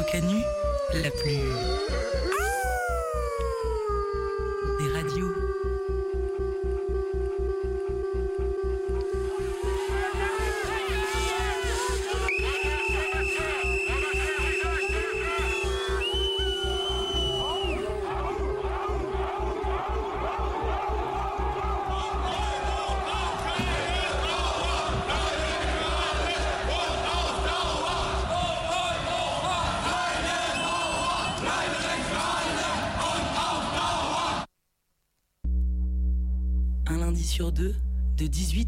Radio 0.00 0.12
Canu, 0.12 0.44
la 1.02 1.10
plus... 1.10 2.49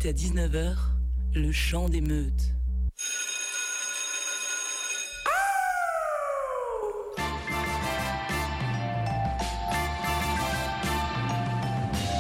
18 0.03 0.09
à 0.09 0.13
19h, 0.13 0.75
le 1.35 1.53
chant 1.53 1.89
des 1.89 2.01
meutes. 2.01 2.55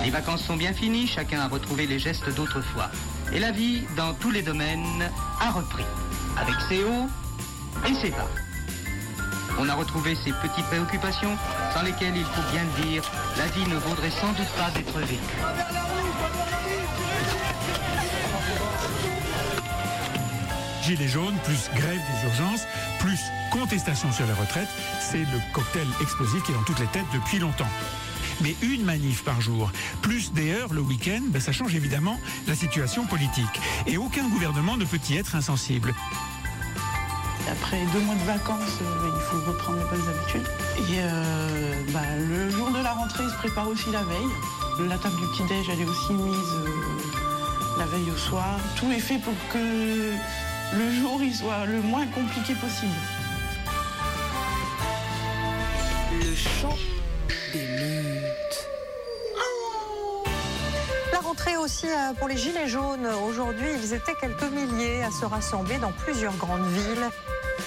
Les 0.05 0.10
vacances 0.10 0.45
sont 0.45 0.56
bien 0.56 0.72
finies, 0.72 1.08
chacun 1.08 1.41
a 1.41 1.48
retrouvé 1.48 1.86
les 1.86 1.98
gestes 1.98 2.32
d'autrefois. 2.36 2.91
Et 3.32 3.41
la 3.41 3.50
vie, 3.50 3.83
dans 3.96 4.14
tous 4.14 4.30
les 4.30 4.42
domaines, 4.42 5.10
a 5.41 5.50
repris. 5.50 5.84
Avec 6.36 6.55
ses 6.69 6.84
hauts 6.84 7.08
et 7.88 7.94
ses 7.94 8.10
bas. 8.10 8.28
On 9.58 9.69
a 9.69 9.74
retrouvé 9.74 10.14
ses 10.14 10.33
petites 10.33 10.66
préoccupations, 10.66 11.36
sans 11.75 11.83
lesquelles, 11.83 12.16
il 12.16 12.25
faut 12.25 12.53
bien 12.53 12.62
le 12.64 12.83
dire, 12.84 13.03
la 13.38 13.47
vie 13.47 13.69
ne 13.69 13.77
vaudrait 13.77 14.10
sans 14.10 14.33
doute 14.33 14.50
pas 14.56 14.70
d'être 14.70 14.98
vécue. 15.00 15.91
Gilets 20.83 21.08
jaunes, 21.08 21.36
plus 21.44 21.70
grève 21.77 22.00
des 22.00 22.28
urgences, 22.28 22.66
plus 22.98 23.19
contestation 23.52 24.11
sur 24.11 24.27
les 24.27 24.33
retraites, 24.33 24.69
c'est 25.00 25.19
le 25.19 25.41
cocktail 25.52 25.86
explosif 26.00 26.42
qui 26.42 26.50
est 26.50 26.55
dans 26.55 26.62
toutes 26.62 26.80
les 26.80 26.86
têtes 26.86 27.06
depuis 27.14 27.38
longtemps. 27.38 27.69
Mais 28.41 28.56
une 28.62 28.83
manif 28.84 29.22
par 29.22 29.41
jour, 29.41 29.70
plus 30.00 30.33
des 30.33 30.53
heures 30.53 30.72
le 30.72 30.80
week-end, 30.80 31.20
ben 31.28 31.41
ça 31.41 31.53
change 31.53 31.75
évidemment 31.77 32.19
la 32.48 32.56
situation 32.56 33.05
politique. 33.05 33.60
Et 33.86 33.97
aucun 33.97 34.28
gouvernement 34.28 34.77
ne 34.77 34.84
peut 34.84 34.98
y 35.08 35.16
être 35.16 35.36
insensible. 35.36 35.94
Après 37.50 37.78
deux 37.92 38.00
mois 38.00 38.14
de 38.14 38.25
vacances, 38.25 38.78
euh, 38.83 39.10
il 39.14 39.20
faut 39.22 39.50
reprendre 39.50 39.78
les 39.78 39.84
bonnes 39.84 40.08
habitudes. 40.08 40.48
Et 40.91 41.92
bah, 41.92 42.00
le 42.19 42.50
jour 42.50 42.70
de 42.70 42.83
la 42.83 42.92
rentrée, 42.92 43.25
il 43.25 43.30
se 43.30 43.36
prépare 43.36 43.69
aussi 43.69 43.91
la 43.92 44.03
veille. 44.03 44.88
La 44.88 44.97
table 44.98 45.16
du 45.16 45.27
petit-déj, 45.28 45.69
elle 45.70 45.80
est 45.80 45.88
aussi 45.88 46.12
mise 46.12 46.36
euh, 46.55 47.78
la 47.78 47.84
veille 47.86 48.10
au 48.10 48.16
soir. 48.16 48.58
Tout 48.77 48.91
est 48.91 49.00
fait 49.00 49.19
pour 49.19 49.34
que 49.53 50.12
il 51.33 51.38
soit 51.38 51.64
le 51.64 51.80
moins 51.80 52.06
compliqué 52.08 52.55
possible. 52.55 52.92
Le 56.20 56.34
chant 56.34 56.77
des 57.55 57.66
meutes. 57.69 58.69
La 61.10 61.20
rentrée 61.20 61.56
aussi 61.56 61.86
euh, 61.86 62.12
pour 62.19 62.28
les 62.28 62.36
Gilets 62.36 62.69
jaunes. 62.69 63.06
Aujourd'hui, 63.27 63.66
ils 63.83 63.94
étaient 63.94 64.14
quelques 64.20 64.50
milliers 64.53 65.03
à 65.05 65.10
se 65.10 65.25
rassembler 65.25 65.78
dans 65.78 65.92
plusieurs 65.92 66.36
grandes 66.36 66.66
villes. 66.66 67.08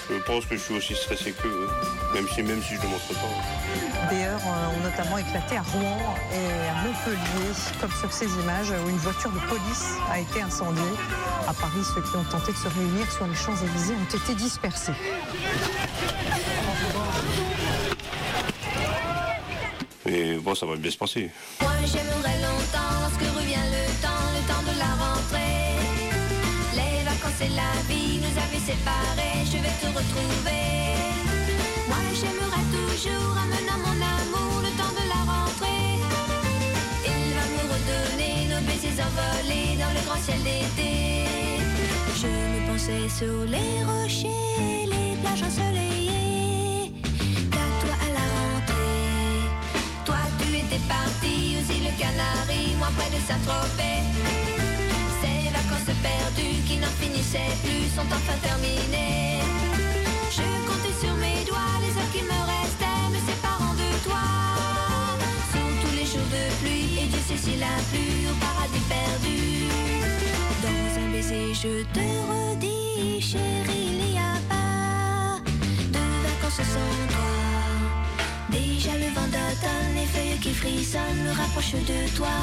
Je 0.08 0.14
pense 0.22 0.46
que 0.46 0.56
je 0.56 0.62
suis 0.62 0.74
aussi 0.74 0.94
stressé 0.94 1.32
qu'eux, 1.32 1.68
même 2.14 2.26
si, 2.28 2.42
même 2.42 2.62
si 2.62 2.76
je 2.76 2.80
ne 2.80 2.86
montre 2.86 3.08
pas. 3.08 4.08
Des 4.08 4.22
heures 4.22 4.40
euh, 4.46 4.76
ont 4.76 4.80
notamment 4.82 5.18
éclaté 5.18 5.56
à 5.56 5.62
Rouen 5.62 5.98
et 6.32 6.68
à 6.68 6.74
Montpellier, 6.82 7.52
comme 7.80 7.90
sur 7.90 8.12
ces 8.12 8.26
images 8.26 8.70
où 8.70 8.88
une 8.88 8.98
voiture 8.98 9.30
de 9.30 9.40
police 9.48 9.94
a 10.10 10.20
été 10.20 10.42
incendiée. 10.42 10.82
À 11.48 11.52
Paris, 11.54 11.82
ceux 11.94 12.02
qui 12.02 12.16
ont 12.16 12.24
tenté 12.24 12.52
de 12.52 12.56
se 12.56 12.68
réunir 12.68 13.10
sur 13.10 13.26
les 13.26 13.34
Champs-Élysées 13.34 13.94
ont 13.94 14.16
été 14.16 14.34
dispersés. 14.34 14.92
Et 20.08 20.34
bon, 20.38 20.54
ça 20.54 20.66
va 20.66 20.76
bien 20.76 20.90
se 20.90 20.98
passer. 20.98 21.30
Moi 21.60 21.72
j'aimerais 21.84 22.40
longtemps 22.40 22.94
lorsque 23.02 23.36
revient 23.36 23.56
le 23.70 24.02
temps, 24.02 24.30
le 24.34 24.46
temps 24.46 24.72
de 24.72 24.78
la 24.78 25.04
rentrée. 25.04 25.45
Et 27.38 27.48
la 27.50 27.74
vie 27.86 28.18
nous 28.18 28.38
avaient 28.38 28.64
séparés, 28.64 29.44
je 29.44 29.58
vais 29.58 29.76
te 29.82 29.86
retrouver. 29.88 30.96
Moi 31.86 31.98
j'aimerais 32.14 32.64
toujours 32.72 33.36
amener 33.36 33.76
mon 33.84 33.98
amour 34.16 34.62
le 34.62 34.70
temps 34.78 34.94
de 34.98 35.04
la 35.06 35.20
rentrée. 35.30 36.00
Il 37.04 37.34
va 37.36 37.44
nous 37.52 37.66
redonner 37.74 38.48
nos 38.48 38.62
baisers 38.66 39.04
envolés 39.04 39.76
dans 39.76 39.92
le 39.92 40.00
grand 40.06 40.20
ciel 40.24 40.42
d'été. 40.42 41.26
Je 42.16 42.26
me 42.26 42.66
pensais 42.66 43.06
sur 43.10 43.44
les 43.44 43.84
rochers, 43.84 44.86
les 44.86 45.16
plages 45.20 45.42
ensoleillées. 45.42 46.92
Qu'à 47.52 47.68
toi 47.82 47.96
à 48.00 48.08
la 48.16 48.26
rentrée. 48.38 49.44
Toi 50.06 50.22
tu 50.40 50.56
étais 50.56 50.82
parti 50.88 51.58
aux 51.58 51.70
îles 51.70 51.92
Canaries, 51.98 52.74
moi 52.78 52.88
près 52.96 53.10
de 53.10 53.20
Saint-Tropez. 53.28 54.45
Vacances 55.76 55.96
perdues 56.02 56.62
qui 56.66 56.78
n'en 56.78 56.94
finissaient 57.00 57.54
plus 57.62 57.88
sont 57.94 58.06
enfin 58.08 58.38
terminées. 58.42 59.40
Je 60.30 60.42
comptais 60.66 60.96
sur 61.00 61.14
mes 61.16 61.44
doigts 61.44 61.76
les 61.82 61.92
heures 61.98 62.12
qui 62.12 62.22
me 62.22 62.40
restaient, 62.54 63.08
me 63.12 63.20
séparant 63.28 63.74
de 63.74 63.90
toi. 64.04 64.24
Sous 65.52 65.68
tous 65.82 65.94
les 65.94 66.06
jours 66.06 66.28
de 66.30 66.44
pluie, 66.60 66.98
et 67.02 67.06
Dieu 67.06 67.20
sait 67.28 67.36
s'il 67.36 67.62
a 67.62 67.76
plu 67.90 68.26
au 68.30 68.34
paradis 68.40 68.84
perdu. 68.88 69.68
Dans 70.62 71.00
un 71.02 71.12
baiser, 71.12 71.52
je 71.52 71.84
te 71.92 72.06
redis, 72.30 73.20
chérie, 73.20 73.88
il 73.92 74.12
n'y 74.12 74.18
a 74.18 74.36
pas 74.48 75.40
de 75.92 76.04
vacances 76.24 76.66
sans 76.74 76.96
toi. 77.12 77.34
Déjà 78.50 78.92
le 78.92 79.12
vent 79.14 79.28
d'automne, 79.34 79.94
les 79.94 80.06
feuilles 80.06 80.40
qui 80.40 80.54
frissonnent 80.54 81.22
me 81.24 81.32
rapprochent 81.32 81.72
de 81.72 82.16
toi. 82.16 82.36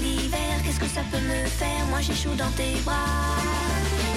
L'hiver, 0.00 0.62
qu'est-ce 0.64 0.78
que 0.78 0.86
ça 0.86 1.00
peut 1.10 1.18
me 1.18 1.46
faire? 1.46 1.84
Moi 1.90 2.00
j'ai 2.00 2.14
chaud 2.14 2.34
dans 2.36 2.50
tes 2.50 2.74
bras. 2.84 2.94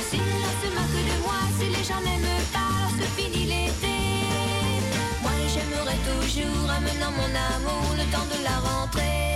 Si 0.10 0.18
l'on 0.18 0.52
se 0.62 0.68
moque 0.76 1.06
de 1.10 1.22
moi, 1.24 1.40
si 1.58 1.66
les 1.70 1.84
gens 1.84 2.02
n'aiment 2.02 2.46
pas, 2.52 2.90
se 2.98 3.06
finit 3.20 3.46
l'été. 3.46 3.98
Moi 5.22 5.32
j'aimerais 5.54 6.00
toujours, 6.10 6.70
amenant 6.70 7.12
mon 7.12 7.32
amour, 7.56 7.96
le 7.98 8.04
temps 8.12 8.28
de 8.34 8.44
la 8.44 8.60
rentrée. 8.60 9.31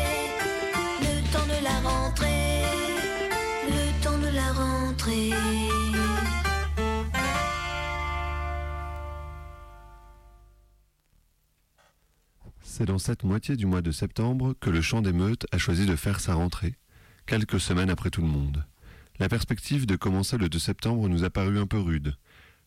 C'est 12.77 12.83
dans 12.83 12.99
cette 12.99 13.23
moitié 13.23 13.55
du 13.55 13.65
mois 13.65 13.81
de 13.81 13.91
septembre 13.91 14.53
que 14.59 14.69
le 14.69 14.81
chant 14.81 15.01
des 15.01 15.13
meutes 15.13 15.45
a 15.53 15.57
choisi 15.57 15.85
de 15.85 15.95
faire 15.95 16.19
sa 16.19 16.33
rentrée, 16.33 16.75
quelques 17.25 17.61
semaines 17.61 17.89
après 17.89 18.09
tout 18.09 18.19
le 18.19 18.27
monde. 18.27 18.65
La 19.17 19.29
perspective 19.29 19.85
de 19.85 19.95
commencer 19.95 20.37
le 20.37 20.49
2 20.49 20.59
septembre 20.59 21.07
nous 21.07 21.23
a 21.23 21.29
paru 21.29 21.57
un 21.57 21.67
peu 21.67 21.79
rude. 21.79 22.17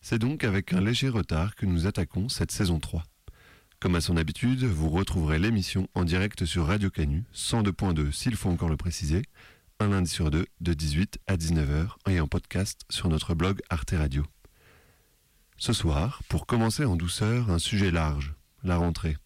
C'est 0.01 0.19
donc 0.19 0.45
avec 0.45 0.73
un 0.73 0.81
léger 0.81 1.11
retard 1.11 1.55
que 1.57 1.67
nous 1.67 1.87
attaquons 1.87 2.31
cette 2.31 2.53
saison 2.53 2.81
3. 2.81 3.05
Comme 3.81 3.97
à 3.97 4.01
son 4.01 4.17
habitude, 4.17 4.65
vous 4.65 4.89
retrouverez 4.89 5.39
l'émission 5.39 5.89
en 5.93 6.05
direct 6.05 6.47
sur 6.47 6.69
Radio 6.69 6.89
Canu, 6.89 7.25
102.2 7.35 8.11
s'il 8.11 8.35
faut 8.35 8.49
encore 8.49 8.71
le 8.71 8.79
préciser, 8.79 9.21
un 9.79 9.89
lundi 9.89 10.09
sur 10.09 10.31
deux 10.31 10.47
de 10.63 10.73
18 10.73 11.19
à 11.27 11.37
19h 11.37 11.91
et 12.09 12.19
en 12.19 12.29
podcast 12.29 12.81
sur 12.89 13.11
notre 13.11 13.35
blog 13.35 13.61
Arte 13.69 13.91
Radio. 13.91 14.25
Ce 15.59 15.75
soir, 15.75 16.23
pour 16.31 16.47
commencer 16.47 16.87
en 16.87 16.97
douceur, 16.97 17.51
un 17.51 17.59
sujet 17.59 17.91
large, 17.91 18.33
la 18.65 18.79
rentrée. 18.79 19.19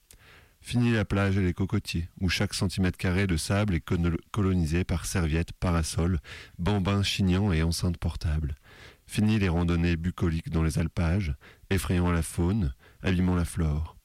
Fini 0.65 0.93
la 0.93 1.05
plage 1.05 1.37
et 1.37 1.43
les 1.43 1.53
cocotiers, 1.53 2.09
où 2.21 2.29
chaque 2.29 2.55
centimètre 2.55 2.97
carré 2.97 3.27
de 3.27 3.37
sable 3.37 3.75
est 3.75 3.81
colo- 3.81 4.17
colonisé 4.31 4.85
par 4.85 5.07
serviettes, 5.07 5.53
parasols, 5.53 6.21
bambins 6.57 7.03
chignants 7.03 7.53
et 7.53 7.65
enceintes 7.65 7.99
portables. 7.99 8.55
Fini 9.05 9.41
les 9.41 9.49
randonnées 9.49 9.97
bucoliques 9.97 10.51
dans 10.51 10.63
les 10.63 10.79
alpages, 10.79 11.35
effrayant 11.69 12.13
la 12.13 12.23
faune, 12.23 12.75
abîmant 13.03 13.35
la 13.35 13.45
flore. 13.45 13.97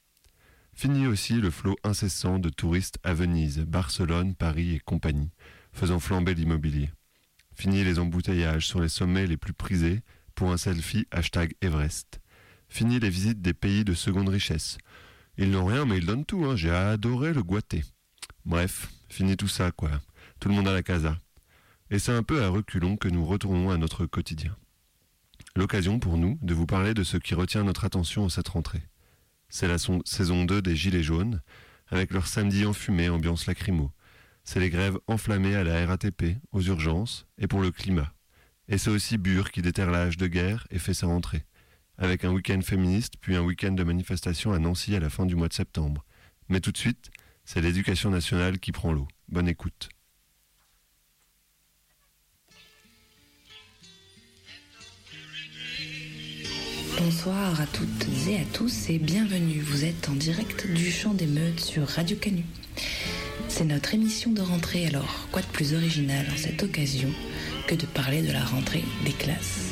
Fini 0.74 1.06
aussi 1.06 1.34
le 1.34 1.50
flot 1.50 1.76
incessant 1.84 2.40
de 2.40 2.48
touristes 2.48 2.98
à 3.04 3.14
Venise, 3.14 3.60
Barcelone, 3.60 4.34
Paris 4.34 4.74
et 4.74 4.80
compagnie, 4.80 5.30
faisant 5.72 6.00
flamber 6.00 6.34
l'immobilier. 6.34 6.90
Fini 7.54 7.84
les 7.84 8.00
embouteillages 8.00 8.66
sur 8.66 8.80
les 8.80 8.88
sommets 8.88 9.26
les 9.26 9.36
plus 9.36 9.52
prisés 9.52 10.02
pour 10.34 10.52
un 10.52 10.56
selfie 10.56 11.06
hashtag 11.12 11.54
Everest. 11.62 12.20
Fini 12.68 13.00
les 13.00 13.10
visites 13.10 13.40
des 13.40 13.54
pays 13.54 13.84
de 13.84 13.94
seconde 13.94 14.28
richesse. 14.28 14.76
Ils 15.38 15.52
n'ont 15.52 15.64
rien 15.64 15.84
mais 15.84 15.98
ils 15.98 16.06
donnent 16.06 16.24
tout, 16.24 16.44
hein. 16.44 16.56
j'ai 16.56 16.70
adoré 16.70 17.32
le 17.32 17.44
Guaté. 17.44 17.84
Bref, 18.44 18.90
fini 19.08 19.36
tout 19.36 19.48
ça 19.48 19.70
quoi. 19.70 19.90
Tout 20.40 20.48
le 20.48 20.54
monde 20.54 20.68
à 20.68 20.72
la 20.72 20.82
casa. 20.82 21.16
Et 21.90 21.98
c'est 21.98 22.12
un 22.12 22.24
peu 22.24 22.42
à 22.42 22.48
reculons 22.48 22.96
que 22.96 23.08
nous 23.08 23.24
retournons 23.24 23.70
à 23.70 23.78
notre 23.78 24.04
quotidien. 24.04 24.56
L'occasion 25.54 26.00
pour 26.00 26.18
nous 26.18 26.38
de 26.42 26.54
vous 26.54 26.66
parler 26.66 26.92
de 26.92 27.04
ce 27.04 27.16
qui 27.16 27.34
retient 27.34 27.62
notre 27.62 27.84
attention 27.84 28.24
en 28.24 28.28
cette 28.28 28.48
rentrée. 28.48 28.82
C'est 29.48 29.68
la 29.68 29.76
saison 29.78 30.44
2 30.44 30.60
des 30.60 30.76
Gilets 30.76 31.02
jaunes, 31.02 31.40
avec 31.86 32.12
leur 32.12 32.26
samedi 32.26 32.66
enfumé 32.66 33.08
ambiance 33.08 33.46
lacrymo. 33.46 33.92
C'est 34.44 34.60
les 34.60 34.70
grèves 34.70 34.98
enflammées 35.06 35.54
à 35.54 35.64
la 35.64 35.86
RATP, 35.86 36.36
aux 36.52 36.62
urgences 36.62 37.26
et 37.38 37.46
pour 37.46 37.60
le 37.60 37.70
climat. 37.70 38.12
Et 38.68 38.76
c'est 38.76 38.90
aussi 38.90 39.18
Bure 39.18 39.50
qui 39.50 39.62
déterre 39.62 39.90
l'âge 39.90 40.16
de 40.16 40.26
guerre 40.26 40.66
et 40.70 40.78
fait 40.78 40.94
sa 40.94 41.06
rentrée, 41.06 41.44
avec 41.98 42.24
un 42.24 42.30
week-end 42.30 42.60
féministe 42.62 43.14
puis 43.20 43.36
un 43.36 43.42
week-end 43.42 43.72
de 43.72 43.82
manifestation 43.82 44.52
à 44.52 44.58
Nancy 44.58 44.94
à 44.94 45.00
la 45.00 45.10
fin 45.10 45.26
du 45.26 45.36
mois 45.36 45.48
de 45.48 45.54
septembre. 45.54 46.04
Mais 46.48 46.60
tout 46.60 46.72
de 46.72 46.78
suite, 46.78 47.10
c'est 47.44 47.60
l'éducation 47.60 48.10
nationale 48.10 48.58
qui 48.58 48.72
prend 48.72 48.92
l'eau. 48.92 49.08
Bonne 49.28 49.48
écoute. 49.48 49.88
Bonsoir 56.98 57.60
à 57.60 57.66
toutes 57.66 58.06
et 58.28 58.40
à 58.40 58.44
tous 58.52 58.90
et 58.90 58.98
bienvenue. 58.98 59.60
Vous 59.60 59.84
êtes 59.84 60.08
en 60.08 60.14
direct 60.14 60.66
du 60.66 60.90
Champ 60.90 61.14
des 61.14 61.26
Meutes 61.26 61.60
sur 61.60 61.86
Radio 61.86 62.16
Canu. 62.16 62.44
C'est 63.48 63.64
notre 63.64 63.94
émission 63.94 64.32
de 64.32 64.40
rentrée, 64.40 64.86
alors 64.86 65.28
quoi 65.30 65.42
de 65.42 65.46
plus 65.46 65.74
original 65.74 66.26
en 66.32 66.36
cette 66.36 66.62
occasion 66.62 67.10
que 67.66 67.74
de 67.74 67.86
parler 67.86 68.22
de 68.22 68.32
la 68.32 68.44
rentrée 68.44 68.84
des 69.04 69.12
classes? 69.12 69.67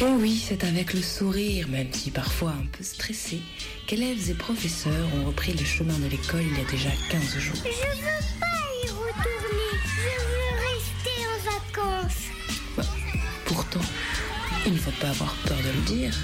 Et 0.00 0.04
oui, 0.04 0.42
c'est 0.44 0.64
avec 0.64 0.92
le 0.92 1.00
sourire, 1.00 1.68
même 1.68 1.86
si 1.92 2.10
parfois 2.10 2.50
un 2.50 2.66
peu 2.76 2.82
stressé, 2.82 3.40
qu'élèves 3.86 4.28
et 4.28 4.34
professeurs 4.34 5.06
ont 5.16 5.26
repris 5.26 5.52
le 5.52 5.64
chemin 5.64 5.96
de 5.98 6.08
l'école 6.08 6.42
il 6.42 6.58
y 6.58 6.60
a 6.60 6.70
déjà 6.70 6.90
15 7.10 7.38
jours. 7.38 7.54
Je 7.56 7.68
veux 7.68 8.40
pas 8.40 8.46
y 8.82 8.90
retourner, 8.90 9.70
je 9.84 10.20
veux 10.26 10.50
rester 10.74 11.16
en 11.30 11.98
vacances. 12.00 12.24
Bah, 12.76 12.82
pourtant, 13.44 13.80
il 14.66 14.72
ne 14.72 14.78
faut 14.78 14.90
pas 15.00 15.10
avoir 15.10 15.32
peur 15.46 15.58
de 15.58 15.70
le 15.70 15.96
dire. 15.96 16.14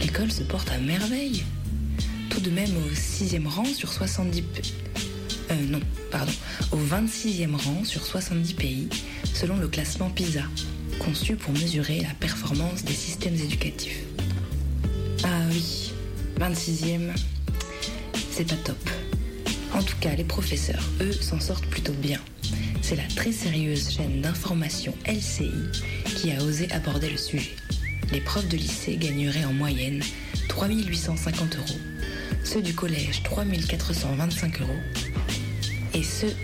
L'école 0.00 0.30
se 0.30 0.44
porte 0.44 0.70
à 0.70 0.78
merveille. 0.78 1.44
Tout 2.30 2.40
de 2.40 2.50
même 2.50 2.70
au 2.76 2.90
6e 2.94 3.48
rang 3.48 3.64
sur 3.64 3.92
70 3.92 4.42
pays. 4.42 4.74
Euh, 5.50 5.54
non, 5.68 5.80
pardon. 6.12 6.32
Au 6.70 6.78
26e 6.78 7.56
rang 7.56 7.82
sur 7.84 8.06
70 8.06 8.54
pays, 8.54 8.88
selon 9.34 9.56
le 9.56 9.66
classement 9.66 10.10
PISA, 10.10 10.42
conçu 10.98 11.36
pour 11.36 11.52
mesurer 11.52 12.00
la 12.00 12.14
performance 12.20 12.84
des 12.84 12.92
systèmes 12.92 13.34
éducatifs. 13.34 14.02
Ah 15.24 15.42
oui, 15.50 15.92
26e, 16.38 17.10
c'est 18.30 18.46
pas 18.46 18.56
top. 18.56 18.90
En 19.74 19.82
tout 19.82 19.96
cas, 20.00 20.14
les 20.14 20.24
professeurs, 20.24 20.82
eux, 21.00 21.12
s'en 21.12 21.40
sortent 21.40 21.66
plutôt 21.66 21.92
bien. 21.92 22.20
C'est 22.82 22.96
la 22.96 23.06
très 23.16 23.32
sérieuse 23.32 23.90
chaîne 23.90 24.22
d'information 24.22 24.94
LCI 25.06 25.50
qui 26.16 26.32
a 26.32 26.42
osé 26.42 26.70
aborder 26.72 27.10
le 27.10 27.18
sujet 27.18 27.54
les 28.12 28.20
profs 28.20 28.48
de 28.48 28.56
lycée 28.56 28.96
gagneraient 28.96 29.44
en 29.44 29.52
moyenne 29.52 30.02
3850 30.48 31.56
euros, 31.56 31.78
ceux 32.44 32.62
du 32.62 32.74
collège 32.74 33.22
3425 33.22 34.60
euros 34.62 34.70
et 35.94 36.02
ceux 36.02 36.34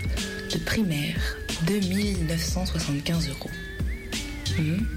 de 0.51 0.57
primaire 0.59 1.37
2975 1.65 3.29
euros. 3.29 3.49
Hum, 4.57 4.87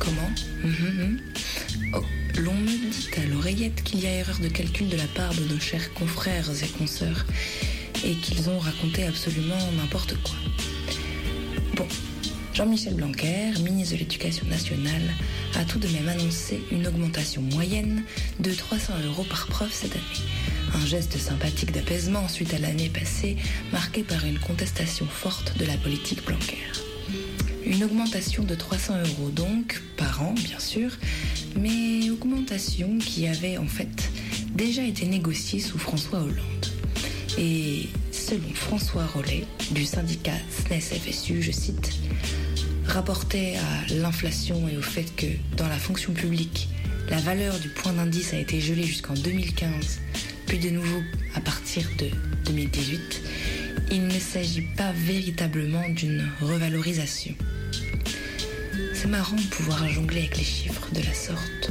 comment 0.00 0.30
hum, 0.64 0.74
hum, 0.80 1.18
oh, 1.94 2.04
L'on 2.36 2.54
me 2.54 2.66
dit 2.66 3.08
à 3.16 3.26
l'oreillette 3.26 3.84
qu'il 3.84 4.00
y 4.00 4.06
a 4.06 4.10
erreur 4.10 4.38
de 4.40 4.48
calcul 4.48 4.88
de 4.88 4.96
la 4.96 5.06
part 5.06 5.32
de 5.34 5.44
nos 5.44 5.60
chers 5.60 5.94
confrères 5.94 6.50
et 6.50 6.66
consoeurs 6.78 7.24
et 8.04 8.14
qu'ils 8.16 8.50
ont 8.50 8.58
raconté 8.58 9.06
absolument 9.06 9.70
n'importe 9.76 10.16
quoi. 10.24 10.34
Bon, 11.76 11.86
Jean-Michel 12.54 12.94
Blanquer, 12.94 13.52
ministre 13.62 13.94
de 13.94 14.00
l'Éducation 14.00 14.46
nationale, 14.48 15.02
a 15.54 15.64
tout 15.64 15.78
de 15.78 15.88
même 15.88 16.08
annoncé 16.08 16.60
une 16.72 16.86
augmentation 16.86 17.42
moyenne 17.42 18.02
de 18.40 18.52
300 18.52 18.94
euros 19.06 19.24
par 19.24 19.46
prof 19.46 19.72
cette 19.72 19.92
année. 19.92 20.28
Un 20.74 20.86
geste 20.86 21.16
sympathique 21.18 21.70
d'apaisement 21.70 22.26
suite 22.26 22.52
à 22.52 22.58
l'année 22.58 22.90
passée, 22.90 23.36
marquée 23.72 24.02
par 24.02 24.24
une 24.24 24.40
contestation 24.40 25.06
forte 25.06 25.56
de 25.56 25.64
la 25.66 25.76
politique 25.76 26.24
Blanquer. 26.24 26.58
Une 27.66 27.82
augmentation 27.82 28.44
de 28.44 28.54
300 28.54 28.94
euros 29.00 29.30
donc, 29.30 29.82
par 29.96 30.22
an 30.22 30.34
bien 30.34 30.58
sûr, 30.58 30.90
mais 31.58 32.10
augmentation 32.10 32.98
qui 32.98 33.26
avait 33.26 33.56
en 33.56 33.66
fait 33.66 34.10
déjà 34.54 34.82
été 34.82 35.06
négociée 35.06 35.60
sous 35.60 35.78
François 35.78 36.20
Hollande. 36.20 36.66
Et 37.38 37.88
selon 38.12 38.48
François 38.54 39.06
Rollet, 39.06 39.44
du 39.70 39.86
syndicat 39.86 40.36
SNES-FSU, 40.50 41.42
je 41.42 41.52
cite, 41.52 41.90
rapportait 42.86 43.54
à 43.56 43.94
l'inflation 43.94 44.68
et 44.68 44.76
au 44.76 44.82
fait 44.82 45.16
que 45.16 45.26
dans 45.56 45.68
la 45.68 45.78
fonction 45.78 46.12
publique, 46.12 46.68
la 47.08 47.18
valeur 47.18 47.58
du 47.58 47.70
point 47.70 47.94
d'indice 47.94 48.34
a 48.34 48.38
été 48.38 48.60
gelée 48.60 48.84
jusqu'en 48.84 49.14
2015, 49.14 50.00
puis 50.46 50.58
de 50.58 50.68
nouveau 50.68 51.02
à 51.34 51.40
partir 51.40 51.88
de 51.98 52.06
2018, 52.44 53.22
il 53.90 54.06
ne 54.06 54.18
s'agit 54.18 54.66
pas 54.76 54.92
véritablement 54.92 55.88
d'une 55.88 56.28
revalorisation. 56.40 57.34
C'est 59.04 59.10
marrant 59.10 59.36
de 59.36 59.42
pouvoir 59.42 59.86
jongler 59.86 60.20
avec 60.20 60.38
les 60.38 60.44
chiffres 60.44 60.90
de 60.94 61.02
la 61.02 61.12
sorte. 61.12 61.70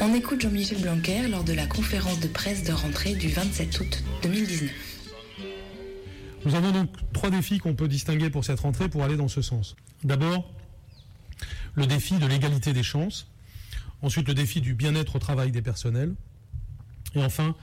On 0.00 0.12
écoute 0.12 0.40
Jean-Michel 0.40 0.82
Blanquer 0.82 1.28
lors 1.28 1.44
de 1.44 1.52
la 1.52 1.68
conférence 1.68 2.18
de 2.18 2.26
presse 2.26 2.64
de 2.64 2.72
rentrée 2.72 3.14
du 3.14 3.28
27 3.28 3.78
août 3.78 4.02
2019. 4.24 4.72
Nous 6.44 6.56
avons 6.56 6.72
donc 6.72 6.90
trois 7.12 7.30
défis 7.30 7.60
qu'on 7.60 7.76
peut 7.76 7.86
distinguer 7.86 8.28
pour 8.28 8.44
cette 8.44 8.58
rentrée 8.58 8.88
pour 8.88 9.04
aller 9.04 9.16
dans 9.16 9.28
ce 9.28 9.40
sens. 9.40 9.76
D'abord, 10.02 10.50
le 11.74 11.86
défi 11.86 12.14
de 12.18 12.26
l'égalité 12.26 12.72
des 12.72 12.82
chances. 12.82 13.28
Ensuite, 14.02 14.26
le 14.26 14.34
défi 14.34 14.60
du 14.60 14.74
bien-être 14.74 15.14
au 15.14 15.20
travail 15.20 15.52
des 15.52 15.62
personnels. 15.62 16.12
Et 17.14 17.22
enfin, 17.22 17.54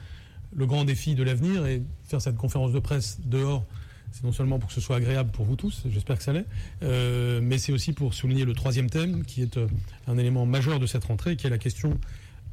le 0.56 0.66
grand 0.66 0.86
défi 0.86 1.16
de 1.16 1.24
l'avenir. 1.24 1.66
Et 1.66 1.84
faire 2.06 2.22
cette 2.22 2.38
conférence 2.38 2.72
de 2.72 2.80
presse 2.80 3.20
dehors, 3.26 3.66
c'est 4.12 4.24
non 4.24 4.32
seulement 4.32 4.60
pour 4.60 4.70
que 4.70 4.76
ce 4.76 4.82
soit 4.82 4.98
agréable 4.98 5.32
pour 5.32 5.46
vous 5.46 5.56
tous, 5.56 5.84
j'espère 5.90 6.18
que 6.18 6.24
ça 6.24 6.34
l'est, 6.34 6.46
euh, 6.84 7.40
mais 7.42 7.58
c'est 7.58 7.72
aussi 7.72 7.94
pour 7.94 8.14
souligner 8.14 8.46
le 8.46 8.54
troisième 8.54 8.90
thème, 8.90 9.24
qui 9.24 9.42
est 9.42 9.58
euh, 9.58 9.68
un 10.08 10.18
élément 10.18 10.46
majeur 10.46 10.80
de 10.80 10.86
cette 10.86 11.06
rentrée, 11.06 11.36
qui 11.36 11.48
est 11.48 11.50
la 11.50 11.58
question 11.58 11.98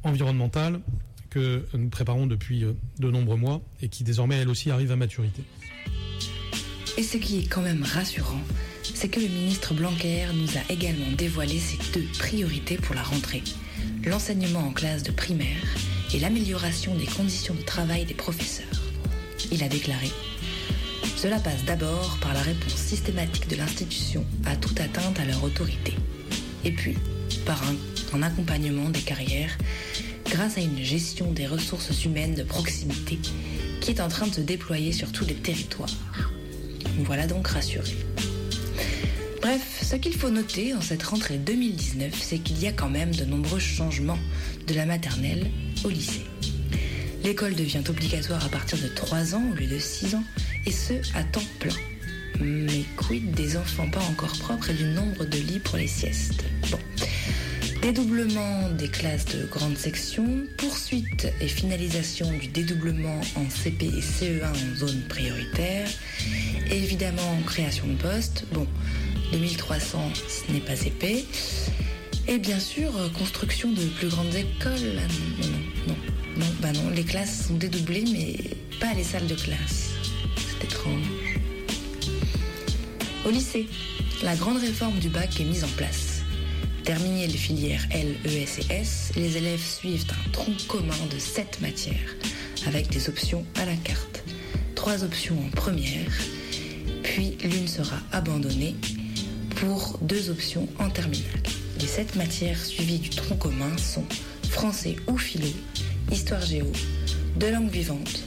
environnementale 0.03 0.79
que 1.29 1.65
nous 1.73 1.89
préparons 1.89 2.25
depuis 2.27 2.63
euh, 2.63 2.73
de 2.99 3.11
nombreux 3.11 3.37
mois 3.37 3.61
et 3.81 3.89
qui 3.89 4.03
désormais, 4.03 4.37
elle 4.37 4.49
aussi, 4.49 4.71
arrive 4.71 4.91
à 4.91 4.95
maturité. 4.95 5.43
Et 6.97 7.03
ce 7.03 7.17
qui 7.17 7.39
est 7.39 7.47
quand 7.47 7.61
même 7.61 7.83
rassurant, 7.83 8.41
c'est 8.83 9.09
que 9.09 9.19
le 9.19 9.27
ministre 9.27 9.73
Blanquer 9.73 10.25
nous 10.33 10.57
a 10.57 10.71
également 10.71 11.11
dévoilé 11.17 11.59
ses 11.59 11.77
deux 11.93 12.07
priorités 12.17 12.77
pour 12.77 12.95
la 12.95 13.03
rentrée. 13.03 13.43
L'enseignement 14.05 14.59
en 14.59 14.71
classe 14.71 15.03
de 15.03 15.11
primaire 15.11 15.63
et 16.13 16.19
l'amélioration 16.19 16.95
des 16.95 17.05
conditions 17.05 17.53
de 17.53 17.61
travail 17.61 18.05
des 18.05 18.13
professeurs. 18.13 18.65
Il 19.51 19.63
a 19.63 19.69
déclaré 19.69 20.09
Cela 21.21 21.37
passe 21.37 21.65
d'abord 21.65 22.17
par 22.21 22.33
la 22.33 22.39
réponse 22.39 22.75
systématique 22.75 23.49
de 23.49 23.57
l'institution 23.57 24.25
à 24.45 24.55
toute 24.55 24.79
atteinte 24.79 25.19
à 25.19 25.25
leur 25.25 25.43
autorité. 25.43 25.93
Et 26.63 26.71
puis, 26.71 26.95
par 27.45 27.61
un, 28.13 28.23
accompagnement 28.23 28.89
des 28.89 29.01
carrières 29.01 29.57
grâce 30.29 30.57
à 30.57 30.61
une 30.61 30.81
gestion 30.81 31.33
des 31.33 31.45
ressources 31.45 32.05
humaines 32.05 32.35
de 32.35 32.43
proximité 32.43 33.19
qui 33.81 33.91
est 33.91 33.99
en 33.99 34.07
train 34.07 34.27
de 34.27 34.33
se 34.33 34.39
déployer 34.39 34.93
sur 34.93 35.11
tous 35.11 35.25
les 35.25 35.35
territoires. 35.35 35.93
Nous 36.97 37.03
voilà 37.03 37.27
donc 37.27 37.49
rassurés. 37.49 37.97
Bref, 39.41 39.83
ce 39.83 39.97
qu'il 39.97 40.13
faut 40.13 40.29
noter 40.29 40.73
en 40.73 40.81
cette 40.81 41.03
rentrée 41.03 41.37
2019, 41.37 42.13
c'est 42.17 42.39
qu'il 42.39 42.61
y 42.61 42.67
a 42.67 42.71
quand 42.71 42.89
même 42.89 43.13
de 43.13 43.25
nombreux 43.25 43.59
changements 43.59 44.19
de 44.67 44.73
la 44.73 44.85
maternelle 44.85 45.51
au 45.83 45.89
lycée. 45.89 46.23
L'école 47.29 47.53
devient 47.53 47.83
obligatoire 47.87 48.43
à 48.43 48.49
partir 48.49 48.79
de 48.79 48.87
3 48.87 49.35
ans 49.35 49.43
au 49.51 49.53
lieu 49.53 49.67
de 49.67 49.77
6 49.77 50.15
ans, 50.15 50.23
et 50.65 50.71
ce, 50.71 50.93
à 51.13 51.23
temps 51.23 51.43
plein. 51.59 51.75
Mais 52.39 52.83
quid 52.97 53.29
des 53.35 53.55
enfants 53.55 53.87
pas 53.87 54.01
encore 54.09 54.35
propres 54.39 54.71
et 54.71 54.73
du 54.73 54.85
nombre 54.85 55.25
de 55.25 55.37
lits 55.37 55.59
pour 55.59 55.77
les 55.77 55.85
siestes? 55.85 56.43
Bon. 56.71 56.79
Dédoublement 57.83 58.71
des 58.71 58.87
classes 58.87 59.25
de 59.25 59.45
grande 59.45 59.77
section, 59.77 60.25
poursuite 60.57 61.31
et 61.39 61.47
finalisation 61.47 62.31
du 62.31 62.47
dédoublement 62.47 63.21
en 63.35 63.47
CP 63.47 63.85
et 63.85 64.01
CE1 64.01 64.47
en 64.47 64.75
zone 64.75 65.01
prioritaire, 65.07 65.87
évidemment 66.71 67.37
création 67.45 67.85
de 67.85 67.93
postes, 67.93 68.45
bon, 68.53 68.65
2300 69.33 70.13
ce 70.27 70.51
n'est 70.51 70.61
pas 70.61 70.81
épais, 70.81 71.25
et 72.27 72.39
bien 72.39 72.59
sûr 72.59 72.91
construction 73.15 73.71
de 73.71 73.85
plus 73.99 74.07
grandes 74.07 74.33
écoles, 74.33 74.73
non, 75.39 75.47
non, 75.47 75.59
non, 75.89 75.95
non, 76.39 76.45
bah 76.61 76.71
non, 76.71 76.89
les 76.89 77.03
classes 77.03 77.47
sont 77.47 77.55
dédoublées 77.55 78.05
mais 78.11 78.35
pas 78.79 78.93
les 78.93 79.03
salles 79.03 79.27
de 79.27 79.35
classe, 79.35 79.89
c'est 80.37 80.63
étrange. 80.63 81.39
Au 83.25 83.29
lycée, 83.29 83.67
la 84.23 84.35
grande 84.35 84.57
réforme 84.57 84.97
du 84.99 85.09
bac 85.09 85.39
est 85.39 85.43
mise 85.43 85.63
en 85.63 85.75
place. 85.75 86.21
Terminé 86.83 87.27
les 87.27 87.37
filières 87.37 87.85
L, 87.91 88.15
ES 88.25 88.61
et 88.61 88.73
S, 88.73 89.11
les 89.15 89.37
élèves 89.37 89.63
suivent 89.63 90.05
un 90.09 90.29
tronc 90.31 90.55
commun 90.67 90.95
de 91.11 91.19
7 91.19 91.59
matières, 91.61 92.15
avec 92.65 92.89
des 92.89 93.09
options 93.09 93.45
à 93.55 93.65
la 93.65 93.75
carte. 93.75 94.23
Trois 94.75 95.03
options 95.03 95.37
en 95.45 95.49
première, 95.49 96.11
puis 97.03 97.37
l'une 97.43 97.67
sera 97.67 97.97
abandonnée 98.13 98.75
pour 99.57 99.99
deux 100.01 100.29
options 100.29 100.67
en 100.79 100.89
terminale. 100.89 101.43
Les 101.79 101.87
sept 101.87 102.15
matières 102.15 102.59
suivies 102.59 102.99
du 102.99 103.09
tronc 103.09 103.35
commun 103.35 103.77
sont 103.77 104.05
français 104.49 104.95
ou 105.07 105.17
philo, 105.17 105.47
histoire 106.11 106.41
géo, 106.41 106.71
de 107.37 107.47
langue 107.47 107.69
vivante, 107.69 108.23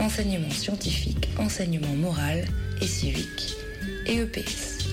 enseignement 0.00 0.50
scientifique, 0.50 1.28
enseignement 1.38 1.94
moral 1.94 2.44
et 2.80 2.86
civique, 2.86 3.54
et 4.06 4.18
EPS. 4.18 4.88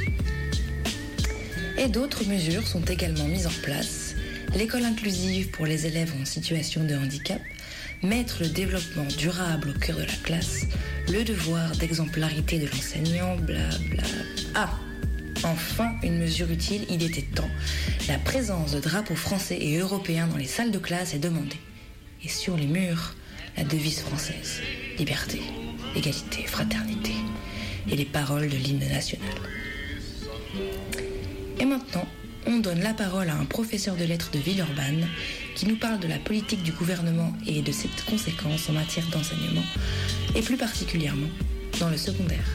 Et 1.77 1.87
d'autres 1.87 2.25
mesures 2.25 2.67
sont 2.67 2.83
également 2.83 3.25
mises 3.25 3.47
en 3.47 3.61
place. 3.63 4.15
L'école 4.55 4.83
inclusive 4.83 5.49
pour 5.51 5.65
les 5.65 5.85
élèves 5.85 6.13
en 6.21 6.25
situation 6.25 6.83
de 6.83 6.95
handicap, 6.95 7.41
mettre 8.03 8.41
le 8.41 8.49
développement 8.49 9.07
durable 9.17 9.69
au 9.75 9.79
cœur 9.79 9.97
de 9.97 10.03
la 10.03 10.15
classe, 10.23 10.65
le 11.11 11.23
devoir 11.23 11.71
d'exemplarité 11.77 12.59
de 12.59 12.67
l'enseignant, 12.67 13.35
bla 13.37 13.69
bla. 13.89 14.03
Ah 14.55 14.69
Enfin, 15.43 15.93
une 16.03 16.19
mesure 16.19 16.51
utile, 16.51 16.85
il 16.89 17.01
était 17.01 17.21
temps. 17.21 17.49
La 18.09 18.17
présence 18.17 18.73
de 18.73 18.79
drapeaux 18.81 19.15
français 19.15 19.57
et 19.57 19.77
européens 19.77 20.27
dans 20.27 20.35
les 20.35 20.45
salles 20.45 20.71
de 20.71 20.79
classe 20.79 21.13
est 21.13 21.19
demandée. 21.19 21.59
Et 22.21 22.27
sur 22.27 22.57
les 22.57 22.67
murs, 22.67 23.15
la 23.55 23.63
devise 23.63 24.01
française 24.01 24.61
liberté, 24.97 25.41
égalité, 25.95 26.43
fraternité 26.43 27.13
et 27.89 27.95
les 27.95 28.03
paroles 28.03 28.49
de 28.49 28.57
l'hymne 28.57 28.87
national. 28.89 29.35
Et 31.59 31.65
maintenant, 31.65 32.05
on 32.45 32.57
donne 32.57 32.81
la 32.81 32.93
parole 32.93 33.29
à 33.29 33.35
un 33.35 33.45
professeur 33.45 33.95
de 33.95 34.03
lettres 34.03 34.31
de 34.31 34.39
Villeurbanne 34.39 35.07
qui 35.55 35.65
nous 35.65 35.77
parle 35.77 35.99
de 36.01 36.07
la 36.09 36.19
politique 36.19 36.61
du 36.61 36.73
gouvernement 36.73 37.33
et 37.47 37.61
de 37.61 37.71
ses 37.71 37.89
conséquences 38.09 38.69
en 38.69 38.73
matière 38.73 39.07
d'enseignement, 39.11 39.63
et 40.35 40.41
plus 40.41 40.57
particulièrement 40.57 41.29
dans 41.79 41.89
le 41.89 41.97
secondaire. 41.97 42.45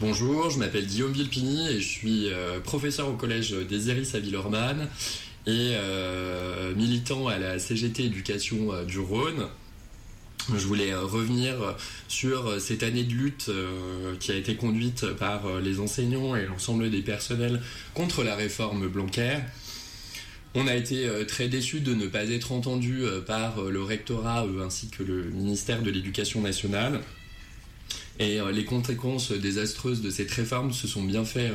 Bonjour, 0.00 0.50
je 0.50 0.58
m'appelle 0.58 0.86
Guillaume 0.86 1.12
Villepini 1.12 1.68
et 1.68 1.80
je 1.80 1.88
suis 1.88 2.32
euh, 2.32 2.60
professeur 2.60 3.08
au 3.08 3.14
collège 3.14 3.50
des 3.50 3.88
Iris 3.88 4.14
à 4.14 4.20
Villeurbanne 4.20 4.88
et 5.46 5.72
euh, 5.74 6.74
militant 6.74 7.28
à 7.28 7.38
la 7.38 7.58
CGT 7.58 8.04
Éducation 8.04 8.72
euh, 8.72 8.84
du 8.84 8.98
Rhône. 8.98 9.46
Je 10.54 10.66
voulais 10.66 10.94
revenir 10.94 11.76
sur 12.08 12.60
cette 12.60 12.82
année 12.82 13.04
de 13.04 13.12
lutte 13.12 13.50
qui 14.18 14.32
a 14.32 14.34
été 14.34 14.56
conduite 14.56 15.06
par 15.12 15.60
les 15.60 15.78
enseignants 15.78 16.34
et 16.34 16.46
l'ensemble 16.46 16.90
des 16.90 17.02
personnels 17.02 17.60
contre 17.94 18.24
la 18.24 18.34
réforme 18.34 18.88
Blanquer. 18.88 19.36
On 20.54 20.66
a 20.66 20.74
été 20.74 21.08
très 21.28 21.48
déçus 21.48 21.80
de 21.80 21.94
ne 21.94 22.06
pas 22.06 22.24
être 22.24 22.52
entendus 22.52 23.04
par 23.26 23.62
le 23.62 23.82
rectorat 23.82 24.46
ainsi 24.64 24.88
que 24.88 25.04
le 25.04 25.24
ministère 25.24 25.82
de 25.82 25.90
l'Éducation 25.90 26.40
nationale. 26.40 27.00
Et 28.18 28.40
les 28.52 28.64
conséquences 28.64 29.30
désastreuses 29.30 30.00
de 30.00 30.10
cette 30.10 30.32
réforme 30.32 30.72
se 30.72 30.88
sont 30.88 31.02
bien 31.02 31.26
fait 31.26 31.52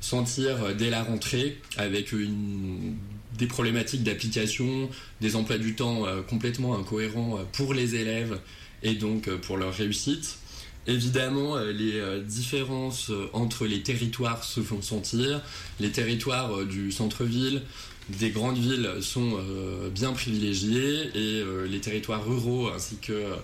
sentir 0.00 0.74
dès 0.76 0.90
la 0.90 1.04
rentrée 1.04 1.58
avec 1.78 2.12
une, 2.12 2.96
des 3.36 3.46
problématiques 3.46 4.02
d'application, 4.02 4.88
des 5.20 5.36
emplois 5.36 5.58
du 5.58 5.74
temps 5.74 6.04
complètement 6.28 6.76
incohérents 6.76 7.38
pour 7.52 7.74
les 7.74 7.94
élèves 7.94 8.38
et 8.82 8.94
donc 8.94 9.28
pour 9.28 9.56
leur 9.56 9.74
réussite. 9.74 10.38
Évidemment, 10.86 11.58
les 11.58 12.00
différences 12.22 13.10
entre 13.32 13.66
les 13.66 13.82
territoires 13.82 14.44
se 14.44 14.60
font 14.60 14.82
sentir. 14.82 15.42
Les 15.80 15.90
territoires 15.90 16.64
du 16.64 16.92
centre-ville, 16.92 17.62
des 18.08 18.30
grandes 18.30 18.58
villes 18.58 18.88
sont 19.00 19.36
euh, 19.36 19.90
bien 19.90 20.12
privilégiés 20.12 21.10
et 21.14 21.40
euh, 21.40 21.66
les 21.66 21.80
territoires 21.80 22.24
ruraux 22.24 22.68
ainsi 22.68 22.96
que 22.96 23.12
euh, 23.12 23.34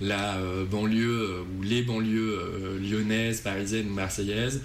la 0.00 0.38
banlieue 0.70 1.44
ou 1.56 1.62
les 1.62 1.82
banlieues 1.82 2.78
lyonnaises, 2.80 3.40
parisiennes 3.40 3.88
ou 3.90 3.94
marseillaises 3.94 4.62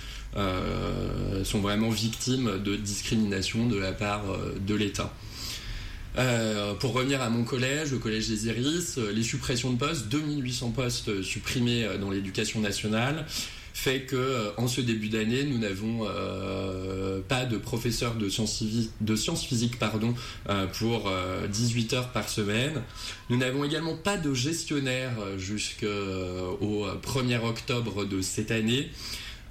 sont 1.43 1.59
vraiment 1.59 1.89
victimes 1.89 2.59
de 2.63 2.75
discrimination 2.75 3.67
de 3.67 3.77
la 3.77 3.91
part 3.91 4.23
de 4.59 4.75
l'État. 4.75 5.13
pour 6.79 6.93
revenir 6.93 7.21
à 7.21 7.29
mon 7.29 7.43
collège, 7.43 7.91
le 7.91 7.99
collège 7.99 8.29
des 8.29 8.47
Iris, 8.47 8.97
les 8.97 9.23
suppressions 9.23 9.73
de 9.73 9.77
postes, 9.77 10.07
2800 10.09 10.71
postes 10.71 11.21
supprimés 11.21 11.87
dans 11.99 12.09
l'éducation 12.09 12.61
nationale, 12.61 13.25
fait 13.73 14.01
que 14.01 14.51
en 14.57 14.67
ce 14.67 14.81
début 14.81 15.09
d'année, 15.09 15.43
nous 15.43 15.57
n'avons 15.57 16.07
pas 17.27 17.45
de 17.45 17.57
professeur 17.57 18.15
de 18.15 18.29
sciences, 18.29 19.43
physiques 19.43 19.79
pardon, 19.79 20.13
pour 20.73 21.11
18 21.49 21.93
heures 21.93 22.09
par 22.11 22.29
semaine. 22.29 22.83
Nous 23.29 23.37
n'avons 23.37 23.63
également 23.63 23.97
pas 23.97 24.17
de 24.17 24.33
gestionnaire 24.33 25.13
jusqu'au 25.37 25.85
1er 25.85 27.43
octobre 27.43 28.05
de 28.05 28.21
cette 28.21 28.51
année. 28.51 28.89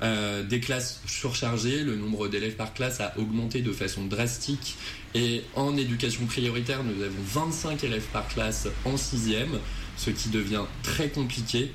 Euh, 0.02 0.42
des 0.42 0.58
classes 0.58 1.00
surchargées, 1.06 1.84
le 1.84 1.94
nombre 1.94 2.26
d'élèves 2.26 2.56
par 2.56 2.74
classe 2.74 3.00
a 3.00 3.16
augmenté 3.18 3.62
de 3.62 3.70
façon 3.70 4.04
drastique 4.04 4.76
et 5.14 5.42
en 5.54 5.76
éducation 5.76 6.26
prioritaire, 6.26 6.82
nous 6.82 7.00
avons 7.02 7.22
25 7.22 7.84
élèves 7.84 8.06
par 8.12 8.26
classe 8.26 8.66
en 8.84 8.96
sixième, 8.96 9.60
ce 9.96 10.10
qui 10.10 10.30
devient 10.30 10.64
très 10.82 11.08
compliqué. 11.08 11.70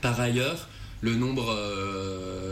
Par 0.00 0.20
ailleurs, 0.20 0.68
le 1.00 1.14
nombre 1.14 1.56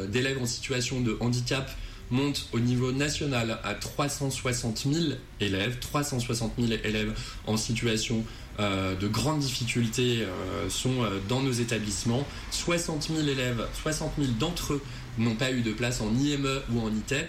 d'élèves 0.08 0.38
en 0.40 0.46
situation 0.46 1.00
de 1.00 1.16
handicap 1.20 1.70
monte 2.10 2.48
au 2.52 2.58
niveau 2.58 2.92
national 2.92 3.58
à 3.64 3.74
360 3.74 4.86
000 4.90 5.04
élèves. 5.40 5.78
360 5.80 6.52
000 6.58 6.72
élèves 6.84 7.12
en 7.46 7.56
situation 7.56 8.24
de 8.58 9.06
grandes 9.06 9.40
difficultés 9.40 10.24
sont 10.68 11.04
dans 11.28 11.42
nos 11.42 11.52
établissements. 11.52 12.26
60 12.50 13.10
000 13.14 13.28
élèves, 13.28 13.66
60 13.82 14.12
000 14.18 14.32
d'entre 14.38 14.74
eux 14.74 14.82
n'ont 15.18 15.36
pas 15.36 15.52
eu 15.52 15.60
de 15.60 15.72
place 15.72 16.00
en 16.00 16.14
IME 16.16 16.62
ou 16.72 16.80
en 16.80 16.88
ITEP 16.88 17.28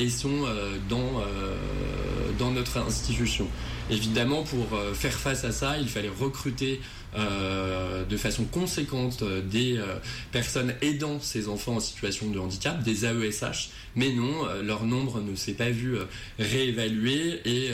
et 0.00 0.08
sont 0.08 0.44
dans, 0.88 1.22
dans 2.38 2.50
notre 2.50 2.78
institution. 2.78 3.46
Évidemment, 3.90 4.42
pour 4.42 4.66
faire 4.94 5.12
face 5.12 5.44
à 5.44 5.52
ça, 5.52 5.76
il 5.78 5.88
fallait 5.88 6.08
recruter 6.08 6.80
euh, 7.16 8.04
de 8.04 8.16
façon 8.16 8.44
conséquente 8.44 9.24
des 9.24 9.76
euh, 9.78 9.96
personnes 10.30 10.74
aidant 10.80 11.18
ces 11.20 11.48
enfants 11.48 11.74
en 11.74 11.80
situation 11.80 12.30
de 12.30 12.38
handicap, 12.38 12.80
des 12.84 13.04
AESH, 13.04 13.70
mais 13.96 14.12
non, 14.12 14.46
euh, 14.46 14.62
leur 14.62 14.84
nombre 14.84 15.20
ne 15.20 15.34
s'est 15.34 15.54
pas 15.54 15.70
vu 15.70 15.96
réévaluer 16.38 17.40
et 17.44 17.70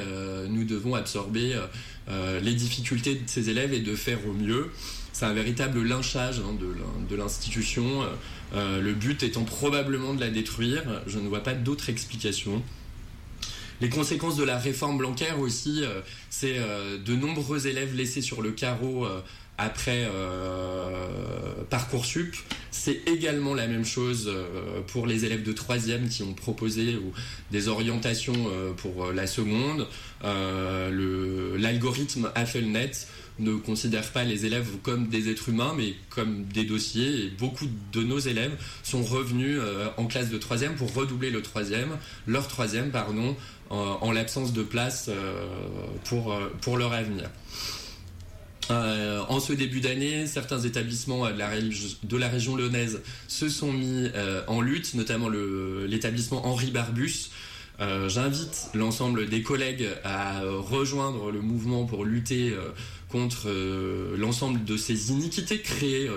nous 0.49 0.65
devons 0.65 0.95
absorber 0.95 1.59
les 2.43 2.55
difficultés 2.55 3.15
de 3.15 3.23
ces 3.27 3.51
élèves 3.51 3.73
et 3.73 3.81
de 3.81 3.95
faire 3.95 4.19
au 4.27 4.33
mieux. 4.33 4.71
C'est 5.13 5.25
un 5.25 5.33
véritable 5.33 5.83
lynchage 5.83 6.41
hein, 6.41 6.57
de 7.09 7.17
l'institution, 7.17 8.03
le 8.55 8.93
but 8.93 9.23
étant 9.23 9.45
probablement 9.45 10.15
de 10.15 10.21
la 10.21 10.31
détruire, 10.31 11.03
je 11.07 11.19
ne 11.19 11.29
vois 11.29 11.43
pas 11.43 11.55
d'autre 11.55 11.91
explication. 11.91 12.63
Les 13.81 13.91
conséquences 13.91 14.37
de 14.37 14.45
la 14.45 14.59
réforme 14.59 14.99
Blanquer 14.99 15.33
aussi, 15.39 15.83
c'est 16.31 16.59
de 16.59 17.15
nombreux 17.15 17.67
élèves 17.67 17.95
laissés 17.95 18.23
sur 18.23 18.41
le 18.41 18.53
carreau 18.53 19.07
après 19.59 20.09
Parcoursup. 21.69 22.35
C'est 22.71 23.03
également 23.07 23.55
la 23.55 23.67
même 23.67 23.85
chose 23.85 24.33
pour 24.87 25.07
les 25.07 25.25
élèves 25.25 25.43
de 25.43 25.53
troisième 25.53 26.09
qui 26.09 26.23
ont 26.23 26.35
proposé 26.35 26.99
des 27.51 27.69
orientations 27.69 28.51
pour 28.77 29.13
la 29.13 29.27
seconde. 29.27 29.89
L'algorithme 30.23 32.31
AFELNET 32.35 32.93
ne 33.39 33.55
considère 33.55 34.11
pas 34.13 34.25
les 34.25 34.47
élèves 34.47 34.69
comme 34.83 35.09
des 35.09 35.31
êtres 35.31 35.49
humains, 35.51 35.75
mais 35.77 35.95
comme 36.11 36.45
des 36.45 36.65
dossiers. 36.65 37.25
Et 37.25 37.31
beaucoup 37.31 37.67
de 37.93 38.03
nos 38.03 38.19
élèves 38.19 38.57
sont 38.83 39.03
revenus 39.03 39.59
en 39.97 40.07
classe 40.07 40.31
de 40.31 40.39
troisième 40.39 40.75
pour 40.75 40.95
redoubler 40.95 41.31
le 41.31 41.43
troisième, 41.43 41.99
leur 42.27 42.49
troisième, 42.49 42.91
pardon, 42.91 43.37
en 43.71 44.13
l'absence 44.13 44.53
de 44.53 44.63
place 44.63 45.11
pour, 46.05 46.35
pour 46.63 46.79
leur 46.79 46.93
avenir. 46.93 47.29
Euh, 48.71 49.23
en 49.29 49.41
ce 49.41 49.53
début 49.53 49.81
d'année, 49.81 50.27
certains 50.27 50.61
établissements 50.61 51.29
de 51.31 52.19
la, 52.19 52.29
région 52.29 52.57
lyonnaise 52.57 53.01
se 53.29 53.49
sont 53.49 53.73
mis 53.73 54.11
euh, 54.15 54.43
en 54.49 54.61
lutte, 54.61 54.95
notamment 54.95 55.29
l'établissement 55.29 56.47
Henri 56.47 56.71
Barbus. 56.71 57.31
Euh, 57.79 58.09
J'invite 58.09 58.71
l'ensemble 58.75 59.29
des 59.29 59.43
collègues 59.43 59.87
à 60.03 60.41
rejoindre 60.43 61.31
le 61.31 61.41
mouvement 61.41 61.85
pour 61.85 62.05
lutter 62.05 62.55
contre 63.17 63.49
l'ensemble 64.19 64.63
de 64.65 64.77
ces 64.77 65.11
iniquités 65.11 65.61
créées 65.63 66.11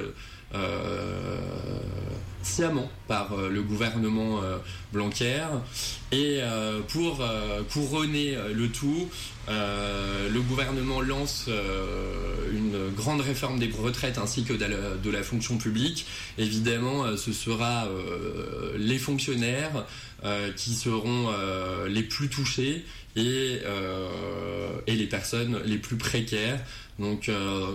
sciemment 2.44 2.89
par 3.08 3.38
le 3.38 3.62
gouvernement 3.62 4.41
Blanquer. 4.91 5.46
Et 6.12 6.41
pour 6.89 7.24
couronner 7.72 8.36
le 8.53 8.68
tout, 8.68 9.08
le 9.48 10.39
gouvernement 10.41 11.00
lance 11.00 11.50
une 12.51 12.89
grande 12.98 13.22
réforme 13.22 13.60
des 13.60 13.72
retraites 13.72 14.18
ainsi 14.18 14.44
que 14.44 14.53
de 14.53 14.65
la, 14.65 14.96
de 15.01 15.10
la 15.10 15.24
fonction 15.24 15.58
publique. 15.58 16.06
Évidemment, 16.38 17.15
ce 17.15 17.32
sera 17.32 17.88
les 18.77 18.98
fonctionnaires 18.98 19.86
qui 20.58 20.74
seront 20.74 21.29
les 21.88 22.03
plus 22.03 22.27
touchés 22.27 22.86
et, 23.15 23.60
et 24.88 24.96
les 24.96 25.08
personnes 25.08 25.62
les 25.65 25.77
plus 25.77 25.98
précaires. 25.98 26.60
Donc 27.00 27.29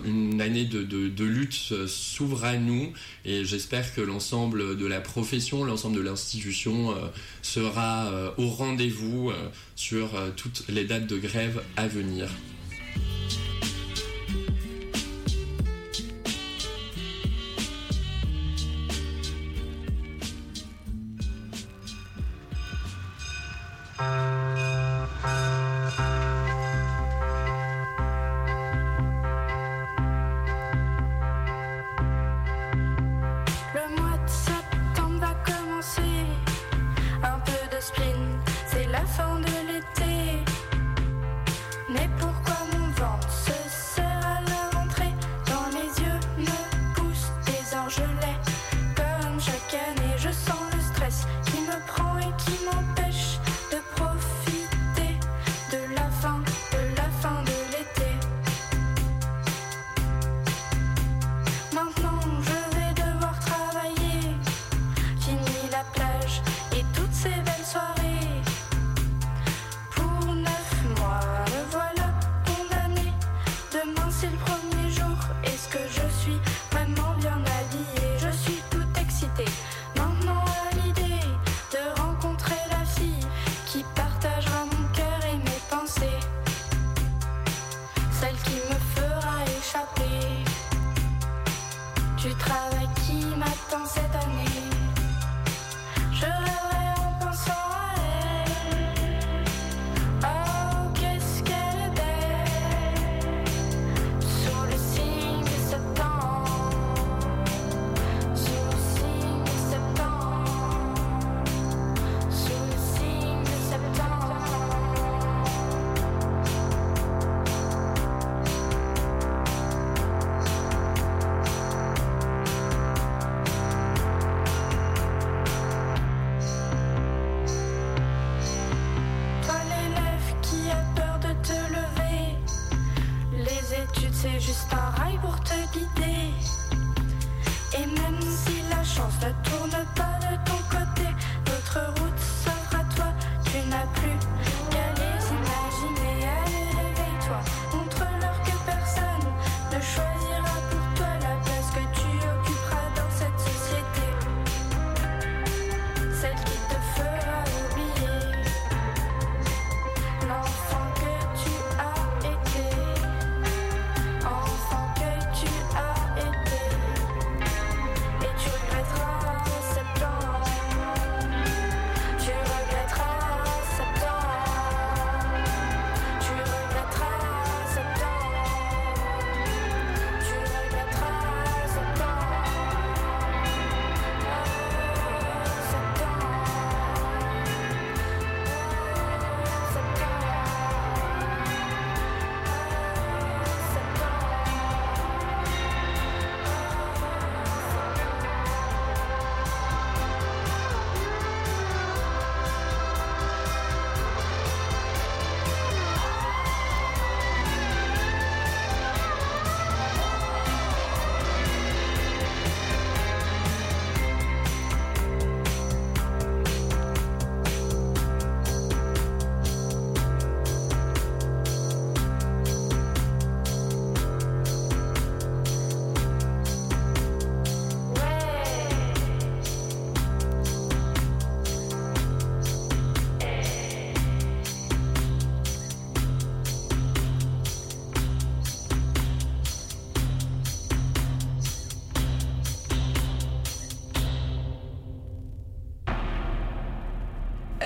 une 0.05 0.41
année 0.41 0.65
de, 0.65 1.25
lutte 1.25 1.87
s'ouvre 1.87 2.45
à 2.45 2.57
nous 2.57 2.93
et 3.25 3.45
j'espère 3.45 3.95
que 3.95 4.01
l'ensemble 4.01 4.77
de 4.77 4.87
la 4.87 5.01
profession, 5.01 5.65
l'ensemble 5.65 5.97
de 5.97 6.03
l'institution 6.03 6.93
euh, 6.93 7.09
sera 7.43 8.07
euh, 8.07 8.31
au 8.39 8.49
rendez-vous 8.49 9.31
euh, 9.31 9.49
sur 9.77 10.15
euh, 10.15 10.31
toutes 10.37 10.65
les 10.69 10.85
dates 10.85 11.07
de 11.07 11.19
grève 11.19 11.63
à 11.77 11.87
venir. 11.87 12.29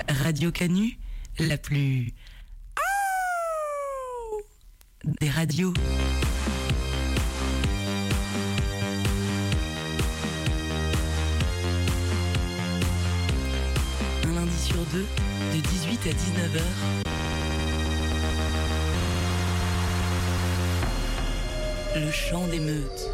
Radio 0.07 0.51
Canu, 0.51 0.97
la 1.39 1.57
plus. 1.57 2.13
des 5.03 5.29
radios. 5.29 5.73
Un 14.25 14.33
lundi 14.33 14.57
sur 14.57 14.83
deux, 14.91 15.05
de 15.53 15.61
18 15.61 16.07
à 16.07 16.11
19h. 16.11 16.61
Le 21.95 22.11
chant 22.11 22.47
des 22.47 22.59
meutes. 22.59 23.09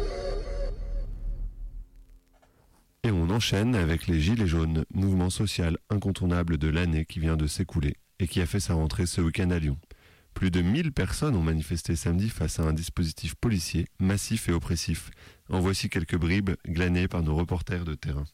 Et 3.04 3.10
on 3.10 3.25
enchaîne 3.36 3.74
avec 3.74 4.06
les 4.06 4.18
Gilets 4.18 4.46
jaunes, 4.46 4.86
mouvement 4.94 5.28
social 5.28 5.76
incontournable 5.90 6.56
de 6.56 6.68
l'année 6.68 7.04
qui 7.04 7.20
vient 7.20 7.36
de 7.36 7.46
s'écouler 7.46 7.98
et 8.18 8.26
qui 8.26 8.40
a 8.40 8.46
fait 8.46 8.60
sa 8.60 8.72
rentrée 8.72 9.04
ce 9.04 9.20
week-end 9.20 9.50
à 9.50 9.58
Lyon. 9.58 9.76
Plus 10.32 10.50
de 10.50 10.62
1000 10.62 10.90
personnes 10.92 11.36
ont 11.36 11.42
manifesté 11.42 11.96
samedi 11.96 12.30
face 12.30 12.60
à 12.60 12.62
un 12.62 12.72
dispositif 12.72 13.34
policier 13.34 13.88
massif 14.00 14.48
et 14.48 14.52
oppressif. 14.52 15.10
En 15.50 15.60
voici 15.60 15.90
quelques 15.90 16.16
bribes 16.16 16.52
glanées 16.66 17.08
par 17.08 17.22
nos 17.22 17.36
reporters 17.36 17.84
de 17.84 17.94
terrain. 17.94 18.24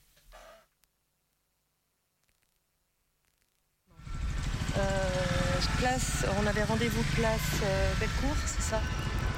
Euh, 4.78 5.58
place, 5.78 6.24
on 6.40 6.46
avait 6.46 6.62
rendez-vous 6.62 7.02
place 7.16 7.60
euh, 7.64 7.92
Bellecour, 7.98 8.36
c'est 8.46 8.62
ça? 8.62 8.80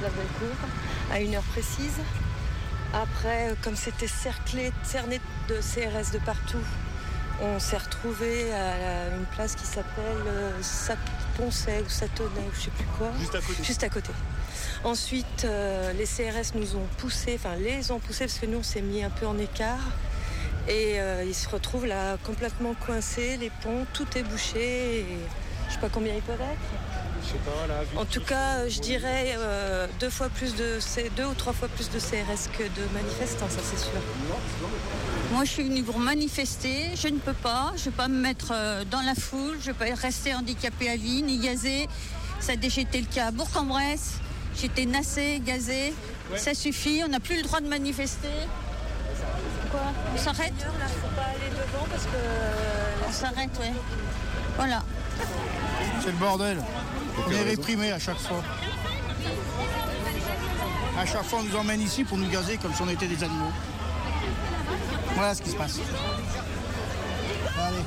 La 0.02 0.10
Bellecour, 0.10 0.56
à 1.10 1.20
une 1.22 1.34
heure 1.34 1.42
précise. 1.44 2.00
Après, 2.92 3.50
euh, 3.50 3.54
comme 3.62 3.76
c'était 3.76 4.08
cerclé, 4.08 4.72
cerné 4.82 5.20
de 5.48 5.54
CRS 5.54 6.12
de 6.12 6.18
partout, 6.18 6.62
on 7.40 7.58
s'est 7.58 7.76
retrouvé 7.76 8.52
à 8.52 9.08
une 9.16 9.24
place 9.34 9.54
qui 9.56 9.66
s'appelle 9.66 10.22
euh, 10.26 10.52
Saponçay 10.62 11.82
ou 11.84 11.88
Satonnet 11.88 12.30
ou 12.48 12.54
je 12.54 12.62
sais 12.62 12.70
plus 12.70 12.86
quoi. 12.96 13.10
Juste 13.18 13.34
à 13.34 13.40
côté. 13.40 13.64
Juste 13.64 13.82
à 13.82 13.88
côté. 13.88 14.10
Ensuite, 14.84 15.44
euh, 15.44 15.92
les 15.92 16.04
CRS 16.04 16.54
nous 16.54 16.76
ont 16.76 16.86
poussés, 16.98 17.34
enfin 17.38 17.56
les 17.56 17.90
ont 17.90 17.98
poussés 17.98 18.26
parce 18.26 18.38
que 18.38 18.46
nous 18.46 18.58
on 18.58 18.62
s'est 18.62 18.82
mis 18.82 19.02
un 19.02 19.10
peu 19.10 19.26
en 19.26 19.38
écart. 19.38 19.90
Et 20.68 20.98
euh, 20.98 21.24
ils 21.26 21.34
se 21.34 21.48
retrouvent 21.48 21.86
là 21.86 22.16
complètement 22.24 22.74
coincés, 22.74 23.36
les 23.36 23.50
ponts, 23.50 23.84
tout 23.92 24.06
est 24.16 24.22
bouché. 24.22 25.00
Et 25.00 25.06
je 25.68 25.74
sais 25.74 25.80
pas 25.80 25.88
combien 25.88 26.14
ils 26.14 26.22
peuvent 26.22 26.40
être. 26.40 26.93
En 27.96 28.04
tout 28.04 28.20
cas, 28.20 28.58
euh, 28.58 28.68
je 28.68 28.80
dirais 28.80 29.34
euh, 29.38 29.86
deux 30.00 30.10
fois 30.10 30.28
plus 30.28 30.54
de 30.54 30.78
C- 30.80 31.10
deux 31.16 31.24
ou 31.24 31.34
trois 31.34 31.52
fois 31.52 31.68
plus 31.68 31.90
de 31.90 31.98
CRS 31.98 32.50
que 32.56 32.62
de 32.64 32.86
manifestants, 32.94 33.48
ça 33.48 33.60
c'est 33.62 33.78
sûr. 33.78 33.92
Moi, 35.32 35.44
je 35.44 35.50
suis 35.50 35.62
venue 35.64 35.82
pour 35.82 35.98
manifester. 35.98 36.90
Je 36.96 37.08
ne 37.08 37.18
peux 37.18 37.32
pas. 37.32 37.72
Je 37.76 37.80
ne 37.80 37.84
vais 37.86 37.96
pas 37.96 38.08
me 38.08 38.20
mettre 38.20 38.52
euh, 38.52 38.84
dans 38.90 39.00
la 39.00 39.14
foule. 39.14 39.56
Je 39.60 39.70
ne 39.70 39.74
vais 39.74 39.94
pas 39.94 40.00
rester 40.00 40.34
handicapée 40.34 40.90
à 40.90 40.96
vie, 40.96 41.22
ni 41.22 41.38
gazée. 41.38 41.88
Ça 42.40 42.52
a 42.52 42.56
déjà 42.56 42.82
été 42.82 43.00
le 43.00 43.06
cas 43.06 43.28
à 43.28 43.30
Bourg-en-Bresse. 43.30 44.14
J'étais 44.60 44.84
nassée, 44.86 45.40
gazée. 45.44 45.92
Ça 46.36 46.54
suffit. 46.54 47.02
On 47.04 47.08
n'a 47.08 47.20
plus 47.20 47.36
le 47.36 47.42
droit 47.42 47.60
de 47.60 47.68
manifester. 47.68 48.28
Quoi 49.70 49.80
On 50.14 50.18
s'arrête 50.18 50.52
Là, 50.78 50.86
faut 50.86 51.16
pas 51.16 51.22
aller 51.22 51.50
devant 51.50 51.86
parce 51.90 52.04
que. 52.04 53.08
On 53.08 53.12
s'arrête, 53.12 53.50
oui. 53.60 53.70
Voilà. 54.56 54.82
C'est 56.00 56.10
le 56.12 56.16
bordel. 56.18 56.58
On 57.16 57.30
est 57.82 57.92
à 57.92 57.98
chaque 57.98 58.18
fois. 58.18 58.42
À 60.98 61.06
chaque 61.06 61.24
fois, 61.24 61.40
on 61.40 61.42
nous 61.44 61.56
emmène 61.56 61.80
ici 61.80 62.04
pour 62.04 62.18
nous 62.18 62.28
gazer 62.28 62.56
comme 62.56 62.72
si 62.74 62.82
on 62.82 62.88
était 62.88 63.06
des 63.06 63.22
animaux. 63.22 63.52
Voilà 65.14 65.34
ce 65.34 65.42
qui 65.42 65.50
se 65.50 65.56
passe. 65.56 65.80
Allez. 67.58 67.84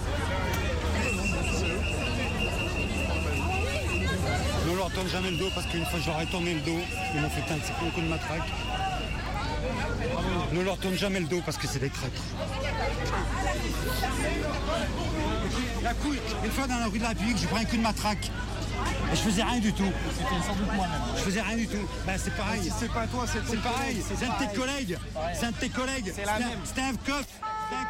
Ne 4.68 4.76
leur 4.76 4.92
tourne 4.92 5.08
jamais 5.08 5.32
le 5.32 5.38
dos 5.38 5.50
parce 5.56 5.68
qu'une 5.68 5.86
fois 5.86 6.00
je 6.00 6.08
leur 6.08 6.22
ai 6.22 6.26
tourné 6.26 6.54
le 6.54 6.62
dos, 6.62 6.80
ils 7.16 7.22
m'ont 7.22 7.30
fait 7.30 7.54
un 7.54 7.58
petit 7.58 7.72
coup 7.72 8.02
de 8.02 8.08
matraque. 8.08 8.50
Ne 10.52 10.62
leur 10.62 10.78
tourne 10.78 10.96
jamais 10.96 11.20
le 11.20 11.28
dos 11.28 11.42
parce 11.46 11.58
que 11.58 11.68
c'est 11.68 11.80
des 11.80 11.90
traîtres. 11.90 12.22
La 15.84 15.94
couille, 15.94 16.20
une 16.44 16.52
fois 16.52 16.68
dans 16.68 16.78
la 16.78 16.88
rue 16.88 16.98
de 16.98 17.04
la 17.04 17.10
République, 17.10 17.38
j'ai 17.38 17.48
pris 17.48 17.62
un 17.62 17.66
coup 17.66 17.78
de 17.78 17.82
matraque. 17.82 18.32
Et 19.12 19.16
je 19.16 19.22
faisais 19.22 19.44
rien 19.44 19.60
du 19.60 19.74
tout. 19.74 19.92
C'était 20.12 20.42
sans 20.48 20.56
doute 20.56 20.74
moi-même. 20.76 21.02
Je 21.18 21.22
faisais 21.24 21.42
rien 21.42 21.58
du 21.58 21.68
tout. 21.68 21.88
Ben, 22.06 22.18
c'est 22.18 22.36
pareil. 22.36 22.62
Si 22.64 22.72
c'est 22.80 22.92
pas 22.92 23.08
toi, 23.08 23.26
c'est 23.32 23.40
ton 23.40 23.52
C'est 23.52 23.62
pareil. 23.64 24.04
C'est 24.08 24.26
un 24.26 24.30
de 24.34 24.46
tes 24.52 24.58
collègues. 24.60 24.98
C'est 25.34 25.46
un 25.46 25.52
de 25.52 25.56
tes 25.58 25.70
collègues. 25.70 26.12
C'est 26.16 26.26
la 26.26 26.34
C'était 26.34 26.44
un- 26.44 26.50
même. 26.50 26.60
C'était 26.66 26.82
un 26.82 26.94
coff. 26.94 27.26
C'était 27.28 27.82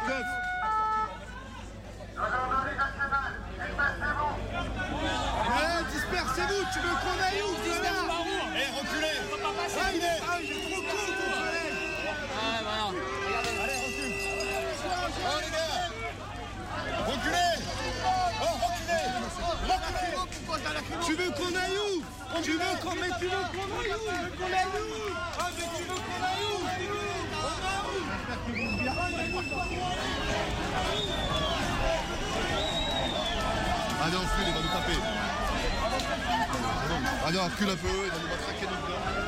Tu 21.04 21.14
veux 21.14 21.30
qu'on 21.30 21.54
aille 21.54 21.78
où 21.78 22.02
Tu 22.42 22.52
veux 22.52 22.58
qu'on 22.82 22.94
mais 22.94 23.10
tu 23.18 23.26
veux 23.26 23.44
qu'on 23.52 23.68
aille 23.78 23.92
où 23.92 24.00
Tu 24.00 24.14
veux 24.18 24.30
qu'on 24.36 24.52
aille 24.52 24.72
où 24.74 25.14
Ah 25.38 25.50
mais 25.56 25.66
tu 25.76 25.82
veux 25.82 25.94
qu'on 25.94 26.24
aille 26.24 26.44
où 26.44 26.54
On 26.54 27.88
Ah 34.00 34.10
non, 34.10 34.20
recule, 34.20 34.46
il 34.46 34.54
va 34.54 34.60
nous 34.60 34.68
taper. 34.68 34.98
Ah 37.26 37.30
non, 37.32 37.44
recule 37.44 37.68
un 37.70 37.76
peu, 37.76 37.88
il 37.88 38.10
va 38.10 38.18
nous 38.18 38.28
matraquer 38.28 38.66
nous. 38.66 39.27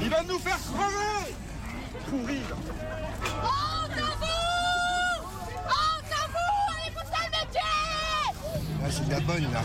Il 0.00 0.08
va 0.10 0.22
nous 0.24 0.38
faire 0.38 0.58
crever 0.58 1.34
Pourri 2.08 2.40
Oh, 2.50 3.48
vous 3.94 4.12
Oh, 5.68 5.82
vous 6.08 6.40
Allez 6.72 6.90
vous 6.90 7.06
calmer 7.10 7.46
Ah, 8.84 8.88
c'est 8.90 9.06
de 9.06 9.10
la 9.12 9.20
bonne 9.20 9.46
là. 9.52 9.62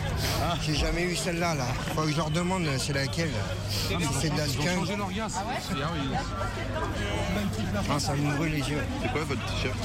J'ai 0.68 0.76
jamais 0.76 1.04
eu 1.04 1.16
celle-là 1.16 1.56
là. 1.56 1.66
Faut 1.96 2.02
que 2.02 2.12
je 2.12 2.18
leur 2.18 2.30
demande 2.30 2.68
c'est 2.78 2.92
laquelle. 2.92 3.32
Si 3.70 3.96
c'est 4.20 4.30
de 4.30 4.38
la 4.38 4.48
skunk. 4.48 4.90
Ah, 7.90 8.00
ça 8.00 8.14
me 8.16 8.36
brûle 8.36 8.52
les 8.52 8.70
yeux. 8.70 8.84
C'est 9.02 9.12
quoi 9.14 9.24
votre 9.24 9.46
t-shirt 9.46 9.78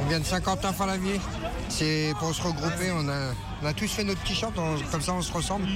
On 0.00 0.08
vient 0.08 0.20
de 0.20 0.24
Saint-Quentin-Falavier. 0.24 1.20
C'est 1.68 2.14
pour 2.18 2.34
se 2.34 2.40
regrouper. 2.40 2.90
On 2.94 3.08
a, 3.10 3.34
on 3.62 3.66
a 3.66 3.72
tous 3.74 3.88
fait 3.88 4.04
notre 4.04 4.22
t-shirt, 4.22 4.54
comme 4.90 5.02
ça 5.02 5.12
on 5.12 5.20
se 5.20 5.32
ressemble 5.32 5.68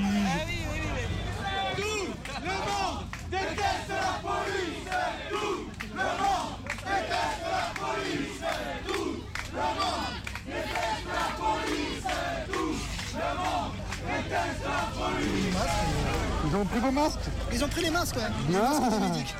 pris 16.64 16.80
vos 16.80 16.90
masques 17.06 17.18
Ils 17.52 17.64
ont 17.64 17.68
pris 17.68 17.82
les 17.82 17.90
masques, 17.90 18.16
ouais. 18.16 18.22
Les 18.50 18.56
Ah. 18.56 18.80
masques. 18.80 19.34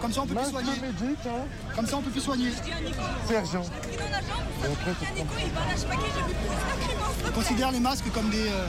Comme 0.00 0.12
ça, 0.14 0.22
on 0.22 0.26
peut 0.26 0.34
plus 0.34 0.50
soigner. 0.50 0.70
médic, 0.80 1.18
hein 1.26 1.44
Comme 1.76 1.86
ça, 1.86 1.96
on 1.98 2.02
peut 2.02 2.10
plus 2.10 2.20
soigner. 2.22 2.50
Sergent. 3.28 3.64
On 7.26 7.30
considère 7.32 7.70
les 7.70 7.80
masques 7.80 8.10
comme 8.12 8.30
des, 8.30 8.48
euh, 8.48 8.66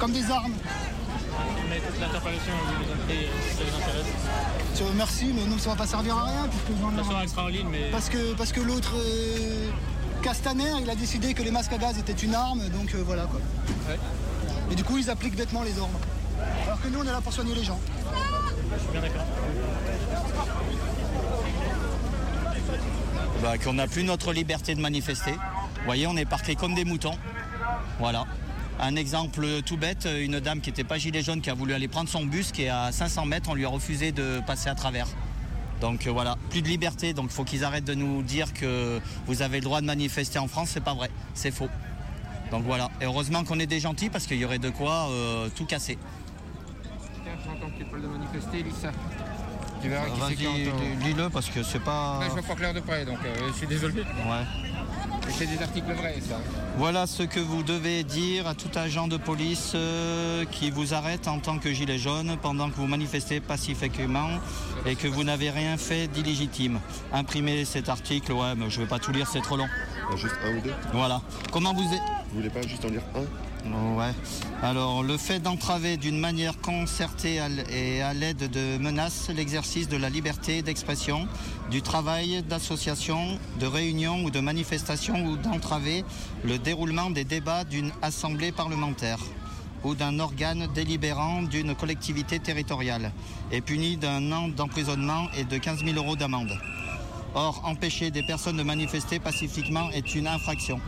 comme 0.00 0.12
des 0.12 0.28
armes. 0.30 0.52
Mais 1.70 1.78
toute 1.80 2.00
l'interpellation, 2.00 2.52
vous 2.66 2.84
nous 2.84 2.92
appelez 2.92 3.28
si 3.50 3.56
ça 3.56 3.62
vous 3.64 3.76
intéresse. 3.82 4.80
Euh, 4.80 4.92
merci, 4.96 5.32
mais 5.34 5.44
nous, 5.46 5.58
ça 5.58 5.70
va 5.70 5.76
pas 5.76 5.86
servir 5.86 6.16
à 6.18 6.24
rien. 6.24 6.48
Puisque 6.50 6.80
j'en 6.80 6.92
ai- 6.92 6.96
Ça 7.04 7.04
sera 7.10 7.22
extra 7.22 7.44
en 7.44 7.48
ligne, 7.48 7.68
mais. 7.70 7.90
Parce 7.90 8.08
que, 8.08 8.34
parce 8.34 8.52
que 8.52 8.60
l'autre, 8.60 8.92
euh, 8.96 9.70
Castaner, 10.22 10.72
il 10.82 10.90
a 10.90 10.94
décidé 10.94 11.34
que 11.34 11.42
les 11.42 11.50
masques 11.50 11.72
à 11.72 11.78
gaz 11.78 11.98
étaient 11.98 12.12
une 12.12 12.34
arme, 12.34 12.68
donc 12.68 12.94
euh, 12.94 13.02
voilà 13.04 13.24
quoi. 13.26 13.40
Et 14.70 14.74
du 14.74 14.84
coup, 14.84 14.98
ils 14.98 15.08
appliquent 15.10 15.36
bêtement 15.36 15.62
les 15.62 15.78
ordres. 15.78 15.98
Alors 16.64 16.80
que 16.80 16.88
nous, 16.88 17.00
on 17.00 17.02
est 17.02 17.12
là 17.12 17.20
pour 17.20 17.32
soigner 17.32 17.54
les 17.54 17.64
gens. 17.64 17.80
Je 18.74 18.80
suis 18.80 18.90
bien 18.90 19.00
d'accord. 19.00 19.26
Bah, 23.42 23.58
qu'on 23.58 23.72
n'a 23.72 23.86
plus 23.86 24.04
notre 24.04 24.32
liberté 24.32 24.74
de 24.74 24.80
manifester. 24.80 25.32
Vous 25.32 25.86
voyez, 25.86 26.06
on 26.06 26.16
est 26.16 26.24
parqués 26.24 26.54
comme 26.54 26.74
des 26.74 26.84
moutons. 26.84 27.18
Voilà. 27.98 28.24
Un 28.80 28.96
exemple 28.96 29.46
tout 29.66 29.76
bête, 29.76 30.08
une 30.20 30.40
dame 30.40 30.60
qui 30.60 30.70
n'était 30.70 30.84
pas 30.84 30.98
gilet 30.98 31.22
jaune 31.22 31.40
qui 31.40 31.50
a 31.50 31.54
voulu 31.54 31.74
aller 31.74 31.88
prendre 31.88 32.08
son 32.08 32.24
bus 32.24 32.52
qui 32.52 32.62
est 32.62 32.68
à 32.68 32.90
500 32.90 33.26
mètres, 33.26 33.48
on 33.50 33.54
lui 33.54 33.64
a 33.64 33.68
refusé 33.68 34.12
de 34.12 34.40
passer 34.46 34.68
à 34.68 34.74
travers. 34.74 35.06
Donc 35.80 36.06
euh, 36.06 36.10
voilà, 36.12 36.36
plus 36.50 36.62
de 36.62 36.68
liberté, 36.68 37.12
donc 37.12 37.26
il 37.30 37.34
faut 37.34 37.44
qu'ils 37.44 37.64
arrêtent 37.64 37.84
de 37.84 37.94
nous 37.94 38.22
dire 38.22 38.52
que 38.54 39.00
vous 39.26 39.42
avez 39.42 39.58
le 39.58 39.64
droit 39.64 39.80
de 39.80 39.86
manifester 39.86 40.38
en 40.38 40.46
France, 40.46 40.70
c'est 40.72 40.82
pas 40.82 40.94
vrai, 40.94 41.10
c'est 41.34 41.50
faux. 41.50 41.68
Donc 42.52 42.62
voilà, 42.64 42.90
et 43.00 43.04
heureusement 43.04 43.42
qu'on 43.42 43.58
est 43.58 43.66
des 43.66 43.80
gentils 43.80 44.08
parce 44.08 44.26
qu'il 44.26 44.36
y 44.36 44.44
aurait 44.44 44.60
de 44.60 44.70
quoi 44.70 45.08
euh, 45.10 45.48
tout 45.56 45.64
casser. 45.64 45.98
Que 47.62 47.78
tu 47.78 47.84
parles 47.84 48.02
de 48.02 48.08
manifester, 48.08 48.62
lis 48.62 48.72
ça. 48.80 48.90
Tu 49.80 49.88
verras 49.88 50.06
qui 50.06 50.20
c'est 50.28 50.34
qui 50.36 50.44
Vas-y, 50.44 50.68
entend. 50.68 51.04
lis-le 51.04 51.30
parce 51.30 51.48
que 51.48 51.62
c'est 51.62 51.80
pas... 51.82 52.18
Là, 52.20 52.26
je 52.28 52.32
vois 52.34 52.42
pas 52.42 52.54
clair 52.54 52.74
de 52.74 52.80
près, 52.80 53.04
donc 53.04 53.18
euh, 53.24 53.48
je 53.48 53.52
suis 53.58 53.66
désolé. 53.66 53.94
Ouais. 54.00 54.44
C'est 55.30 55.46
des 55.46 55.62
articles 55.62 55.92
vrais, 55.92 56.16
ça. 56.20 56.38
Voilà 56.76 57.06
ce 57.06 57.22
que 57.22 57.40
vous 57.40 57.62
devez 57.62 58.02
dire 58.04 58.46
à 58.46 58.54
tout 58.54 58.68
agent 58.76 59.06
de 59.08 59.16
police 59.16 59.72
euh, 59.74 60.44
qui 60.50 60.70
vous 60.70 60.94
arrête 60.94 61.26
en 61.28 61.38
tant 61.38 61.58
que 61.58 61.72
gilet 61.72 61.98
jaune 61.98 62.36
pendant 62.42 62.68
que 62.70 62.76
vous 62.76 62.86
manifestez 62.86 63.40
pacifiquement 63.40 64.28
et 64.84 64.94
que 64.96 65.06
vous 65.08 65.24
n'avez 65.24 65.50
rien 65.50 65.76
fait 65.76 66.06
d'illégitime. 66.08 66.80
Imprimez 67.12 67.64
cet 67.64 67.88
article, 67.88 68.32
ouais, 68.32 68.54
mais 68.56 68.68
je 68.70 68.80
vais 68.80 68.86
pas 68.88 68.98
tout 68.98 69.12
lire, 69.12 69.26
c'est 69.32 69.40
trop 69.42 69.56
long. 69.56 69.68
Juste 70.16 70.34
un 70.44 70.56
ou 70.56 70.60
deux 70.60 70.74
Voilà. 70.92 71.22
Comment 71.52 71.72
vous 71.72 71.82
êtes 71.94 72.02
Vous 72.30 72.36
voulez 72.38 72.50
pas 72.50 72.62
juste 72.62 72.84
en 72.84 72.88
lire 72.88 73.02
un? 73.16 73.22
Ouais. 73.64 74.12
Alors, 74.62 75.02
le 75.02 75.16
fait 75.16 75.38
d'entraver 75.38 75.96
d'une 75.96 76.18
manière 76.18 76.58
concertée 76.60 77.40
et 77.70 78.02
à 78.02 78.12
l'aide 78.12 78.50
de 78.50 78.76
menaces 78.78 79.30
l'exercice 79.34 79.88
de 79.88 79.96
la 79.96 80.10
liberté 80.10 80.62
d'expression, 80.62 81.28
du 81.70 81.80
travail, 81.80 82.42
d'association, 82.42 83.38
de 83.60 83.66
réunion 83.66 84.24
ou 84.24 84.30
de 84.30 84.40
manifestation 84.40 85.24
ou 85.26 85.36
d'entraver 85.36 86.04
le 86.44 86.58
déroulement 86.58 87.10
des 87.10 87.24
débats 87.24 87.64
d'une 87.64 87.92
assemblée 88.02 88.50
parlementaire 88.50 89.18
ou 89.84 89.94
d'un 89.94 90.18
organe 90.18 90.68
délibérant 90.74 91.42
d'une 91.42 91.74
collectivité 91.74 92.38
territoriale 92.40 93.12
est 93.50 93.60
puni 93.60 93.96
d'un 93.96 94.30
an 94.32 94.48
d'emprisonnement 94.48 95.26
et 95.36 95.44
de 95.44 95.56
15 95.58 95.84
000 95.84 95.96
euros 95.96 96.16
d'amende. 96.16 96.56
Or, 97.34 97.62
empêcher 97.64 98.10
des 98.10 98.22
personnes 98.22 98.56
de 98.56 98.62
manifester 98.62 99.18
pacifiquement 99.18 99.90
est 99.90 100.14
une 100.14 100.26
infraction. 100.26 100.80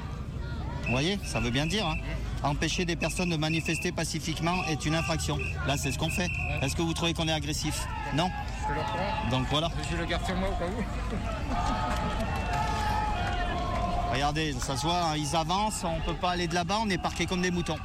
Vous 0.84 0.90
voyez, 0.90 1.18
ça 1.24 1.40
veut 1.40 1.50
bien 1.50 1.66
dire. 1.66 1.86
hein. 1.86 1.96
Empêcher 2.44 2.84
des 2.84 2.94
personnes 2.94 3.30
de 3.30 3.36
manifester 3.36 3.90
pacifiquement 3.90 4.64
est 4.66 4.84
une 4.84 4.94
infraction. 4.94 5.38
Là, 5.66 5.76
c'est 5.78 5.90
ce 5.92 5.98
qu'on 5.98 6.10
fait. 6.10 6.28
Est-ce 6.60 6.76
que 6.76 6.82
vous 6.82 6.92
trouvez 6.92 7.14
qu'on 7.14 7.26
est 7.26 7.32
agressif? 7.32 7.86
Non 8.14 8.30
Je 8.68 8.74
le 8.74 8.80
prends. 8.80 9.30
Donc 9.30 9.46
voilà. 9.50 9.70
Je 9.90 9.96
le 9.96 10.04
garde 10.04 10.26
sur 10.26 10.36
moi 10.36 10.50
au 10.50 10.52
cas 10.52 10.66
où. 10.66 10.82
Regardez, 14.12 14.52
ça 14.60 14.76
se 14.76 14.82
voit, 14.82 15.02
hein, 15.06 15.16
ils 15.16 15.34
avancent, 15.34 15.82
on 15.84 15.98
peut 16.02 16.14
pas 16.14 16.30
aller 16.32 16.46
de 16.46 16.54
là-bas, 16.54 16.76
on 16.82 16.90
est 16.90 16.98
parqués 16.98 17.24
comme 17.26 17.40
des 17.42 17.50
moutons. 17.50 17.78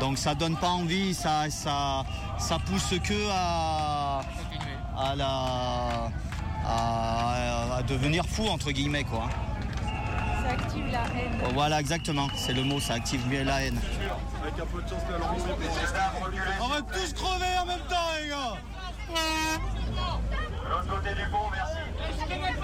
Donc 0.00 0.16
ça 0.16 0.34
donne 0.34 0.56
pas 0.56 0.70
envie, 0.70 1.12
ça, 1.14 1.50
ça, 1.50 2.02
ça 2.38 2.58
pousse 2.60 2.94
que 3.02 3.28
à, 3.30 4.20
à 4.96 5.14
la, 5.16 6.10
à, 6.64 7.74
à 7.76 7.82
devenir 7.82 8.24
fou 8.24 8.46
entre 8.46 8.70
guillemets 8.72 9.04
quoi. 9.04 9.28
Ça 10.46 10.52
active 10.52 10.86
la 10.92 11.00
haine. 11.00 11.40
Oh, 11.44 11.48
Voilà 11.54 11.80
exactement, 11.80 12.28
c'est 12.36 12.52
le 12.52 12.62
mot, 12.62 12.78
ça 12.78 12.94
active 12.94 13.26
mieux 13.28 13.42
la 13.42 13.64
haine. 13.64 13.80
Avec 14.42 14.54
un 14.54 14.66
peu 14.66 14.80
de 14.80 14.88
chance, 14.88 15.02
alors 15.08 15.36
On 16.60 16.68
va 16.68 16.82
tous 16.82 17.12
crever 17.14 17.58
en 17.60 17.66
même 17.66 17.80
temps, 17.88 17.96
les 18.22 18.28
gars 18.28 18.54
L'autre 20.70 20.88
côté 20.88 21.14
du 21.14 21.30
pont, 21.30 21.50
merci. 21.50 22.55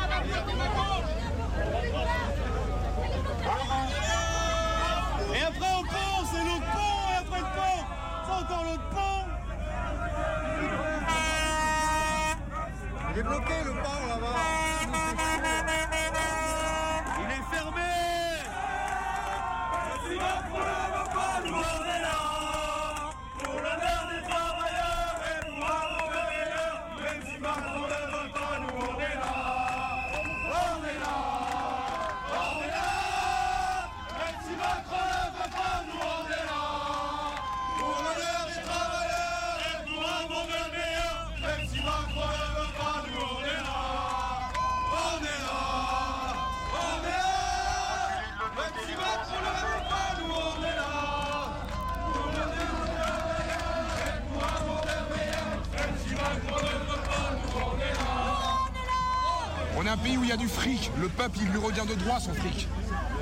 Fric. 60.82 60.92
Le 61.00 61.08
peuple, 61.08 61.38
il 61.42 61.48
lui 61.48 61.58
revient 61.58 61.86
de 61.88 61.94
droit 61.94 62.20
son 62.20 62.34
fric. 62.34 62.68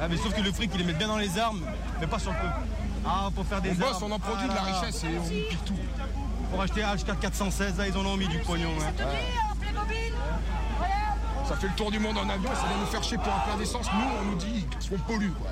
Ah 0.02 0.08
mais 0.08 0.16
sauf 0.16 0.32
que 0.34 0.40
le 0.40 0.52
fric 0.52 0.70
il 0.74 0.78
les 0.80 0.84
met 0.86 0.92
bien 0.94 1.08
dans 1.08 1.18
les 1.18 1.38
armes, 1.38 1.60
mais 2.00 2.06
pas 2.06 2.18
sur 2.18 2.32
le 2.32 2.38
peuple. 2.38 2.54
Ah 3.06 3.28
pour 3.34 3.46
faire 3.46 3.60
des 3.60 3.70
On 3.70 3.74
bosse, 3.74 4.02
on 4.02 4.10
en 4.10 4.18
produit 4.18 4.46
Ah 4.48 4.52
de 4.52 4.54
la 4.54 4.62
là. 4.72 4.78
richesse 4.80 5.04
et 5.04 5.18
on 5.18 5.28
pique 5.28 5.64
tout. 5.64 5.74
Pour 6.50 6.60
acheter 6.62 6.80
H4 6.82 7.16
416, 7.20 7.78
là 7.78 7.86
ils 7.86 7.96
en 7.96 8.04
ont 8.06 8.16
mis 8.16 8.28
du 8.28 8.38
pognon. 8.38 8.70
hein. 8.80 9.04
Ça 11.46 11.56
fait 11.56 11.66
le 11.66 11.72
tour 11.74 11.90
du 11.90 11.98
monde 11.98 12.16
en 12.16 12.28
avion, 12.28 12.50
ça 12.54 12.66
vient 12.68 12.78
nous 12.80 12.86
faire 12.86 13.02
chier 13.02 13.18
pour 13.18 13.32
un 13.34 13.40
plein 13.40 13.56
d'essence. 13.56 13.86
Nous, 13.92 14.06
on 14.20 14.24
nous 14.30 14.36
dit 14.36 14.66
qu'on 14.88 14.98
pollue. 15.12 15.32
Quoi. 15.32 15.50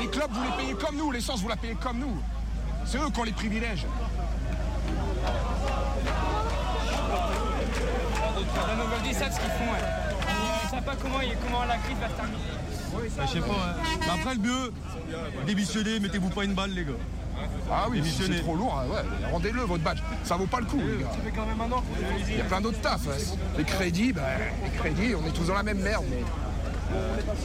Les 0.00 0.08
clubs, 0.08 0.30
vous 0.32 0.42
les 0.42 0.50
payez 0.62 0.74
comme 0.74 0.96
nous, 0.96 1.12
l'essence, 1.12 1.40
vous 1.40 1.48
la 1.48 1.56
payez 1.56 1.76
comme 1.76 1.98
nous. 2.00 2.16
C'est 2.84 2.98
eux 2.98 3.08
qui 3.12 3.20
ont 3.20 3.24
les 3.24 3.32
privilèges. 3.32 3.86
La 8.66 8.74
nouvelle 8.74 8.98
ils 9.06 9.14
savent 9.14 9.32
ce 9.32 9.38
qu'ils 9.40 9.50
font. 9.50 9.72
ouais. 9.72 10.11
Ils 10.82 10.84
savent 10.84 10.96
pas 10.96 11.02
comment, 11.02 11.18
comment 11.44 11.64
la 11.64 11.76
crise 11.78 11.96
va 11.98 12.08
se 12.08 12.14
terminer. 12.14 12.38
Bah, 13.16 13.22
je 13.26 13.32
sais 13.32 13.40
pas. 13.40 13.46
ouais. 13.46 13.98
Mais 14.00 14.20
après 14.20 14.34
le 14.34 14.40
mieux, 14.40 14.72
démissionnez, 15.46 16.00
mettez-vous 16.00 16.30
pas 16.30 16.44
une 16.44 16.54
balle 16.54 16.70
les 16.72 16.84
gars. 16.84 16.92
Ah 17.70 17.86
oui, 17.90 18.02
si 18.04 18.22
c'est 18.22 18.40
trop 18.40 18.54
lourd, 18.54 18.78
hein, 18.78 18.86
ouais, 18.92 19.30
rendez-le 19.30 19.62
votre 19.62 19.82
badge. 19.82 19.98
Ça 20.24 20.36
vaut 20.36 20.46
pas 20.46 20.60
le 20.60 20.66
coup, 20.66 20.78
les 20.78 21.02
gars. 21.02 21.10
Ça 21.10 21.18
fait 21.24 21.30
quand 21.34 21.46
même 21.46 21.60
un 21.60 21.72
an. 21.72 21.82
Il 22.28 22.36
y 22.36 22.40
a 22.40 22.44
plein 22.44 22.60
d'autres 22.60 22.80
tafs. 22.80 23.00
hein. 23.08 23.36
Les 23.58 23.64
crédits, 23.64 24.12
bah, 24.12 24.22
les 24.64 24.78
crédits, 24.78 25.14
on 25.14 25.26
est 25.26 25.32
tous 25.32 25.46
dans 25.46 25.54
la 25.54 25.62
même 25.62 25.78
merde. 25.80 26.04
Mais... 26.10 26.22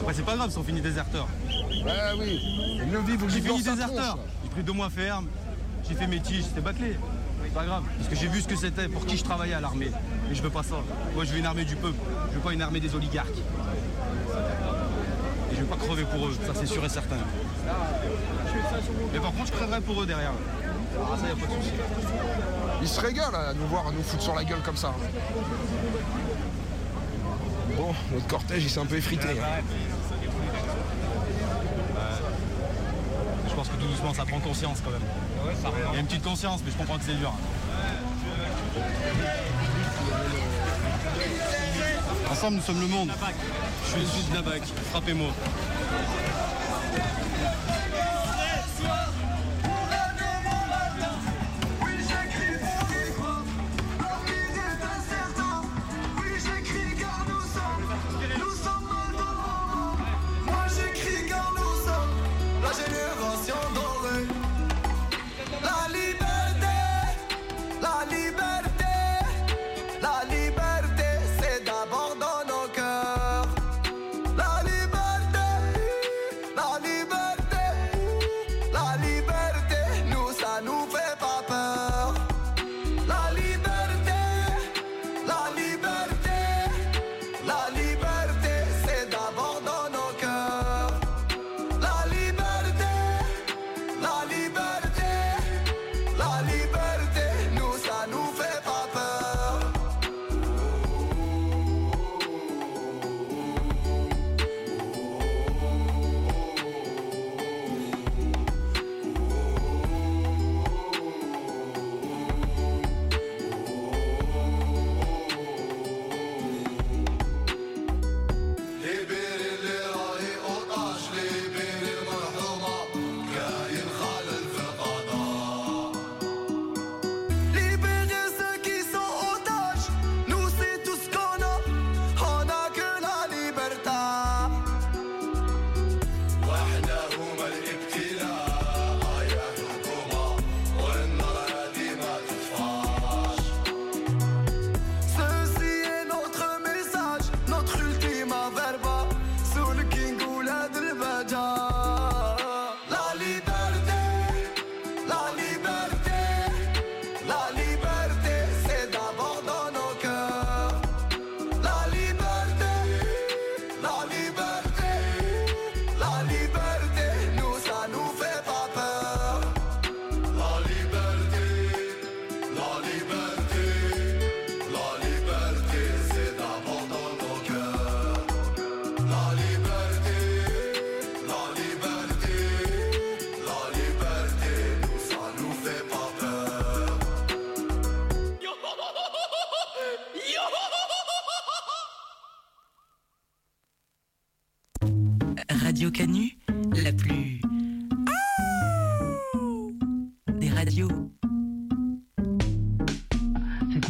Ouais, 0.06 0.12
c'est 0.14 0.24
pas 0.24 0.36
grave 0.36 0.50
si 0.50 0.58
on 0.58 0.62
finit 0.62 0.80
déserteur. 0.80 1.26
Ouais, 1.48 1.92
oui. 2.18 2.80
Le 2.90 2.98
vivre, 3.00 3.28
J'ai 3.28 3.40
fini 3.40 3.62
déserteur. 3.62 4.18
J'ai 4.44 4.50
pris 4.50 4.62
deux 4.62 4.72
mois 4.72 4.90
ferme. 4.90 5.26
J'ai 5.88 5.94
fait 5.94 6.06
mes 6.06 6.20
tiges, 6.20 6.44
c'était 6.44 6.60
bâclé. 6.60 6.96
C'est 7.44 7.54
pas 7.54 7.64
grave. 7.64 7.84
Parce 7.96 8.08
que 8.10 8.16
j'ai 8.16 8.28
vu 8.28 8.42
ce 8.42 8.48
que 8.48 8.56
c'était, 8.56 8.88
pour 8.88 9.06
qui 9.06 9.16
je 9.16 9.24
travaillais 9.24 9.54
à 9.54 9.60
l'armée. 9.60 9.90
Et 10.30 10.34
je 10.34 10.42
veux 10.42 10.50
pas 10.50 10.62
ça. 10.62 10.76
Moi, 11.14 11.24
je 11.24 11.32
veux 11.32 11.38
une 11.38 11.46
armée 11.46 11.64
du 11.64 11.76
peuple. 11.76 11.98
Je 12.30 12.34
veux 12.34 12.40
pas 12.42 12.52
une 12.52 12.62
armée 12.62 12.80
des 12.80 12.94
oligarques. 12.94 13.38
Et 15.50 15.54
je 15.54 15.60
veux 15.60 15.66
pas 15.66 15.76
crever 15.76 16.04
pour 16.04 16.26
eux, 16.26 16.36
ça 16.46 16.52
c'est 16.54 16.66
sûr 16.66 16.84
et 16.84 16.88
certain. 16.88 17.16
Mais 19.12 19.18
par 19.20 19.32
contre, 19.32 19.46
je 19.46 19.52
crèverai 19.52 19.80
pour 19.80 20.02
eux 20.02 20.06
derrière. 20.06 20.32
Ah, 21.00 21.16
ça 21.18 21.26
y 21.28 21.30
a 21.30 21.34
pas 21.34 21.46
de 21.46 21.62
souci. 21.62 21.72
Ils 22.82 22.88
se 22.88 23.00
régalent 23.00 23.34
à 23.34 23.54
nous 23.54 23.66
voir, 23.66 23.88
à 23.88 23.92
nous 23.92 24.02
foutre 24.02 24.22
sur 24.22 24.34
la 24.34 24.44
gueule 24.44 24.60
comme 24.62 24.76
ça. 24.76 24.92
Bon, 27.76 27.94
notre 28.12 28.26
cortège, 28.26 28.64
il 28.64 28.70
s'est 28.70 28.80
un 28.80 28.86
peu 28.86 28.96
effrité. 28.96 29.28
hein. 29.28 29.62
Je 33.48 33.54
pense 33.54 33.68
que 33.68 33.76
tout 33.76 33.86
doucement, 33.86 34.14
ça 34.14 34.24
prend 34.24 34.40
conscience 34.40 34.78
quand 34.84 34.90
même. 34.90 35.00
Il 35.90 35.94
y 35.94 35.96
a 35.96 36.00
une 36.00 36.06
petite 36.06 36.22
conscience, 36.24 36.60
mais 36.64 36.70
je 36.70 36.76
comprends 36.76 36.98
que 36.98 37.04
c'est 37.04 37.14
dur. 37.14 37.32
Ensemble, 42.30 42.56
nous 42.56 42.62
sommes 42.62 42.80
le 42.80 42.86
monde. 42.86 43.10
Je 43.84 43.90
suis 43.90 44.00
issu 44.02 44.30
de 44.30 44.34
Nabac. 44.34 44.62
Frappez-moi. 44.90 45.30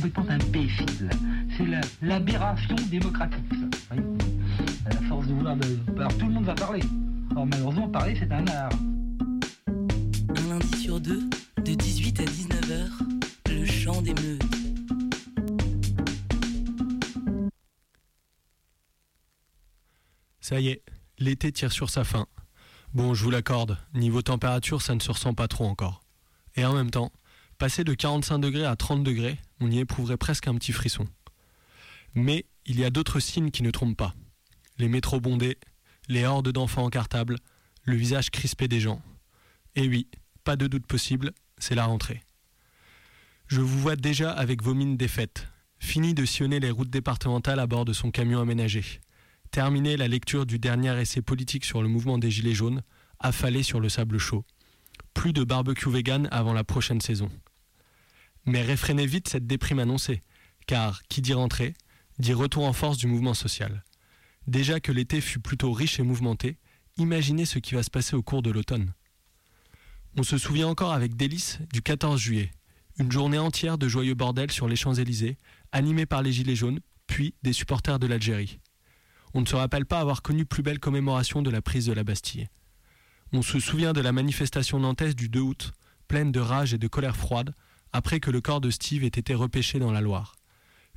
Complètement 0.01 0.31
imbécile. 0.31 1.11
C'est 1.57 1.67
la- 1.67 1.81
l'aberration 2.03 2.77
démocratique, 2.91 3.45
ça. 3.51 3.97
À 4.87 4.91
la 4.95 5.01
force 5.09 5.27
de 5.27 5.33
vouloir. 5.35 5.57
de- 5.57 5.79
Alors 5.97 6.17
tout 6.17 6.27
le 6.27 6.33
monde 6.33 6.45
va 6.45 6.55
parler. 6.55 6.83
Or 7.37 7.47
malheureusement, 7.47 7.89
parler, 7.89 8.17
c'est 8.19 8.31
un 8.33 8.47
art. 8.47 8.71
Un 9.67 10.49
lundi 10.49 10.77
sur 10.83 11.01
deux, 11.01 11.29
de 11.65 11.75
18 11.75 12.21
à 12.21 12.25
19h, 12.25 12.91
le 13.49 13.65
chant 13.67 14.01
des 14.03 14.15
meutes. 14.15 14.43
Ça 20.41 20.61
y 20.61 20.69
est, 20.69 20.83
l'été 21.19 21.53
tire 21.53 21.73
sur 21.73 21.91
sa 21.91 22.05
fin. 22.05 22.27
Bon, 22.95 23.13
je 23.15 23.23
vous 23.23 23.31
l'accorde, 23.31 23.79
niveau 23.95 24.23
température, 24.23 24.81
ça 24.81 24.95
ne 24.95 25.01
se 25.01 25.11
ressent 25.11 25.35
pas 25.35 25.49
trop 25.49 25.67
encore. 25.67 26.01
Et 26.57 26.65
en 26.65 26.73
même 26.75 26.91
temps, 26.91 27.13
passer 27.59 27.85
de 27.85 27.95
45 27.95 28.39
degrés 28.39 28.65
à 28.65 28.77
30 28.77 29.03
degrés, 29.03 29.39
on 29.61 29.71
y 29.71 29.79
éprouverait 29.79 30.17
presque 30.17 30.49
un 30.49 30.55
petit 30.55 30.73
frisson. 30.73 31.07
Mais 32.15 32.47
il 32.67 32.79
y 32.79 32.85
a 32.85 32.91
d'autres 32.91 33.21
signes 33.21 33.51
qui 33.51 33.63
ne 33.63 33.71
trompent 33.71 33.97
pas. 33.97 34.15
Les 34.79 34.89
métros 34.89 35.21
bondés, 35.21 35.59
les 36.09 36.25
hordes 36.25 36.51
d'enfants 36.51 36.85
en 36.85 36.91
cartable, 36.91 37.37
le 37.83 37.97
visage 37.97 38.31
crispé 38.31 38.69
des 38.69 38.81
gens. 38.81 39.03
Et 39.75 39.89
oui, 39.89 40.09
pas 40.45 40.57
de 40.57 40.67
doute 40.67 40.87
possible, 40.87 41.33
c'est 41.59 41.75
la 41.75 41.87
rentrée. 41.87 42.23
Je 43.47 43.61
vous 43.61 43.79
vois 43.79 43.97
déjà 43.97 44.31
avec 44.31 44.63
vos 44.63 44.75
mines 44.75 44.97
défaites, 44.97 45.49
fini 45.79 46.15
de 46.15 46.25
sillonner 46.25 46.61
les 46.61 46.71
routes 46.71 46.91
départementales 46.91 47.61
à 47.61 47.67
bord 47.67 47.85
de 47.85 47.93
son 47.93 48.11
camion 48.11 48.41
aménagé 48.41 49.01
terminé 49.51 49.97
la 49.97 50.09
lecture 50.09 50.47
du 50.47 50.59
dernier 50.59 51.01
essai 51.01 51.23
politique 51.23 51.65
sur 51.65 51.83
le 51.83 51.89
mouvement 51.89 52.19
des 52.19 52.31
Gilets 52.31 52.55
jaunes, 52.55 52.83
affalé 53.19 53.63
sur 53.63 53.81
le 53.81 53.89
sable 53.89 54.19
chaud. 54.19 54.45
Plus 55.15 55.33
de 55.33 55.45
barbecue 55.45 55.91
vegan 55.91 56.29
avant 56.31 56.53
la 56.53 56.65
prochaine 56.65 57.01
saison. 57.01 57.29
Mais 58.49 58.63
réfrénez 58.63 59.05
vite 59.05 59.29
cette 59.29 59.47
déprime 59.47 59.79
annoncée, 59.79 60.23
car 60.67 61.03
qui 61.11 61.21
dit 61.21 61.35
rentrée, 61.35 61.75
dit 62.19 62.33
retour 62.33 62.65
en 62.65 62.73
force 62.73 62.97
du 62.97 63.07
mouvement 63.07 63.35
social. 63.35 63.85
Déjà 64.47 64.81
que 64.81 64.91
l'été 64.91 65.21
fut 65.21 65.39
plutôt 65.39 65.71
riche 65.71 66.01
et 66.01 66.03
mouvementé, 66.03 66.57
imaginez 66.97 67.45
ce 67.45 67.59
qui 67.59 67.75
va 67.75 67.83
se 67.83 67.91
passer 67.91 68.17
au 68.17 68.23
cours 68.23 68.41
de 68.41 68.51
l'automne. 68.51 68.95
On 70.17 70.23
se 70.23 70.39
souvient 70.39 70.67
encore 70.67 70.95
avec 70.95 71.15
délice 71.15 71.59
du 71.75 71.83
14 71.83 72.19
juillet, 72.19 72.51
une 72.99 73.13
journée 73.13 73.37
entière 73.37 73.77
de 73.77 73.87
joyeux 73.87 74.15
bordel 74.15 74.51
sur 74.51 74.67
les 74.67 74.77
Champs-Élysées, 74.77 75.37
animée 75.71 76.07
par 76.07 76.23
les 76.23 76.33
Gilets 76.33 76.57
jaunes, 76.57 76.81
puis 77.07 77.35
des 77.43 77.53
supporters 77.53 77.99
de 77.99 78.07
l'Algérie. 78.07 78.61
On 79.35 79.43
ne 79.43 79.47
se 79.47 79.57
rappelle 79.57 79.85
pas 79.85 80.01
avoir 80.01 80.23
connu 80.23 80.47
plus 80.47 80.63
belle 80.63 80.81
commémoration 80.81 81.43
de 81.43 81.51
la 81.51 81.61
prise 81.61 81.85
de 81.85 81.93
la 81.93 82.03
Bastille. 82.03 82.49
On 83.31 83.43
se 83.43 83.61
souvient 83.61 83.93
de 83.93 84.01
la 84.01 84.13
manifestation 84.13 84.81
nantaise 84.81 85.15
du 85.15 85.29
2 85.29 85.39
août, 85.39 85.73
pleine 86.09 86.33
de 86.33 86.41
rage 86.41 86.73
et 86.73 86.79
de 86.79 86.89
colère 86.89 87.15
froide, 87.15 87.55
après 87.93 88.21
que 88.21 88.31
le 88.31 88.41
corps 88.41 88.61
de 88.61 88.71
Steve 88.71 89.05
ait 89.05 89.09
été 89.09 89.35
repêché 89.35 89.79
dans 89.79 89.93
la 89.93 90.01
Loire. 90.01 90.35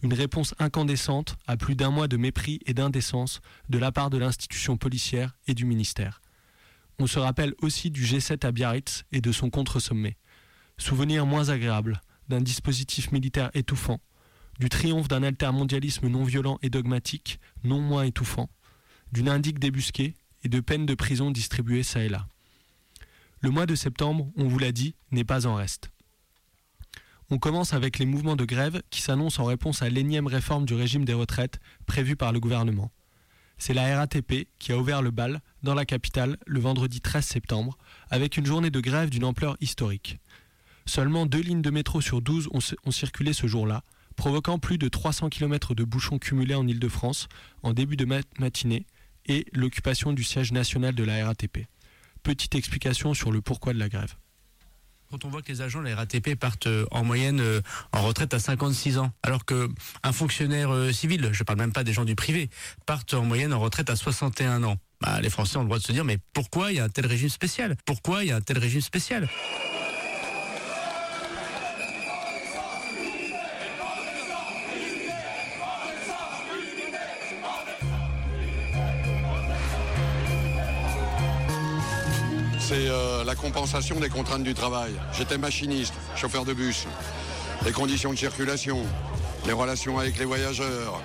Une 0.03 0.13
réponse 0.13 0.55
incandescente 0.57 1.35
à 1.45 1.57
plus 1.57 1.75
d'un 1.75 1.91
mois 1.91 2.07
de 2.07 2.17
mépris 2.17 2.59
et 2.65 2.73
d'indécence 2.73 3.39
de 3.69 3.77
la 3.77 3.91
part 3.91 4.09
de 4.09 4.17
l'institution 4.17 4.77
policière 4.77 5.35
et 5.47 5.53
du 5.53 5.65
ministère. 5.65 6.21
On 6.99 7.07
se 7.07 7.19
rappelle 7.19 7.53
aussi 7.61 7.91
du 7.91 8.03
G7 8.03 8.45
à 8.45 8.51
Biarritz 8.51 9.03
et 9.11 9.21
de 9.21 9.31
son 9.31 9.49
contre-sommet. 9.49 10.17
Souvenir 10.77 11.25
moins 11.25 11.49
agréable 11.49 12.01
d'un 12.29 12.41
dispositif 12.41 13.11
militaire 13.11 13.51
étouffant, 13.53 13.99
du 14.59 14.69
triomphe 14.69 15.07
d'un 15.07 15.23
altermondialisme 15.23 16.07
non 16.07 16.23
violent 16.23 16.59
et 16.61 16.69
dogmatique, 16.69 17.39
non 17.63 17.79
moins 17.79 18.03
étouffant, 18.03 18.49
d'une 19.11 19.29
indique 19.29 19.59
débusquée 19.59 20.15
et 20.43 20.49
de 20.49 20.59
peines 20.59 20.85
de 20.85 20.95
prison 20.95 21.31
distribuées 21.31 21.83
çà 21.83 22.03
et 22.03 22.09
là. 22.09 22.27
Le 23.39 23.49
mois 23.49 23.65
de 23.65 23.75
septembre, 23.75 24.31
on 24.37 24.47
vous 24.47 24.59
l'a 24.59 24.71
dit, 24.71 24.95
n'est 25.11 25.23
pas 25.23 25.47
en 25.47 25.55
reste. 25.55 25.91
On 27.33 27.37
commence 27.37 27.73
avec 27.73 27.97
les 27.97 28.05
mouvements 28.05 28.35
de 28.35 28.43
grève 28.43 28.81
qui 28.89 29.01
s'annoncent 29.01 29.41
en 29.41 29.45
réponse 29.45 29.81
à 29.81 29.89
l'énième 29.89 30.27
réforme 30.27 30.65
du 30.65 30.73
régime 30.73 31.05
des 31.05 31.13
retraites 31.13 31.59
prévue 31.85 32.17
par 32.17 32.33
le 32.33 32.41
gouvernement. 32.41 32.91
C'est 33.57 33.73
la 33.73 33.97
RATP 33.97 34.49
qui 34.59 34.71
a 34.73 34.77
ouvert 34.77 35.01
le 35.01 35.11
bal 35.11 35.39
dans 35.63 35.73
la 35.73 35.85
capitale 35.85 36.35
le 36.45 36.59
vendredi 36.59 36.99
13 36.99 37.23
septembre 37.25 37.77
avec 38.09 38.35
une 38.35 38.45
journée 38.45 38.69
de 38.69 38.79
grève 38.81 39.09
d'une 39.09 39.23
ampleur 39.23 39.55
historique. 39.61 40.19
Seulement 40.85 41.25
deux 41.25 41.39
lignes 41.39 41.61
de 41.61 41.69
métro 41.69 42.01
sur 42.01 42.21
12 42.21 42.49
ont, 42.51 42.91
circulé 42.91 43.31
ce 43.33 43.47
jour-là, 43.47 43.83
provoquant 44.17 44.59
plus 44.59 44.77
de 44.77 44.89
300 44.89 45.29
km 45.29 45.73
de 45.73 45.83
bouchons 45.85 46.17
cumulés 46.19 46.55
en 46.55 46.67
Ile-de-France 46.67 47.29
en 47.63 47.71
début 47.71 47.95
de 47.95 48.03
mat- 48.05 48.27
matinée 48.39 48.87
et 49.27 49.45
l'occupation 49.53 50.11
du 50.11 50.23
siège 50.23 50.51
national 50.51 50.95
de 50.95 51.03
la 51.03 51.25
RATP. 51.27 51.67
Petite 52.23 52.55
explication 52.55 53.13
sur 53.13 53.31
le 53.31 53.41
pourquoi 53.41 53.73
de 53.73 53.79
la 53.79 53.87
grève. 53.89 54.15
Quand 55.11 55.25
on 55.25 55.29
voit 55.29 55.41
que 55.41 55.51
les 55.51 55.61
agents 55.61 55.81
de 55.81 55.89
la 55.89 55.95
RATP 55.97 56.35
partent 56.35 56.67
euh, 56.67 56.85
en 56.89 57.03
moyenne 57.03 57.41
euh, 57.41 57.59
en 57.91 58.01
retraite 58.01 58.33
à 58.33 58.39
56 58.39 58.97
ans, 58.97 59.11
alors 59.23 59.43
que 59.43 59.69
un 60.03 60.13
fonctionnaire 60.13 60.73
euh, 60.73 60.93
civil, 60.93 61.31
je 61.33 61.43
parle 61.43 61.59
même 61.59 61.73
pas 61.73 61.83
des 61.83 61.91
gens 61.91 62.05
du 62.05 62.15
privé, 62.15 62.49
partent 62.85 63.13
en 63.13 63.25
moyenne 63.25 63.51
en 63.51 63.59
retraite 63.59 63.89
à 63.89 63.97
61 63.97 64.63
ans, 64.63 64.77
bah, 65.01 65.19
les 65.19 65.29
Français 65.29 65.57
ont 65.57 65.63
le 65.63 65.65
droit 65.65 65.79
de 65.79 65.83
se 65.83 65.91
dire 65.91 66.05
mais 66.05 66.17
pourquoi 66.31 66.71
il 66.71 66.77
y 66.77 66.79
a 66.79 66.85
un 66.85 66.89
tel 66.89 67.07
régime 67.07 67.27
spécial? 67.27 67.75
Pourquoi 67.83 68.23
il 68.23 68.29
y 68.29 68.31
a 68.31 68.37
un 68.37 68.41
tel 68.41 68.57
régime 68.57 68.79
spécial? 68.79 69.27
C'est 82.71 82.87
euh, 82.87 83.25
la 83.25 83.35
compensation 83.35 83.99
des 83.99 84.07
contraintes 84.07 84.43
du 84.43 84.53
travail. 84.53 84.93
J'étais 85.11 85.37
machiniste, 85.37 85.93
chauffeur 86.15 86.45
de 86.45 86.53
bus. 86.53 86.87
Les 87.65 87.73
conditions 87.73 88.13
de 88.13 88.17
circulation, 88.17 88.77
les 89.45 89.51
relations 89.51 89.99
avec 89.99 90.17
les 90.17 90.23
voyageurs, 90.23 91.01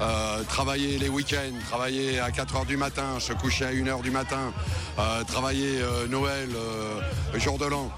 euh, 0.00 0.42
travailler 0.44 0.98
les 0.98 1.08
week-ends, 1.08 1.52
travailler 1.68 2.20
à 2.20 2.30
4 2.30 2.56
heures 2.56 2.64
du 2.64 2.76
matin, 2.76 3.18
se 3.20 3.32
coucher 3.32 3.66
à 3.66 3.68
1 3.68 3.86
heure 3.88 4.00
du 4.00 4.10
matin, 4.10 4.52
euh, 4.98 5.22
travailler 5.24 5.80
euh, 5.82 6.06
Noël, 6.08 6.48
jour 7.36 7.58
de 7.58 7.66
l'an, 7.66 7.90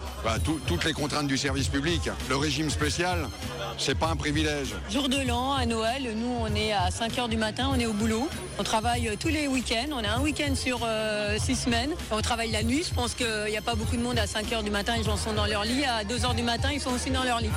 tout- 0.45 0.61
toutes 0.67 0.85
les 0.85 0.93
contraintes 0.93 1.27
du 1.29 1.39
service 1.39 1.69
public. 1.69 2.11
Le 2.29 2.37
régime 2.37 2.71
spécial, 2.71 3.29
c'est 3.79 3.95
pas 3.97 4.09
un 4.09 4.17
privilège. 4.17 4.75
Jour 4.91 5.09
de 5.09 5.19
l'an, 5.27 5.53
à 5.55 5.65
Noël, 5.67 6.03
nous 6.17 6.35
on 6.41 6.55
est 6.55 6.73
à 6.73 6.89
5h 6.91 7.29
du 7.29 7.37
matin, 7.37 7.71
on 7.73 7.79
est 7.79 7.87
au 7.87 7.93
boulot. 7.93 8.29
On 8.59 8.63
travaille 8.65 9.17
tous 9.19 9.29
les 9.29 9.47
week-ends, 9.47 9.89
on 9.93 10.05
a 10.05 10.11
un 10.11 10.21
week-end 10.21 10.55
sur 10.55 10.81
6 11.39 11.57
semaines. 11.57 11.91
On 12.11 12.21
travaille 12.21 12.51
la 12.51 12.63
nuit, 12.63 12.85
je 12.89 12.95
pense 12.95 13.15
qu'il 13.15 13.27
n'y 13.49 13.57
a 13.57 13.63
pas 13.63 13.75
beaucoup 13.75 13.97
de 13.97 14.03
monde 14.03 14.19
à 14.19 14.27
5h 14.27 14.63
du 14.65 14.71
matin, 14.71 14.97
les 14.97 15.05
gens 15.05 15.17
sont 15.17 15.33
dans 15.33 15.47
leur 15.47 15.65
lit. 15.65 15.85
À 15.85 16.05
2h 16.05 16.35
du 16.35 16.43
matin, 16.43 16.69
ils 16.73 16.81
sont 16.81 16.91
aussi 16.93 17.11
dans 17.11 17.25
leur 17.25 17.41
lit. 17.41 17.51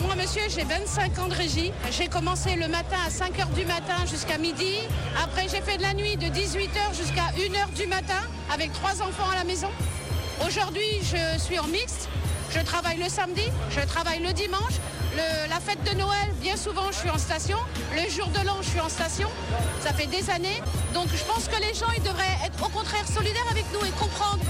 Moi, 0.00 0.14
monsieur, 0.14 0.42
j'ai 0.48 0.64
25 0.64 1.18
ans 1.18 1.28
de 1.28 1.34
régie. 1.34 1.72
J'ai 1.90 2.08
commencé 2.08 2.54
le 2.54 2.68
matin 2.68 2.96
à 3.06 3.10
5 3.10 3.32
h 3.38 3.52
du 3.54 3.64
matin 3.64 4.04
jusqu'à 4.08 4.36
midi. 4.36 4.78
Après, 5.22 5.46
j'ai 5.48 5.62
fait 5.62 5.78
de 5.78 5.82
la 5.82 5.94
nuit 5.94 6.16
de 6.16 6.28
18 6.28 6.70
h 6.70 6.96
jusqu'à 6.96 7.24
1 7.36 7.52
h 7.52 7.74
du 7.74 7.86
matin 7.86 8.20
avec 8.52 8.72
trois 8.72 9.02
enfants 9.02 9.28
à 9.32 9.36
la 9.36 9.44
maison. 9.44 9.70
Aujourd'hui, 10.46 11.00
je 11.02 11.38
suis 11.38 11.58
en 11.58 11.66
mixte. 11.68 12.08
Je 12.50 12.60
travaille 12.60 12.98
le 12.98 13.08
samedi, 13.08 13.48
je 13.70 13.80
travaille 13.86 14.20
le 14.22 14.32
dimanche. 14.32 14.74
La 15.48 15.60
fête 15.60 15.82
de 15.84 15.96
Noël, 15.96 16.28
bien 16.42 16.56
souvent, 16.56 16.90
je 16.90 16.98
suis 16.98 17.10
en 17.10 17.18
station. 17.18 17.58
Le 17.94 18.10
jour 18.10 18.28
de 18.28 18.46
l'an, 18.46 18.56
je 18.60 18.68
suis 18.68 18.80
en 18.80 18.88
station. 18.90 19.28
Ça 19.80 19.94
fait 19.94 20.06
des 20.06 20.28
années. 20.30 20.60
Donc, 20.92 21.08
je 21.08 21.24
pense 21.24 21.48
que 21.48 21.60
les 21.60 21.72
gens, 21.74 21.90
ils 21.96 22.02
devraient 22.02 22.38
être 22.44 22.62
au 22.62 22.68
contraire 22.68 23.06
solidaires 23.06 23.48
avec 23.50 23.64
nous 23.72 23.84
et 23.86 23.90
comprendre. 23.92 24.44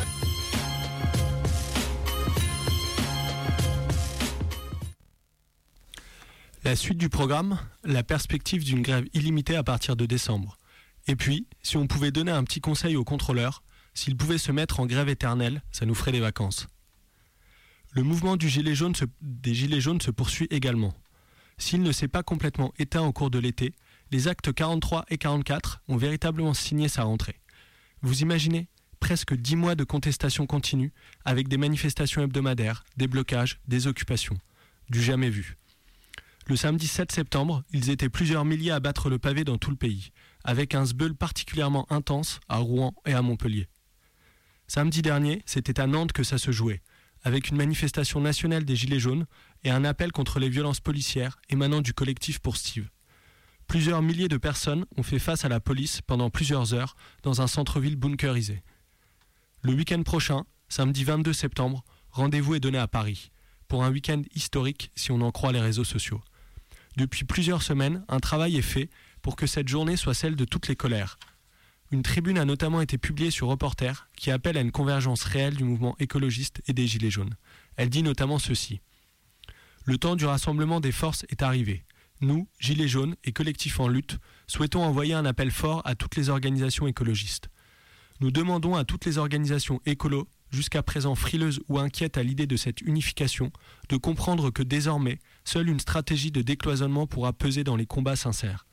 La 6.66 6.74
suite 6.74 6.98
du 6.98 7.08
programme, 7.08 7.60
la 7.84 8.02
perspective 8.02 8.64
d'une 8.64 8.82
grève 8.82 9.04
illimitée 9.14 9.54
à 9.54 9.62
partir 9.62 9.94
de 9.94 10.04
décembre. 10.04 10.58
Et 11.06 11.14
puis, 11.14 11.46
si 11.62 11.76
on 11.76 11.86
pouvait 11.86 12.10
donner 12.10 12.32
un 12.32 12.42
petit 12.42 12.60
conseil 12.60 12.96
aux 12.96 13.04
contrôleurs, 13.04 13.62
s'ils 13.94 14.16
pouvaient 14.16 14.36
se 14.36 14.50
mettre 14.50 14.80
en 14.80 14.86
grève 14.86 15.08
éternelle, 15.08 15.62
ça 15.70 15.86
nous 15.86 15.94
ferait 15.94 16.10
des 16.10 16.18
vacances. 16.18 16.66
Le 17.92 18.02
mouvement 18.02 18.36
des 18.36 18.48
Gilets 18.48 18.74
jaunes 18.74 18.96
se 18.96 20.10
poursuit 20.10 20.48
également. 20.50 20.92
S'il 21.56 21.84
ne 21.84 21.92
s'est 21.92 22.08
pas 22.08 22.24
complètement 22.24 22.72
éteint 22.80 23.02
au 23.02 23.12
cours 23.12 23.30
de 23.30 23.38
l'été, 23.38 23.72
les 24.10 24.26
actes 24.26 24.52
43 24.52 25.04
et 25.08 25.18
44 25.18 25.82
ont 25.86 25.96
véritablement 25.96 26.52
signé 26.52 26.88
sa 26.88 27.04
rentrée. 27.04 27.38
Vous 28.02 28.22
imaginez 28.22 28.66
Presque 28.98 29.36
dix 29.36 29.54
mois 29.54 29.76
de 29.76 29.84
contestation 29.84 30.46
continue, 30.46 30.92
avec 31.24 31.46
des 31.46 31.58
manifestations 31.58 32.22
hebdomadaires, 32.22 32.82
des 32.96 33.06
blocages, 33.06 33.60
des 33.68 33.86
occupations. 33.86 34.36
Du 34.90 35.00
jamais 35.00 35.30
vu. 35.30 35.56
Le 36.48 36.54
samedi 36.54 36.86
7 36.86 37.10
septembre, 37.10 37.64
ils 37.72 37.90
étaient 37.90 38.08
plusieurs 38.08 38.44
milliers 38.44 38.70
à 38.70 38.78
battre 38.78 39.10
le 39.10 39.18
pavé 39.18 39.42
dans 39.42 39.58
tout 39.58 39.70
le 39.70 39.76
pays, 39.76 40.12
avec 40.44 40.76
un 40.76 40.86
sbeul 40.86 41.16
particulièrement 41.16 41.90
intense 41.90 42.38
à 42.48 42.58
Rouen 42.58 42.94
et 43.04 43.14
à 43.14 43.22
Montpellier. 43.22 43.66
Samedi 44.68 45.02
dernier, 45.02 45.42
c'était 45.44 45.80
à 45.80 45.88
Nantes 45.88 46.12
que 46.12 46.22
ça 46.22 46.38
se 46.38 46.52
jouait, 46.52 46.82
avec 47.24 47.48
une 47.48 47.56
manifestation 47.56 48.20
nationale 48.20 48.64
des 48.64 48.76
Gilets 48.76 49.00
jaunes 49.00 49.26
et 49.64 49.70
un 49.70 49.84
appel 49.84 50.12
contre 50.12 50.38
les 50.38 50.48
violences 50.48 50.78
policières 50.78 51.40
émanant 51.48 51.80
du 51.80 51.92
collectif 51.92 52.38
pour 52.38 52.56
Steve. 52.56 52.88
Plusieurs 53.66 54.00
milliers 54.00 54.28
de 54.28 54.36
personnes 54.36 54.86
ont 54.96 55.02
fait 55.02 55.18
face 55.18 55.44
à 55.44 55.48
la 55.48 55.58
police 55.58 56.00
pendant 56.00 56.30
plusieurs 56.30 56.74
heures 56.74 56.94
dans 57.24 57.42
un 57.42 57.48
centre-ville 57.48 57.96
bunkerisé. 57.96 58.62
Le 59.62 59.72
week-end 59.72 60.04
prochain, 60.04 60.44
samedi 60.68 61.02
22 61.02 61.32
septembre, 61.32 61.82
rendez-vous 62.12 62.54
est 62.54 62.60
donné 62.60 62.78
à 62.78 62.86
Paris, 62.86 63.32
pour 63.66 63.82
un 63.82 63.90
week-end 63.90 64.22
historique 64.32 64.92
si 64.94 65.10
on 65.10 65.20
en 65.22 65.32
croit 65.32 65.50
les 65.50 65.60
réseaux 65.60 65.82
sociaux. 65.82 66.22
Depuis 66.96 67.24
plusieurs 67.24 67.62
semaines, 67.62 68.04
un 68.08 68.20
travail 68.20 68.56
est 68.56 68.62
fait 68.62 68.88
pour 69.22 69.36
que 69.36 69.46
cette 69.46 69.68
journée 69.68 69.96
soit 69.96 70.14
celle 70.14 70.36
de 70.36 70.44
toutes 70.44 70.68
les 70.68 70.76
colères. 70.76 71.18
Une 71.92 72.02
tribune 72.02 72.38
a 72.38 72.44
notamment 72.44 72.80
été 72.80 72.98
publiée 72.98 73.30
sur 73.30 73.48
Reporter 73.48 74.08
qui 74.16 74.30
appelle 74.30 74.56
à 74.56 74.60
une 74.60 74.72
convergence 74.72 75.22
réelle 75.22 75.56
du 75.56 75.64
mouvement 75.64 75.94
écologiste 75.98 76.62
et 76.66 76.72
des 76.72 76.86
Gilets 76.86 77.10
jaunes. 77.10 77.36
Elle 77.76 77.90
dit 77.90 78.02
notamment 78.02 78.38
ceci. 78.38 78.80
Le 79.84 79.98
temps 79.98 80.16
du 80.16 80.26
rassemblement 80.26 80.80
des 80.80 80.90
forces 80.90 81.24
est 81.28 81.42
arrivé. 81.42 81.84
Nous, 82.20 82.48
Gilets 82.58 82.88
jaunes 82.88 83.14
et 83.24 83.32
collectifs 83.32 83.78
en 83.78 83.88
lutte, 83.88 84.18
souhaitons 84.46 84.82
envoyer 84.82 85.14
un 85.14 85.26
appel 85.26 85.50
fort 85.50 85.82
à 85.84 85.94
toutes 85.94 86.16
les 86.16 86.28
organisations 86.28 86.88
écologistes. 86.88 87.50
Nous 88.20 88.30
demandons 88.30 88.74
à 88.74 88.84
toutes 88.84 89.04
les 89.04 89.18
organisations 89.18 89.80
écolo, 89.84 90.28
jusqu'à 90.50 90.82
présent 90.82 91.14
frileuses 91.14 91.60
ou 91.68 91.78
inquiètes 91.78 92.18
à 92.18 92.22
l'idée 92.22 92.46
de 92.46 92.56
cette 92.56 92.80
unification, 92.80 93.52
de 93.88 93.96
comprendre 93.96 94.50
que 94.50 94.62
désormais, 94.62 95.18
seule 95.44 95.68
une 95.68 95.80
stratégie 95.80 96.30
de 96.30 96.42
décloisonnement 96.42 97.06
pourra 97.06 97.32
peser 97.32 97.64
dans 97.64 97.76
les 97.76 97.86
combats 97.86 98.16
sincères. 98.16 98.66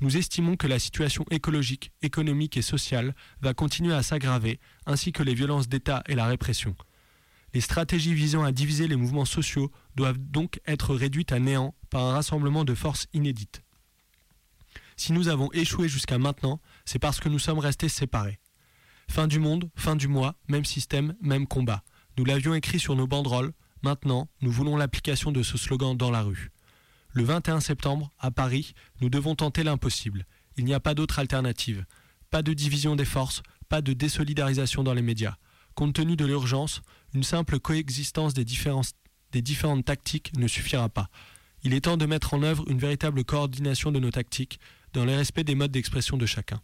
Nous 0.00 0.16
estimons 0.16 0.56
que 0.56 0.66
la 0.66 0.78
situation 0.78 1.24
écologique, 1.30 1.92
économique 2.00 2.56
et 2.56 2.62
sociale 2.62 3.14
va 3.42 3.52
continuer 3.52 3.94
à 3.94 4.02
s'aggraver, 4.02 4.58
ainsi 4.86 5.12
que 5.12 5.22
les 5.22 5.34
violences 5.34 5.68
d'État 5.68 6.02
et 6.08 6.14
la 6.14 6.26
répression. 6.26 6.74
Les 7.52 7.60
stratégies 7.60 8.14
visant 8.14 8.44
à 8.44 8.52
diviser 8.52 8.88
les 8.88 8.96
mouvements 8.96 9.24
sociaux 9.24 9.70
doivent 9.96 10.18
donc 10.18 10.60
être 10.66 10.94
réduites 10.94 11.32
à 11.32 11.38
néant 11.38 11.74
par 11.90 12.04
un 12.04 12.12
rassemblement 12.12 12.64
de 12.64 12.74
forces 12.74 13.08
inédites. 13.12 13.62
Si 14.96 15.12
nous 15.12 15.28
avons 15.28 15.50
échoué 15.52 15.88
jusqu'à 15.88 16.18
maintenant, 16.18 16.60
c'est 16.84 16.98
parce 16.98 17.20
que 17.20 17.28
nous 17.28 17.38
sommes 17.38 17.58
restés 17.58 17.88
séparés. 17.88 18.38
Fin 19.10 19.26
du 19.26 19.40
monde, 19.40 19.68
fin 19.74 19.96
du 19.96 20.06
mois, 20.06 20.36
même 20.46 20.64
système, 20.64 21.16
même 21.20 21.48
combat. 21.48 21.82
Nous 22.16 22.24
l'avions 22.24 22.54
écrit 22.54 22.78
sur 22.78 22.94
nos 22.94 23.08
banderoles, 23.08 23.52
maintenant 23.82 24.28
nous 24.40 24.52
voulons 24.52 24.76
l'application 24.76 25.32
de 25.32 25.42
ce 25.42 25.58
slogan 25.58 25.96
dans 25.96 26.12
la 26.12 26.22
rue. 26.22 26.52
Le 27.10 27.24
21 27.24 27.58
septembre, 27.58 28.12
à 28.20 28.30
Paris, 28.30 28.72
nous 29.00 29.10
devons 29.10 29.34
tenter 29.34 29.64
l'impossible. 29.64 30.26
Il 30.56 30.64
n'y 30.64 30.74
a 30.74 30.78
pas 30.78 30.94
d'autre 30.94 31.18
alternative. 31.18 31.84
Pas 32.30 32.42
de 32.42 32.52
division 32.52 32.94
des 32.94 33.04
forces, 33.04 33.42
pas 33.68 33.82
de 33.82 33.94
désolidarisation 33.94 34.84
dans 34.84 34.94
les 34.94 35.02
médias. 35.02 35.34
Compte 35.74 35.94
tenu 35.94 36.14
de 36.14 36.24
l'urgence, 36.24 36.80
une 37.12 37.24
simple 37.24 37.58
coexistence 37.58 38.32
des, 38.32 38.44
différentes 38.44 39.84
tactiques 39.84 40.30
ne 40.38 40.46
suffira 40.46 40.88
pas. 40.88 41.08
Il 41.64 41.74
est 41.74 41.80
temps 41.80 41.96
de 41.96 42.06
mettre 42.06 42.32
en 42.32 42.44
œuvre 42.44 42.64
une 42.70 42.78
véritable 42.78 43.24
coordination 43.24 43.90
de 43.90 43.98
nos 43.98 44.12
tactiques 44.12 44.60
dans 44.92 45.04
le 45.04 45.16
respect 45.16 45.42
des 45.42 45.56
modes 45.56 45.72
d'expression 45.72 46.16
de 46.16 46.26
chacun. 46.26 46.62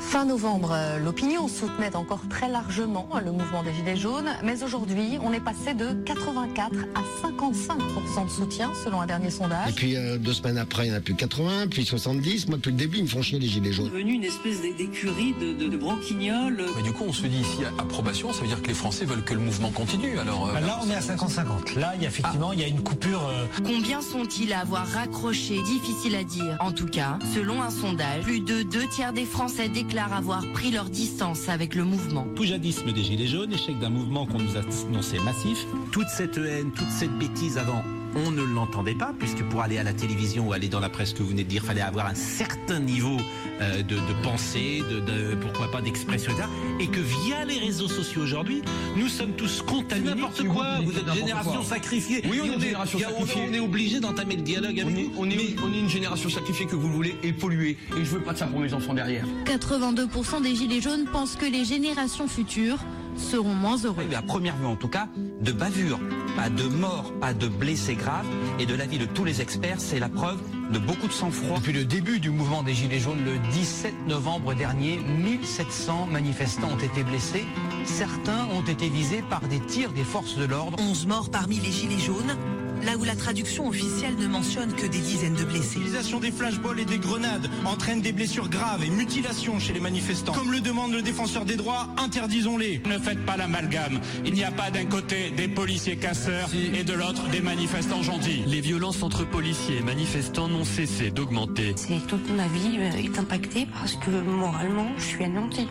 Fin 0.00 0.24
novembre, 0.24 0.70
euh, 0.72 0.98
l'opinion 0.98 1.48
soutenait 1.48 1.94
encore 1.96 2.20
très 2.30 2.48
largement 2.48 3.08
le 3.24 3.32
mouvement 3.32 3.62
des 3.62 3.72
Gilets 3.74 3.96
jaunes, 3.96 4.30
mais 4.44 4.62
aujourd'hui, 4.62 5.18
on 5.22 5.32
est 5.32 5.40
passé 5.40 5.74
de 5.74 5.92
84 6.04 6.70
à 6.94 7.26
55% 7.26 8.24
de 8.24 8.30
soutien 8.30 8.70
selon 8.84 9.00
un 9.00 9.06
dernier 9.06 9.30
sondage. 9.30 9.68
Et 9.68 9.72
puis 9.72 9.96
euh, 9.96 10.16
deux 10.16 10.32
semaines 10.32 10.56
après, 10.56 10.86
il 10.86 10.90
n'y 10.90 10.94
en 10.94 10.98
a 10.98 11.02
plus 11.02 11.14
80, 11.14 11.66
puis 11.70 11.84
70. 11.84 12.48
Moi, 12.48 12.56
depuis 12.56 12.70
le 12.70 12.76
début, 12.76 12.98
ils 12.98 13.02
me 13.04 13.08
font 13.08 13.22
chier 13.22 13.38
les 13.38 13.48
gilets 13.48 13.72
jaunes. 13.72 13.86
devenu 13.90 14.12
une 14.14 14.24
espèce 14.24 14.60
d'é- 14.62 14.72
d'écurie 14.72 15.34
de, 15.40 15.52
de, 15.52 15.68
de 15.68 15.76
branquignoles. 15.76 16.64
Mais 16.76 16.82
du 16.82 16.92
coup, 16.92 17.04
on 17.08 17.12
se 17.12 17.26
dit 17.26 17.40
ici 17.40 17.64
approbation, 17.78 18.32
ça 18.32 18.40
veut 18.42 18.48
dire 18.48 18.62
que 18.62 18.68
les 18.68 18.74
Français 18.74 19.04
veulent 19.04 19.24
que 19.24 19.34
le 19.34 19.40
mouvement 19.40 19.70
continue. 19.70 20.18
Alors, 20.18 20.48
euh, 20.48 20.60
Là, 20.60 20.78
on 20.82 20.88
est 20.90 20.94
à 20.94 21.00
50-50. 21.00 21.78
Là, 21.78 21.92
il 21.96 22.02
y 22.02 22.06
a 22.06 22.08
effectivement, 22.08 22.52
il 22.52 22.60
y 22.60 22.64
a 22.64 22.68
une 22.68 22.82
coupure. 22.82 23.26
euh, 23.28 23.46
Combien 23.64 24.00
sont-ils 24.00 24.52
à 24.52 24.60
avoir 24.60 24.86
raccroché? 24.86 25.60
Difficile 25.62 26.14
à 26.14 26.24
dire. 26.24 26.56
En 26.60 26.70
tout 26.72 26.86
cas, 26.86 27.18
selon 27.34 27.62
un 27.62 27.70
sondage, 27.70 28.22
plus 28.22 28.40
de 28.40 28.62
deux 28.62 28.86
tiers 28.86 29.12
des 29.12 29.24
Français 29.24 29.68
déclarent 29.82 30.12
avoir 30.12 30.44
pris 30.52 30.72
leur 30.72 30.86
distance 30.86 31.48
avec 31.48 31.76
le 31.76 31.84
mouvement. 31.84 32.26
Poujadisme 32.34 32.90
des 32.92 33.04
Gilets 33.04 33.28
jaunes, 33.28 33.52
échec 33.52 33.78
d'un 33.78 33.90
mouvement 33.90 34.26
qu'on 34.26 34.38
nous 34.38 34.56
a 34.56 34.60
annoncé 34.88 35.20
massif. 35.20 35.64
Toute 35.92 36.08
cette 36.08 36.36
haine, 36.36 36.72
toute 36.72 36.90
cette 36.90 37.16
bêtise 37.16 37.58
avant, 37.58 37.84
on 38.26 38.30
ne 38.30 38.42
l'entendait 38.42 38.94
pas, 38.94 39.12
puisque 39.18 39.42
pour 39.44 39.62
aller 39.62 39.78
à 39.78 39.82
la 39.82 39.92
télévision 39.92 40.48
ou 40.48 40.52
aller 40.52 40.68
dans 40.68 40.80
la 40.80 40.88
presse 40.88 41.12
que 41.12 41.22
vous 41.22 41.28
venez 41.30 41.44
de 41.44 41.48
dire, 41.48 41.62
fallait 41.64 41.80
avoir 41.80 42.06
un 42.06 42.14
certain 42.14 42.78
niveau 42.80 43.16
euh, 43.60 43.82
de, 43.82 43.94
de 43.96 44.22
pensée, 44.22 44.82
de, 44.90 45.00
de- 45.00 45.34
pourquoi 45.36 45.70
pas 45.70 45.80
d'expression, 45.80 46.32
etc. 46.32 46.48
Et 46.80 46.86
que 46.88 47.00
via 47.00 47.44
les 47.44 47.58
réseaux 47.58 47.88
sociaux 47.88 48.22
aujourd'hui, 48.22 48.62
nous 48.96 49.08
sommes 49.08 49.32
tous 49.32 49.62
contaminés. 49.62 50.10
N'importe 50.14 50.44
quoi, 50.46 50.78
vous 50.84 50.90
êtes 50.92 50.98
n'importe 51.06 51.18
génération 51.18 51.52
quoi. 51.52 51.64
sacrifiée. 51.64 52.22
Oui, 52.30 52.40
on 52.42 52.44
est 52.44 52.48
Et 52.48 52.54
une 52.54 52.60
génération 52.60 52.98
il 52.98 53.04
a- 53.04 53.08
on- 53.08 53.18
sacrifiée. 53.26 53.42
On 53.48 53.52
est 53.54 53.60
obligé 53.60 54.00
d'entamer 54.00 54.36
le 54.36 54.42
dialogue 54.42 54.80
avec 54.80 54.94
vous. 54.94 55.12
on 55.16 55.28
est, 55.30 55.56
on 55.62 55.72
est 55.72 55.78
une 55.80 55.88
génération 55.88 56.28
sacrifiée 56.28 56.66
que 56.66 56.76
vous 56.76 56.90
voulez 56.92 57.14
et 57.22 57.32
polluée. 57.32 57.76
Et 57.96 58.04
je 58.04 58.10
veux 58.10 58.20
pas 58.20 58.32
de 58.32 58.38
ça 58.38 58.46
pour 58.46 58.60
mes 58.60 58.72
enfants 58.74 58.94
derrière. 58.94 59.24
82% 59.44 60.42
des 60.42 60.54
Gilets 60.54 60.80
jaunes 60.80 61.06
pensent 61.12 61.36
que 61.36 61.46
les 61.46 61.64
générations 61.64 62.28
futures 62.28 62.78
seront 63.18 63.54
moins 63.54 63.76
heureux. 63.76 64.04
À 64.16 64.22
première 64.22 64.56
vue 64.56 64.66
en 64.66 64.76
tout 64.76 64.88
cas, 64.88 65.08
de 65.40 65.52
bavure, 65.52 66.00
pas 66.36 66.48
de 66.48 66.64
mort, 66.64 67.12
pas 67.20 67.34
de 67.34 67.48
blessés 67.48 67.94
graves. 67.94 68.26
Et 68.58 68.66
de 68.66 68.74
l'avis 68.74 68.98
de 68.98 69.06
tous 69.06 69.24
les 69.24 69.40
experts, 69.40 69.80
c'est 69.80 69.98
la 69.98 70.08
preuve 70.08 70.38
de 70.72 70.78
beaucoup 70.78 71.06
de 71.06 71.12
sang-froid. 71.12 71.58
Depuis 71.58 71.72
le 71.72 71.84
début 71.84 72.20
du 72.20 72.30
mouvement 72.30 72.62
des 72.62 72.74
Gilets 72.74 73.00
jaunes, 73.00 73.24
le 73.24 73.38
17 73.52 74.06
novembre 74.06 74.54
dernier, 74.54 74.98
1700 74.98 76.06
manifestants 76.10 76.70
ont 76.72 76.78
été 76.78 77.02
blessés. 77.02 77.44
Certains 77.84 78.46
ont 78.52 78.62
été 78.62 78.88
visés 78.88 79.22
par 79.28 79.40
des 79.40 79.60
tirs 79.60 79.92
des 79.92 80.04
forces 80.04 80.36
de 80.36 80.44
l'ordre. 80.44 80.78
11 80.80 81.06
morts 81.06 81.30
parmi 81.30 81.58
les 81.58 81.70
Gilets 81.70 81.98
jaunes, 81.98 82.36
là 82.84 82.96
où 82.96 83.04
la 83.04 83.16
traduction 83.16 83.68
officielle 83.68 84.16
ne 84.18 84.26
mentionne 84.26 84.72
que 84.72 84.86
des 84.86 84.98
dizaines 84.98 85.34
de 85.34 85.44
blessés. 85.44 85.78
L'utilisation 85.78 86.20
des 86.20 86.30
flashballs 86.30 86.80
et 86.80 86.84
des 86.84 86.98
grenades 86.98 87.48
entraîne 87.64 88.00
des 88.00 88.12
blessures 88.12 88.48
graves 88.48 88.84
et 88.84 88.90
mutilations 88.90 89.58
chez 89.58 89.72
les 89.72 89.80
manifestants. 89.80 90.32
Comme 90.32 90.52
le 90.52 90.60
demande 90.60 90.92
le 90.92 91.02
défenseur 91.02 91.44
des 91.44 91.56
droits, 91.56 91.88
interdisons-les. 91.98 92.82
Ne 92.86 92.98
faites 92.98 93.24
pas 93.24 93.36
l'amalgame. 93.36 94.00
Il 94.24 94.34
n'y 94.34 94.44
a 94.44 94.50
pas 94.50 94.70
d'un 94.70 94.84
côté 94.84 95.30
des 95.30 95.48
policiers 95.48 95.96
casseurs 95.96 96.48
et 96.54 96.84
de 96.84 96.92
l'autre 96.92 97.28
des 97.30 97.40
manifestants 97.40 98.02
gentils. 98.02 98.42
Les 98.46 98.60
violences 98.60 99.02
entre 99.02 99.24
policiers 99.24 99.78
et 99.78 99.82
manifestants 99.82 100.48
n'ont 100.48 100.64
cessé 100.64 101.10
d'augmenter. 101.10 101.74
C'est 101.76 102.06
toute 102.06 102.30
ma 102.30 102.46
vie 102.48 102.78
euh, 102.78 102.90
est 102.92 103.18
impactée 103.18 103.66
parce 103.72 103.94
que 103.96 104.10
moralement, 104.10 104.88
je 104.96 105.04
suis 105.04 105.24
anéantie. 105.24 105.68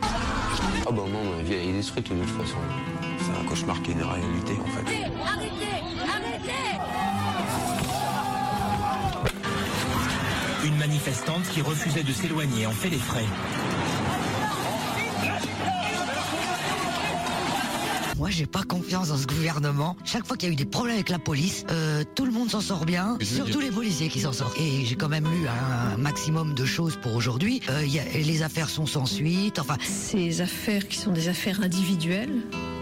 Ah 0.86 0.92
bah 0.92 1.04
non, 1.12 1.36
ma 1.36 1.44
vie 1.44 1.54
elle 1.54 1.70
est 1.70 1.74
détruite 1.74 2.10
de 2.10 2.24
toute 2.24 2.30
façon. 2.30 2.58
C'est 3.20 3.42
un 3.42 3.48
cauchemar 3.48 3.82
qui 3.82 3.92
est 3.92 3.94
une 3.94 4.04
réalité 4.04 4.54
en 4.62 4.70
fait. 4.70 4.82
Arrêtez 4.82 5.12
Arrêtez 5.26 5.97
manifestante 10.88 11.44
qui 11.50 11.62
refusait 11.62 12.04
de 12.04 12.14
s'éloigner 12.14 12.66
en 12.66 12.72
fait 12.72 12.90
les 12.90 12.98
frais. 12.98 13.26
Moi, 18.18 18.30
j'ai 18.32 18.46
pas 18.46 18.64
confiance 18.64 19.10
dans 19.10 19.18
ce 19.18 19.28
gouvernement. 19.28 19.96
Chaque 20.06 20.26
fois 20.26 20.38
qu'il 20.38 20.48
y 20.48 20.52
a 20.52 20.54
eu 20.54 20.56
des 20.56 20.66
problèmes 20.66 20.96
avec 20.96 21.10
la 21.10 21.20
police, 21.20 21.66
euh, 21.70 22.04
tout 22.16 22.26
le 22.26 22.32
monde 22.32 22.50
s'en 22.50 22.62
sort 22.62 22.86
bien, 22.86 23.18
surtout 23.22 23.60
les 23.60 23.70
policiers 23.70 24.08
qui 24.08 24.22
s'en 24.22 24.32
sortent. 24.32 24.58
Et 24.60 24.86
j'ai 24.86 24.96
quand 24.96 25.10
même 25.10 25.26
lu 25.26 25.46
un 25.48 25.98
maximum 25.98 26.56
de 26.56 26.66
choses 26.66 26.96
pour 26.96 27.16
aujourd'hui. 27.16 27.62
Euh, 27.70 27.86
les 28.16 28.42
affaires 28.42 28.70
sont 28.70 28.86
sans 28.86 29.06
suite. 29.06 29.60
Enfin, 29.60 29.78
Ces 29.84 30.42
affaires 30.42 30.88
qui 30.88 30.98
sont 30.98 31.12
des 31.12 31.28
affaires 31.28 31.62
individuelles, 31.62 32.34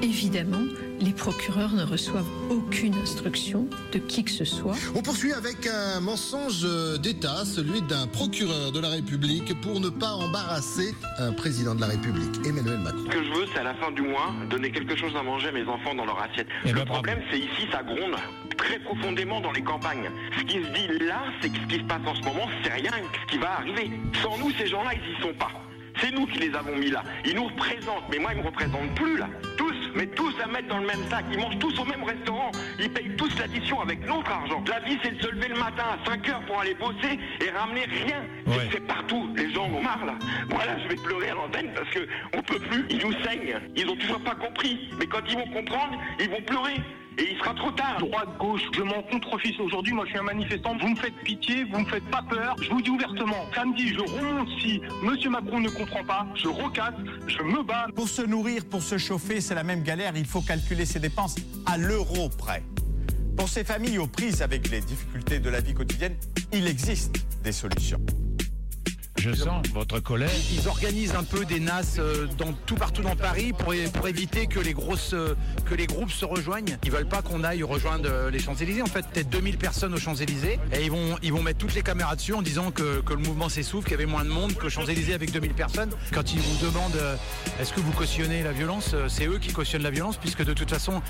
évidemment, 0.01 0.64
les 1.00 1.12
procureurs 1.14 1.74
ne 1.74 1.84
reçoivent 1.84 2.30
aucune 2.50 2.96
instruction 2.96 3.68
de 3.91 4.00
qui 4.00 4.24
que 4.24 4.32
ce 4.32 4.46
soit. 4.46 4.76
On 4.96 5.02
poursuit 5.02 5.34
avec 5.34 5.68
un 5.68 6.00
mensonge 6.00 6.66
d'État, 7.00 7.46
celui 7.46 7.82
d'un 7.82 8.08
procureur 8.08 8.72
de 8.72 8.80
la 8.80 8.89
République 8.89 9.60
pour 9.62 9.80
ne 9.80 9.89
pas 9.89 10.14
embarrasser 10.14 10.93
un 11.20 11.34
président 11.34 11.76
de 11.76 11.82
la 11.82 11.88
République, 11.88 12.36
Emmanuel 12.46 12.80
Macron. 12.80 13.06
Ce 13.06 13.18
que 13.18 13.24
je 13.24 13.30
veux, 13.32 13.46
c'est 13.54 13.60
à 13.60 13.64
la 13.64 13.76
fin 13.76 13.91
du 13.91 14.02
mois 14.02 14.34
donner 14.50 14.72
quelque 14.72 14.96
chose 14.96 15.16
à 15.16 15.24
manger 15.24 15.50
à 15.50 15.52
mes 15.52 15.68
enfants 15.68 15.96
dans 15.96 16.06
leur 16.06 16.22
assiette. 16.22 16.48
Eh 16.66 16.70
le 16.70 16.76
ben, 16.76 16.86
problème, 16.86 17.20
c'est 17.32 17.39
ici, 17.39 17.68
ça 17.72 17.84
gronde 17.84 18.16
très 18.58 18.80
profondément 18.80 19.41
dans 19.41 19.52
les 19.52 19.62
campagnes. 19.62 20.10
Ce 20.38 20.43
qui 20.43 20.64
se 20.64 20.70
dit 20.72 21.06
là, 21.06 21.24
c'est 21.41 21.50
que 21.50 21.58
ce 21.58 21.68
qui 21.68 21.78
se 21.78 21.84
passe 21.84 22.02
en 22.06 22.16
ce 22.16 22.22
moment, 22.22 22.48
c'est 22.64 22.74
rien 22.74 22.91
que 22.91 23.20
ce 23.22 23.34
qui 23.34 23.38
va 23.38 23.60
arriver. 23.60 23.91
Sans 24.22 24.38
nous, 24.38 24.52
ces 24.52 24.68
gens-là, 24.68 24.91
ils 24.93 25.18
y 25.18 25.22
sont 25.22 25.34
pas. 25.34 25.52
C'est 26.02 26.12
nous 26.12 26.26
qui 26.28 26.39
les 26.39 26.54
avons 26.56 26.76
mis 26.76 26.89
là. 26.91 27.04
Ils 27.26 27.36
nous 27.36 27.46
représentent, 27.46 28.04
mais 28.10 28.20
moi, 28.20 28.32
ils 28.34 28.41
me 28.41 28.46
représentent 28.46 28.93
plus 28.96 29.18
là. 29.18 29.28
Tous, 29.58 29.74
mais 29.96 30.08
tous 30.08 30.34
à 30.43 30.48
mettre 30.48 30.68
dans 30.68 30.80
le 30.80 30.86
même 30.88 31.04
sac. 31.10 31.26
Ils 31.32 31.39
mangent 31.39 31.58
tous 31.60 31.78
au 31.80 31.86
même 31.86 32.04
restaurant. 32.04 32.52
Ils 32.80 32.89
payent 32.91 33.16
tous 33.18 33.38
l'addition 33.39 33.80
avec 33.82 34.06
notre 34.06 34.30
argent. 34.32 34.64
La 34.68 34.80
vie, 34.82 34.98
c'est 35.04 35.18
de 35.18 35.22
se 35.22 35.30
lever 35.32 35.48
le 35.50 35.56
matin 35.60 35.84
à 35.93 36.06
5 36.10 36.30
heures 36.30 36.41
pour 36.46 36.60
aller 36.60 36.74
bosser 36.76 37.20
et 37.46 37.50
ramener 37.52 37.86
rien. 37.86 38.24
C'est- 38.48 38.70
C'est 38.74 38.88
partout. 38.88 39.30
Les 39.36 39.54
gens 39.54 39.66
en 39.66 39.74
ont 39.76 39.82
marre 39.82 40.06
là. 40.06 40.16
Moi 40.50 40.66
là, 40.66 40.78
je 40.84 40.88
vais 40.89 40.96
pleurer 41.02 41.30
à 41.30 41.36
l'antenne 41.36 41.72
parce 41.76 41.89
que 41.91 42.08
on 42.36 42.41
peut 42.41 42.60
plus. 42.60 42.86
Ils 42.89 42.98
nous 43.06 43.14
saignent. 43.24 43.60
Ils 43.76 43.88
ont 43.89 43.96
toujours 43.96 44.20
pas 44.22 44.36
compris. 44.36 44.89
Mais 45.00 45.06
quand 45.08 45.22
ils 45.30 45.38
vont 45.38 45.48
comprendre, 45.50 45.98
ils 46.20 46.30
vont 46.30 46.41
pleurer. 46.41 46.76
Et 47.18 47.32
il 47.32 47.38
sera 47.38 47.53
trop 47.53 47.72
tard. 47.72 47.97
Droite, 47.99 48.30
gauche, 48.39 48.61
je 48.76 48.82
m'en 48.82 49.01
contrefisse 49.03 49.59
aujourd'hui. 49.59 49.93
Moi, 49.93 50.05
je 50.05 50.11
suis 50.11 50.20
un 50.20 50.24
manifestant. 50.24 50.78
Vous 50.78 50.89
me 50.89 50.95
faites 50.95 51.16
pitié, 51.24 51.63
vous 51.72 51.80
me 51.80 51.86
faites 51.86 52.03
pas 52.05 52.24
peur. 52.30 52.55
Je 52.61 52.70
vous 52.70 52.82
dis 52.82 52.89
ouvertement, 52.89 53.45
samedi, 53.53 53.89
je 53.89 53.99
remonte 53.99 54.49
si 54.59 54.82
Monsieur 55.01 55.30
Macron 55.30 55.59
ne 55.59 55.70
comprend 55.70 56.03
pas. 56.03 56.28
Je 56.36 56.47
recasse, 56.47 56.95
je 57.28 57.41
me 57.43 57.63
bats. 57.63 57.88
Pour 57.95 58.09
se 58.09 58.22
nourrir, 58.22 58.66
pour 58.66 58.82
se 58.82 58.97
chauffer, 58.97 59.41
c'est 59.41 59.55
la 59.55 59.63
même 59.63 59.84
galère. 59.84 60.13
Il 60.16 60.26
faut 60.26 60.41
calculer 60.41 60.86
ses 60.86 60.99
dépenses 60.99 61.36
à 61.66 61.78
l'euro 61.78 62.30
près. 62.30 62.63
Pour 63.38 63.49
ces 63.49 63.63
familles 63.63 63.97
aux 63.97 64.07
prises 64.07 64.41
avec 64.41 64.70
les 64.70 64.82
difficultés 64.82 65.39
de 65.39 65.49
la 65.49 65.59
vie 65.59 65.74
quotidienne, 65.74 66.16
il 66.53 66.68
existe 66.68 67.16
des 67.43 67.51
solutions. 67.51 67.99
Je 69.18 69.32
sens 69.32 69.66
votre 69.74 69.99
colère. 69.99 70.30
Ils 70.51 70.68
organisent 70.68 71.16
un 71.16 71.24
peu 71.24 71.45
des 71.45 71.59
NAS 71.59 71.97
euh, 71.99 72.28
dans, 72.38 72.51
tout 72.66 72.76
partout 72.76 73.01
dans 73.01 73.16
Paris 73.16 73.53
pour, 73.53 73.74
éviter 74.07 74.45
que 74.47 74.59
les, 74.59 74.74
grosses, 74.74 75.13
euh, 75.13 75.36
que 75.66 75.74
les 75.74 75.88
groupes 75.88 76.11
se 76.11 76.26
rejoignent. 76.26 76.78
Ils 76.84 76.91
veulent 76.91 77.07
pas 77.07 77.22
qu'on 77.22 77.43
aille 77.43 77.63
rejoindre 77.63 78.09
euh, 78.09 78.30
les 78.30 78.39
Champs-Élysées. 78.39 78.82
En 78.82 78.88
fait, 78.88 79.05
peut-être 79.07 79.30
2000 79.30 79.57
personnes 79.57 79.93
aux 79.93 79.99
Champs-Élysées. 79.99 80.59
Et 80.74 80.84
ils 80.84 80.91
vont, 80.91 81.18
ils 81.24 81.32
vont 81.32 81.41
mettre 81.41 81.59
toutes 81.59 81.76
les 81.76 81.82
caméras 81.82 82.16
dessus 82.16 82.34
en 82.34 82.41
disant 82.41 82.72
que, 82.72 83.01
que 83.01 83.13
le 83.13 83.20
mouvement 83.20 83.47
s'essouffle, 83.47 83.88
qu'il 83.88 83.93
y 83.93 84.01
avait 84.01 84.05
moins 84.05 84.26
de 84.26 84.30
monde 84.30 84.53
que 84.55 84.68
Champs-Élysées 84.68 85.13
avec 85.13 85.32
2000 85.32 85.53
personnes. 85.53 85.91
Quand 86.13 86.34
ils 86.34 86.39
vous 86.39 86.66
demandent 86.66 86.99
est-ce 87.59 87.74
que 87.74 87.80
vous 87.80 87.93
cautionnez 87.93 88.43
la 88.43 88.51
violence, 88.51 88.95
c'est 89.07 89.28
eux 89.28 89.39
qui 89.39 89.53
cautionnent 89.53 89.84
la 89.84 89.91
violence 89.91 90.18
puisque 90.18 90.43
de 90.43 90.53
toute 90.53 90.70
façon, 90.70 91.01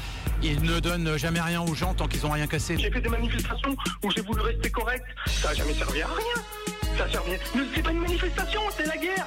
ils 0.44 0.62
ne 0.62 0.80
donnent 0.80 1.18
jamais 1.18 1.42
rien 1.42 1.62
aux 1.62 1.74
gens 1.74 1.94
tant 1.94 2.08
qu'ils 2.08 2.26
ont 2.26 2.32
rien 2.32 2.48
cassé. 2.48 2.78
J'ai 2.78 2.92
fait 2.92 3.02
des 3.02 3.10
manifestations 3.10 3.76
où 4.04 4.12
j'ai 4.12 4.22
voulu 4.22 4.42
rester 4.42 4.70
correct. 4.70 5.06
Ça 5.28 5.50
n'a 5.50 5.54
jamais 5.56 5.74
servi 5.74 6.02
à 6.02 6.08
rien. 6.08 6.65
Ça 6.98 7.06
c'est 7.76 7.82
pas 7.82 7.92
une 7.92 8.00
manifestation, 8.00 8.62
c'est 8.78 8.86
la 8.86 8.98
guerre. 8.98 9.26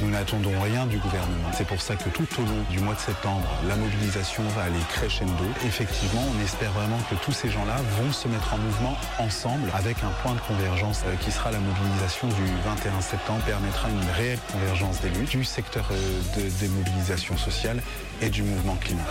Nous 0.00 0.08
n'attendons 0.08 0.58
rien 0.62 0.86
du 0.86 0.96
gouvernement. 0.96 1.50
C'est 1.52 1.66
pour 1.66 1.80
ça 1.82 1.94
que 1.94 2.08
tout 2.08 2.26
au 2.38 2.42
long 2.42 2.62
du 2.70 2.78
mois 2.80 2.94
de 2.94 3.00
septembre, 3.00 3.46
la 3.68 3.76
mobilisation 3.76 4.42
va 4.56 4.62
aller 4.62 4.78
crescendo. 4.88 5.44
Effectivement, 5.66 6.22
on 6.34 6.42
espère 6.42 6.72
vraiment 6.72 6.98
que 7.10 7.16
tous 7.16 7.32
ces 7.32 7.50
gens-là 7.50 7.76
vont 8.00 8.10
se 8.12 8.26
mettre 8.28 8.54
en 8.54 8.58
mouvement 8.58 8.96
ensemble 9.18 9.70
avec 9.74 9.98
un 10.02 10.10
point 10.22 10.32
de 10.34 10.40
convergence 10.40 11.02
euh, 11.06 11.14
qui 11.20 11.30
sera 11.30 11.50
la 11.50 11.58
mobilisation 11.58 12.28
du 12.28 12.46
21 12.64 13.00
septembre, 13.02 13.42
permettra 13.44 13.90
une 13.90 14.10
réelle 14.16 14.38
convergence 14.50 15.00
des 15.02 15.10
luttes 15.10 15.30
du 15.30 15.44
secteur 15.44 15.84
euh, 15.92 16.20
de- 16.36 16.48
des 16.48 16.68
mobilisations 16.68 17.36
sociales 17.36 17.82
et 18.22 18.30
du 18.30 18.42
mouvement 18.42 18.76
climat. 18.76 19.02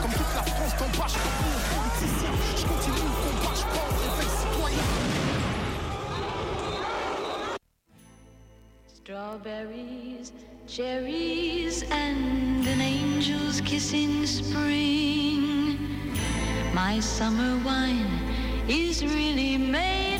Comme 0.00 0.10
toute 0.12 0.34
la 0.34 0.42
France 0.42 1.81
politiciens. 2.02 2.30
Je 2.56 2.64
continue 2.66 2.96
le 2.96 3.14
combat, 3.22 3.54
je 3.54 3.62
prends 3.62 3.88
le 3.88 3.94
réveil 4.10 4.30
citoyen. 4.40 4.86
Strawberries, 8.94 10.32
cherries, 10.66 11.82
and 11.90 12.66
an 12.66 12.80
angel's 12.80 13.60
kiss 13.60 13.92
in 13.92 14.26
spring. 14.26 15.78
My 16.74 17.00
summer 17.00 17.58
wine 17.64 18.06
is 18.68 19.04
really 19.04 19.58
made 19.58 20.11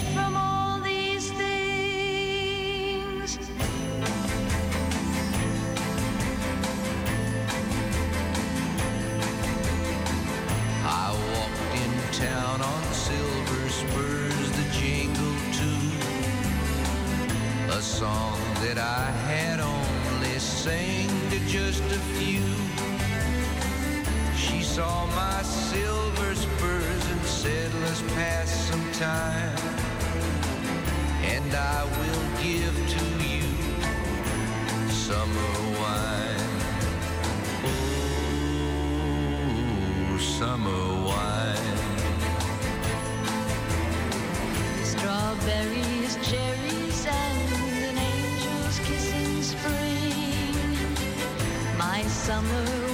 summer 52.12 52.91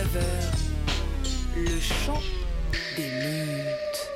19h. 0.00 0.22
Le 1.56 1.80
chant 1.80 2.20
des 2.96 3.02
minutes. 3.02 4.10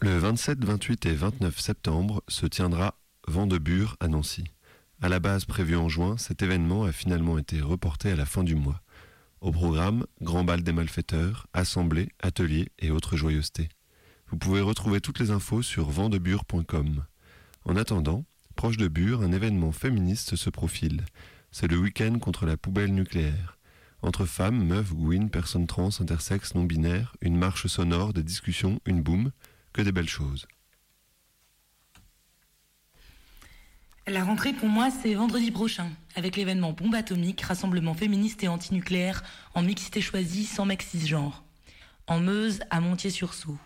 Le 0.00 0.16
27, 0.16 0.64
28 0.64 1.06
et 1.06 1.12
29 1.12 1.58
septembre 1.58 2.22
se 2.28 2.46
tiendra 2.46 2.94
Vent 3.28 3.48
à 4.00 4.08
Nancy. 4.08 4.44
À 5.02 5.10
la 5.10 5.20
base 5.20 5.44
prévu 5.44 5.76
en 5.76 5.90
juin, 5.90 6.16
cet 6.16 6.42
événement 6.42 6.84
a 6.84 6.92
finalement 6.92 7.36
été 7.36 7.60
reporté 7.60 8.10
à 8.10 8.16
la 8.16 8.24
fin 8.24 8.42
du 8.42 8.54
mois. 8.54 8.80
Au 9.42 9.52
programme, 9.52 10.06
grand 10.22 10.44
bal 10.44 10.62
des 10.62 10.72
malfaiteurs, 10.72 11.46
assemblées, 11.52 12.08
ateliers 12.22 12.70
et 12.78 12.90
autres 12.90 13.16
joyeusetés. 13.16 13.68
Vous 14.28 14.38
pouvez 14.38 14.62
retrouver 14.62 15.02
toutes 15.02 15.18
les 15.18 15.30
infos 15.30 15.60
sur 15.60 15.90
ventdebure.com. 15.90 17.04
En 17.66 17.76
attendant, 17.76 18.24
proche 18.54 18.78
de 18.78 18.88
Bure, 18.88 19.20
un 19.20 19.32
événement 19.32 19.72
féministe 19.72 20.36
se 20.36 20.48
profile. 20.48 21.04
C'est 21.50 21.68
le 21.68 21.78
week-end 21.78 22.18
contre 22.18 22.46
la 22.46 22.56
poubelle 22.56 22.94
nucléaire. 22.94 23.58
Entre 24.02 24.26
femmes, 24.26 24.64
meufs, 24.64 24.92
gouines, 24.92 25.30
personnes 25.30 25.66
trans, 25.66 26.00
intersexes, 26.00 26.54
non-binaires, 26.54 27.16
une 27.20 27.36
marche 27.36 27.66
sonore, 27.66 28.12
des 28.12 28.22
discussions, 28.22 28.80
une 28.84 29.02
boum, 29.02 29.32
que 29.72 29.82
des 29.82 29.92
belles 29.92 30.08
choses. 30.08 30.46
La 34.08 34.22
rentrée 34.22 34.52
pour 34.52 34.68
moi, 34.68 34.90
c'est 34.90 35.14
vendredi 35.14 35.50
prochain, 35.50 35.90
avec 36.14 36.36
l'événement 36.36 36.72
Bombe 36.72 36.94
Atomique, 36.94 37.40
rassemblement 37.40 37.92
féministe 37.92 38.44
et 38.44 38.48
antinucléaire 38.48 39.24
en 39.54 39.62
mixité 39.62 40.00
choisie 40.00 40.44
sans 40.44 40.64
mec 40.64 40.82
cisgenre. 40.82 41.42
En 42.06 42.20
Meuse, 42.20 42.60
à 42.70 42.80
Montier-sur-Sault, 42.80 43.58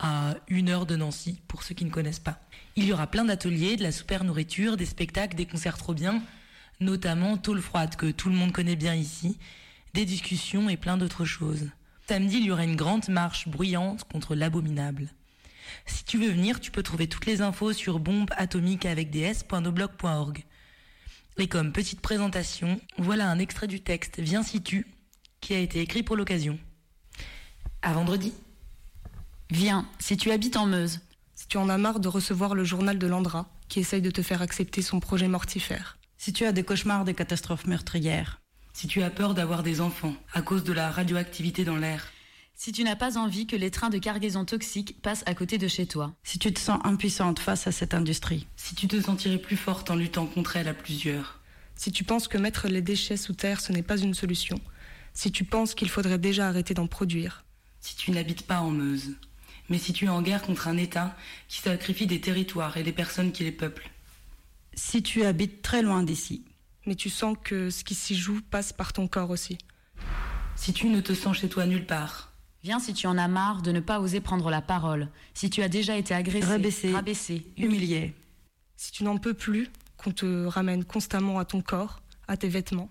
à 0.00 0.34
une 0.48 0.68
heure 0.68 0.86
de 0.86 0.96
Nancy, 0.96 1.40
pour 1.46 1.62
ceux 1.62 1.76
qui 1.76 1.84
ne 1.84 1.90
connaissent 1.90 2.18
pas. 2.18 2.40
Il 2.74 2.86
y 2.86 2.92
aura 2.92 3.06
plein 3.06 3.24
d'ateliers, 3.24 3.76
de 3.76 3.84
la 3.84 3.92
super 3.92 4.24
nourriture, 4.24 4.76
des 4.76 4.86
spectacles, 4.86 5.36
des 5.36 5.46
concerts 5.46 5.78
trop 5.78 5.94
bien, 5.94 6.20
notamment 6.80 7.36
Tôle 7.36 7.60
Froide, 7.60 7.96
que 7.96 8.10
tout 8.10 8.28
le 8.28 8.34
monde 8.34 8.52
connaît 8.52 8.76
bien 8.76 8.94
ici, 8.94 9.38
des 9.94 10.04
discussions 10.04 10.68
et 10.68 10.76
plein 10.76 10.96
d'autres 10.96 11.24
choses. 11.24 11.68
Samedi, 12.08 12.38
il 12.38 12.44
y 12.44 12.50
aura 12.50 12.64
une 12.64 12.76
grande 12.76 13.08
marche 13.08 13.48
bruyante 13.48 14.04
contre 14.04 14.34
l'abominable. 14.34 15.08
Si 15.86 16.04
tu 16.04 16.18
veux 16.18 16.30
venir, 16.30 16.60
tu 16.60 16.70
peux 16.70 16.82
trouver 16.82 17.06
toutes 17.06 17.26
les 17.26 17.40
infos 17.40 17.72
sur 17.72 17.98
bombeatomique 17.98 18.86
avec 18.86 19.10
des 19.10 19.20
s.noblog.org. 19.20 20.44
Et 21.38 21.48
comme 21.48 21.72
petite 21.72 22.00
présentation, 22.00 22.80
voilà 22.98 23.28
un 23.30 23.38
extrait 23.38 23.66
du 23.66 23.80
texte 23.80 24.20
Viens 24.20 24.42
si 24.42 24.62
tu, 24.62 24.86
qui 25.40 25.54
a 25.54 25.58
été 25.58 25.80
écrit 25.80 26.02
pour 26.02 26.16
l'occasion. 26.16 26.58
À 27.82 27.92
vendredi. 27.92 28.32
Viens, 29.50 29.86
si 29.98 30.16
tu 30.16 30.30
habites 30.30 30.56
en 30.56 30.66
Meuse. 30.66 31.00
Si 31.34 31.48
tu 31.48 31.56
en 31.56 31.68
as 31.68 31.78
marre 31.78 32.00
de 32.00 32.08
recevoir 32.08 32.54
le 32.54 32.64
journal 32.64 32.98
de 32.98 33.06
Landra, 33.06 33.48
qui 33.68 33.80
essaye 33.80 34.02
de 34.02 34.10
te 34.10 34.22
faire 34.22 34.42
accepter 34.42 34.82
son 34.82 35.00
projet 35.00 35.28
mortifère. 35.28 35.98
Si 36.24 36.32
tu 36.32 36.46
as 36.46 36.52
des 36.52 36.62
cauchemars 36.62 37.04
des 37.04 37.12
catastrophes 37.12 37.66
meurtrières. 37.66 38.40
Si 38.72 38.86
tu 38.86 39.02
as 39.02 39.10
peur 39.10 39.34
d'avoir 39.34 39.62
des 39.62 39.82
enfants 39.82 40.14
à 40.32 40.40
cause 40.40 40.64
de 40.64 40.72
la 40.72 40.90
radioactivité 40.90 41.64
dans 41.64 41.76
l'air. 41.76 42.10
Si 42.54 42.72
tu 42.72 42.82
n'as 42.82 42.96
pas 42.96 43.18
envie 43.18 43.46
que 43.46 43.56
les 43.56 43.70
trains 43.70 43.90
de 43.90 43.98
cargaison 43.98 44.46
toxiques 44.46 45.02
passent 45.02 45.22
à 45.26 45.34
côté 45.34 45.58
de 45.58 45.68
chez 45.68 45.84
toi. 45.84 46.14
Si 46.22 46.38
tu 46.38 46.50
te 46.50 46.58
sens 46.58 46.80
impuissante 46.82 47.40
face 47.40 47.66
à 47.66 47.72
cette 47.72 47.92
industrie. 47.92 48.46
Si 48.56 48.74
tu 48.74 48.88
te 48.88 48.98
sentirais 49.02 49.36
plus 49.36 49.58
forte 49.58 49.90
en 49.90 49.96
luttant 49.96 50.24
contre 50.24 50.56
elle 50.56 50.68
à 50.68 50.72
plusieurs. 50.72 51.42
Si 51.76 51.92
tu 51.92 52.04
penses 52.04 52.26
que 52.26 52.38
mettre 52.38 52.68
les 52.68 52.80
déchets 52.80 53.18
sous 53.18 53.34
terre, 53.34 53.60
ce 53.60 53.72
n'est 53.72 53.82
pas 53.82 53.98
une 53.98 54.14
solution. 54.14 54.58
Si 55.12 55.30
tu 55.30 55.44
penses 55.44 55.74
qu'il 55.74 55.90
faudrait 55.90 56.16
déjà 56.16 56.48
arrêter 56.48 56.72
d'en 56.72 56.86
produire. 56.86 57.44
Si 57.80 57.96
tu 57.96 58.12
n'habites 58.12 58.46
pas 58.46 58.60
en 58.60 58.70
Meuse. 58.70 59.10
Mais 59.68 59.76
si 59.76 59.92
tu 59.92 60.06
es 60.06 60.08
en 60.08 60.22
guerre 60.22 60.40
contre 60.40 60.68
un 60.68 60.78
État 60.78 61.14
qui 61.48 61.60
sacrifie 61.60 62.06
des 62.06 62.22
territoires 62.22 62.78
et 62.78 62.82
des 62.82 62.92
personnes 62.92 63.30
qui 63.30 63.44
les 63.44 63.52
peuplent. 63.52 63.90
Si 64.76 65.02
tu 65.02 65.24
habites 65.24 65.62
très 65.62 65.82
loin 65.82 66.02
d'ici. 66.02 66.44
Mais 66.86 66.94
tu 66.94 67.08
sens 67.08 67.36
que 67.42 67.70
ce 67.70 67.84
qui 67.84 67.94
s'y 67.94 68.14
joue 68.14 68.40
passe 68.50 68.72
par 68.72 68.92
ton 68.92 69.08
corps 69.08 69.30
aussi. 69.30 69.58
Si 70.56 70.72
tu 70.72 70.88
ne 70.88 71.00
te 71.00 71.14
sens 71.14 71.38
chez 71.38 71.48
toi 71.48 71.66
nulle 71.66 71.86
part. 71.86 72.32
Viens 72.62 72.78
si 72.78 72.94
tu 72.94 73.06
en 73.06 73.18
as 73.18 73.28
marre 73.28 73.62
de 73.62 73.72
ne 73.72 73.80
pas 73.80 74.00
oser 74.00 74.20
prendre 74.20 74.50
la 74.50 74.62
parole, 74.62 75.08
si 75.34 75.50
tu 75.50 75.62
as 75.62 75.68
déjà 75.68 75.96
été 75.96 76.14
agressé, 76.14 76.46
rabaissé, 76.46 76.92
rabaissé 76.92 77.46
humilié. 77.58 78.14
Si 78.76 78.90
tu 78.90 79.04
n'en 79.04 79.18
peux 79.18 79.34
plus 79.34 79.68
qu'on 79.98 80.12
te 80.12 80.46
ramène 80.46 80.84
constamment 80.84 81.38
à 81.38 81.44
ton 81.44 81.60
corps, 81.60 82.00
à 82.26 82.36
tes 82.36 82.48
vêtements. 82.48 82.90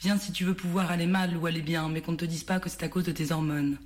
Viens 0.00 0.18
si 0.18 0.32
tu 0.32 0.44
veux 0.44 0.54
pouvoir 0.54 0.90
aller 0.90 1.06
mal 1.06 1.36
ou 1.38 1.46
aller 1.46 1.62
bien, 1.62 1.88
mais 1.88 2.02
qu'on 2.02 2.12
ne 2.12 2.16
te 2.16 2.24
dise 2.26 2.44
pas 2.44 2.60
que 2.60 2.68
c'est 2.68 2.82
à 2.82 2.88
cause 2.88 3.04
de 3.04 3.12
tes 3.12 3.32
hormones. 3.32 3.78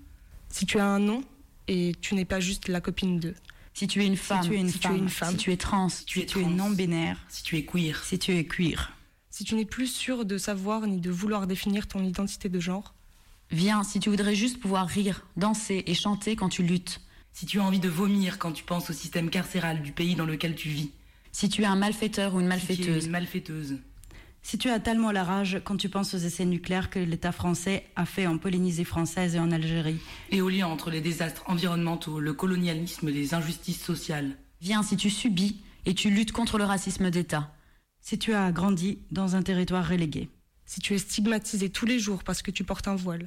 Si 0.48 0.66
tu 0.66 0.80
as 0.80 0.86
un 0.86 0.98
nom 0.98 1.22
et 1.68 1.92
tu 2.00 2.14
n'es 2.14 2.24
pas 2.24 2.40
juste 2.40 2.68
la 2.68 2.80
copine 2.80 3.20
d'eux. 3.20 3.36
Si 3.78 3.86
tu 3.86 4.02
es 4.02 4.06
une 4.06 4.16
femme, 4.16 4.42
si 4.42 4.48
tu 4.48 4.56
es 4.56 4.60
une, 4.60 4.68
si 4.70 4.78
femme, 4.78 4.90
tu 4.90 4.98
es, 4.98 5.02
une 5.04 5.08
femme, 5.08 5.30
si 5.30 5.36
tu 5.36 5.52
es 5.52 5.56
trans, 5.56 5.88
si 5.88 6.04
tu 6.04 6.20
es, 6.40 6.44
non-binaire, 6.44 7.16
si 7.28 7.44
tu 7.44 7.56
es 7.56 7.64
queer, 7.64 8.02
si 8.02 8.18
tu 8.18 8.32
es 8.32 8.44
queer. 8.44 8.92
Si 9.30 9.44
tu 9.44 9.54
n'es 9.54 9.64
plus 9.64 9.86
sûr 9.86 10.24
de 10.24 10.36
savoir 10.36 10.88
ni 10.88 11.00
de 11.00 11.12
vouloir 11.12 11.46
définir 11.46 11.86
ton 11.86 12.02
identité 12.02 12.48
de 12.48 12.58
genre. 12.58 12.96
Viens 13.52 13.84
si 13.84 14.00
tu 14.00 14.10
voudrais 14.10 14.34
juste 14.34 14.58
pouvoir 14.58 14.88
rire, 14.88 15.24
danser 15.36 15.84
et 15.86 15.94
chanter 15.94 16.34
quand 16.34 16.48
tu 16.48 16.64
luttes. 16.64 17.02
Si 17.30 17.46
tu 17.46 17.60
as 17.60 17.62
envie 17.62 17.78
de 17.78 17.88
vomir 17.88 18.40
quand 18.40 18.50
tu 18.50 18.64
penses 18.64 18.90
au 18.90 18.92
système 18.92 19.30
carcéral 19.30 19.80
du 19.80 19.92
pays 19.92 20.16
dans 20.16 20.26
lequel 20.26 20.56
tu 20.56 20.70
vis. 20.70 20.90
Si 21.30 21.48
tu 21.48 21.62
es 21.62 21.66
un 21.66 21.76
malfaiteur 21.76 22.34
ou 22.34 22.40
une 22.40 22.48
malfaiteuse. 22.48 22.84
Si 22.84 22.90
tu 22.90 22.98
es 22.98 23.04
une 23.04 23.12
malfaiteuse. 23.12 23.76
Si 24.42 24.56
tu 24.56 24.70
as 24.70 24.80
tellement 24.80 25.10
la 25.10 25.24
rage 25.24 25.60
quand 25.64 25.76
tu 25.76 25.88
penses 25.88 26.14
aux 26.14 26.18
essais 26.18 26.44
nucléaires 26.44 26.90
que 26.90 26.98
l'État 26.98 27.32
français 27.32 27.86
a 27.96 28.06
fait 28.06 28.26
en 28.26 28.38
Polynésie 28.38 28.84
française 28.84 29.34
et 29.34 29.38
en 29.38 29.50
Algérie. 29.50 29.98
Et 30.30 30.40
au 30.40 30.48
lien 30.48 30.66
entre 30.66 30.90
les 30.90 31.00
désastres 31.00 31.42
environnementaux, 31.46 32.20
le 32.20 32.32
colonialisme 32.32 33.08
et 33.08 33.12
les 33.12 33.34
injustices 33.34 33.82
sociales. 33.82 34.36
Viens 34.60 34.82
si 34.82 34.96
tu 34.96 35.10
subis 35.10 35.60
et 35.86 35.94
tu 35.94 36.10
luttes 36.10 36.32
contre 36.32 36.58
le 36.58 36.64
racisme 36.64 37.10
d'État. 37.10 37.52
Si 38.00 38.18
tu 38.18 38.32
as 38.32 38.52
grandi 38.52 38.98
dans 39.10 39.36
un 39.36 39.42
territoire 39.42 39.86
relégué. 39.86 40.30
Si 40.64 40.80
tu 40.80 40.94
es 40.94 40.98
stigmatisé 40.98 41.70
tous 41.70 41.86
les 41.86 41.98
jours 41.98 42.24
parce 42.24 42.42
que 42.42 42.50
tu 42.50 42.64
portes 42.64 42.88
un 42.88 42.96
voile. 42.96 43.24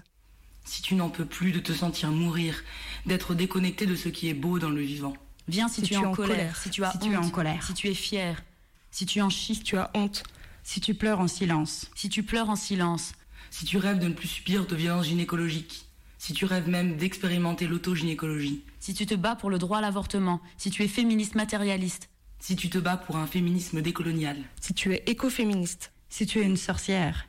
Si 0.63 0.81
tu 0.81 0.95
n'en 0.95 1.09
peux 1.09 1.25
plus 1.25 1.51
de 1.51 1.59
te 1.59 1.73
sentir 1.73 2.11
mourir, 2.11 2.63
d'être 3.05 3.33
déconnecté 3.33 3.85
de 3.85 3.95
ce 3.95 4.09
qui 4.09 4.29
est 4.29 4.33
beau 4.33 4.59
dans 4.59 4.69
le 4.69 4.81
vivant. 4.81 5.13
Viens 5.47 5.67
si, 5.67 5.81
Si 5.81 5.87
tu 5.87 5.93
es 5.95 5.97
en, 5.97 6.13
colère, 6.13 6.55
si 6.57 6.69
tu 6.69 6.83
as 6.83 6.91
si 6.91 6.97
honte, 6.97 7.03
tu 7.03 7.11
es 7.13 7.17
en 7.17 7.29
colère, 7.29 7.65
si 7.65 7.73
tu 7.73 7.87
es 7.87 7.93
fier, 7.93 8.43
si 8.91 9.05
tu 9.05 9.21
en 9.21 9.29
chies, 9.29 9.55
Si 9.55 9.63
tu 9.63 9.77
as 9.77 9.89
honte, 9.95 10.23
si 10.63 10.79
tu 10.81 10.93
pleures 10.93 11.19
en 11.19 11.27
silence, 11.27 11.89
si 11.95 12.09
tu 12.09 12.23
pleures 12.23 12.49
en 12.49 12.55
silence, 12.55 13.13
Si 13.49 13.65
tu 13.65 13.77
rêves 13.77 13.99
de 13.99 14.07
ne 14.07 14.13
plus 14.13 14.29
subir 14.29 14.65
de 14.65 14.75
violences 14.77 15.07
gynécologiques. 15.07 15.85
Si 16.17 16.31
tu 16.33 16.45
rêves 16.45 16.69
même 16.69 16.95
d'expérimenter 16.97 17.67
l'autogynécologie. 17.67 18.63
si 18.79 18.93
tu 18.93 19.05
te 19.05 19.13
bats 19.15 19.35
pour 19.35 19.49
le 19.49 19.57
droit 19.57 19.79
à 19.79 19.81
l'avortement, 19.81 20.39
si 20.57 20.69
tu 20.71 20.83
es 20.83 20.87
féministe 20.87 21.35
matérialiste, 21.35 22.07
Si 22.39 22.55
tu 22.55 22.69
te 22.69 22.77
bats 22.77 22.95
pour 22.97 23.17
un 23.17 23.27
féminisme 23.27 23.81
décolonial. 23.81 24.37
si 24.61 24.73
tu 24.73 24.93
es 24.93 25.03
écoféministe, 25.07 25.91
si 26.09 26.25
tu 26.25 26.39
es 26.39 26.43
une 26.43 26.55
sorcière, 26.57 27.25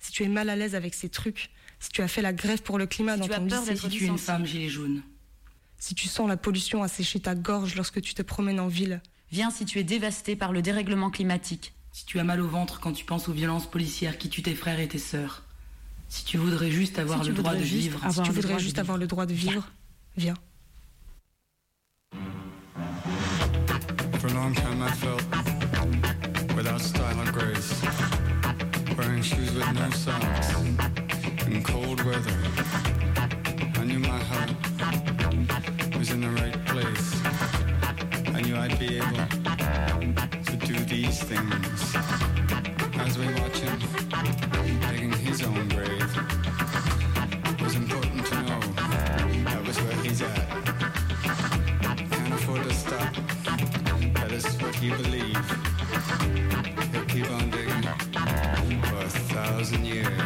si 0.00 0.10
tu 0.12 0.24
es 0.24 0.28
mal 0.28 0.50
à 0.50 0.56
l'aise 0.56 0.74
avec 0.74 0.94
ces 0.94 1.08
trucs, 1.08 1.50
si 1.78 1.90
tu 1.90 2.02
as 2.02 2.08
fait 2.08 2.22
la 2.22 2.32
grève 2.32 2.62
pour 2.62 2.76
le 2.78 2.86
climat 2.86 3.14
Si 3.14 3.20
dans 3.20 3.26
tu 3.26 3.32
as 3.32 3.38
ton 3.38 3.46
peur 3.48 3.60
lycée, 3.60 3.72
d'être 3.74 3.90
Si 3.90 3.98
tu 3.98 4.04
es 4.04 4.08
une 4.08 4.18
femme 4.18 4.44
gilet 4.46 4.68
jaune. 4.68 5.02
si 5.78 5.94
tu 5.94 6.08
sens 6.08 6.28
la 6.28 6.36
pollution 6.36 6.82
assécher 6.82 7.20
ta 7.20 7.34
gorge 7.36 7.76
lorsque 7.76 8.00
tu 8.00 8.14
te 8.14 8.22
promènes 8.22 8.60
en 8.60 8.68
ville, 8.68 9.00
viens 9.30 9.50
si 9.50 9.64
tu 9.64 9.78
es 9.78 9.84
dévasté 9.84 10.34
par 10.36 10.52
le 10.52 10.60
dérèglement 10.62 11.10
climatique, 11.10 11.72
Si 11.92 12.06
tu 12.06 12.18
as 12.18 12.24
mal 12.24 12.40
au 12.40 12.48
ventre 12.48 12.80
quand 12.80 12.92
tu 12.92 13.04
penses 13.04 13.28
aux 13.28 13.32
violences 13.32 13.70
policières 13.70 14.16
qui 14.18 14.28
tuent 14.28 14.42
tes 14.42 14.54
frères 14.54 14.80
et 14.80 14.88
tes 14.88 14.98
sœurs. 14.98 15.42
Si 16.08 16.24
tu 16.24 16.38
voudrais 16.38 16.70
juste 16.70 16.98
avoir 16.98 17.22
Si 17.22 17.28
le 17.28 17.34
droit 17.34 17.54
de 17.54 17.62
vivre. 17.62 17.98
avoir 18.04 18.26
si 18.26 18.32
tu 18.32 18.34
voudrais 18.34 18.58
juste 18.58 18.76
vivre. 18.76 18.80
avoir 18.80 18.98
le 18.98 19.06
droit 19.06 19.26
de 19.26 19.34
vivre, 19.34 19.68
viens. 20.16 20.34
For 24.18 24.30
a 24.30 24.34
long 24.34 24.52
time 24.54 24.82
I 24.82 24.90
felt 24.92 25.22
without 26.56 26.80
style 26.80 27.18
or 27.18 27.32
grace, 27.32 27.72
wearing 28.96 29.22
shoes 29.22 29.52
with 29.52 29.72
no 29.74 29.90
socks 29.90 30.54
in 31.48 31.62
cold 31.62 32.00
weather. 32.04 32.36
I 33.80 33.84
knew 33.84 33.98
my 33.98 34.18
heart 34.30 34.52
was 35.98 36.10
in 36.10 36.20
the 36.20 36.30
right 36.40 36.64
place. 36.66 37.20
I 38.34 38.42
knew 38.42 38.54
I'd 38.56 38.78
be 38.78 38.98
able 38.98 39.26
these 40.92 41.22
things. 41.22 41.96
As 43.00 43.16
we 43.16 43.24
watch 43.40 43.58
him 43.60 43.78
digging 44.90 45.12
his 45.12 45.42
own 45.42 45.66
grave, 45.70 46.12
it 47.46 47.62
was 47.62 47.76
important 47.76 48.26
to 48.26 48.34
know 48.42 48.60
that 49.48 49.64
was 49.66 49.80
where 49.80 49.96
he's 50.02 50.20
at. 50.20 50.48
Can't 52.10 52.34
afford 52.34 52.64
to 52.64 52.74
stop. 52.74 53.14
That 54.16 54.32
is 54.32 54.44
what 54.60 54.82
you 54.82 54.94
believe. 55.02 55.44
He'll 56.92 57.06
keep 57.06 57.30
on 57.30 57.48
digging 57.48 57.88
for 58.82 58.98
a 58.98 59.08
thousand 59.32 59.86
years. 59.86 60.21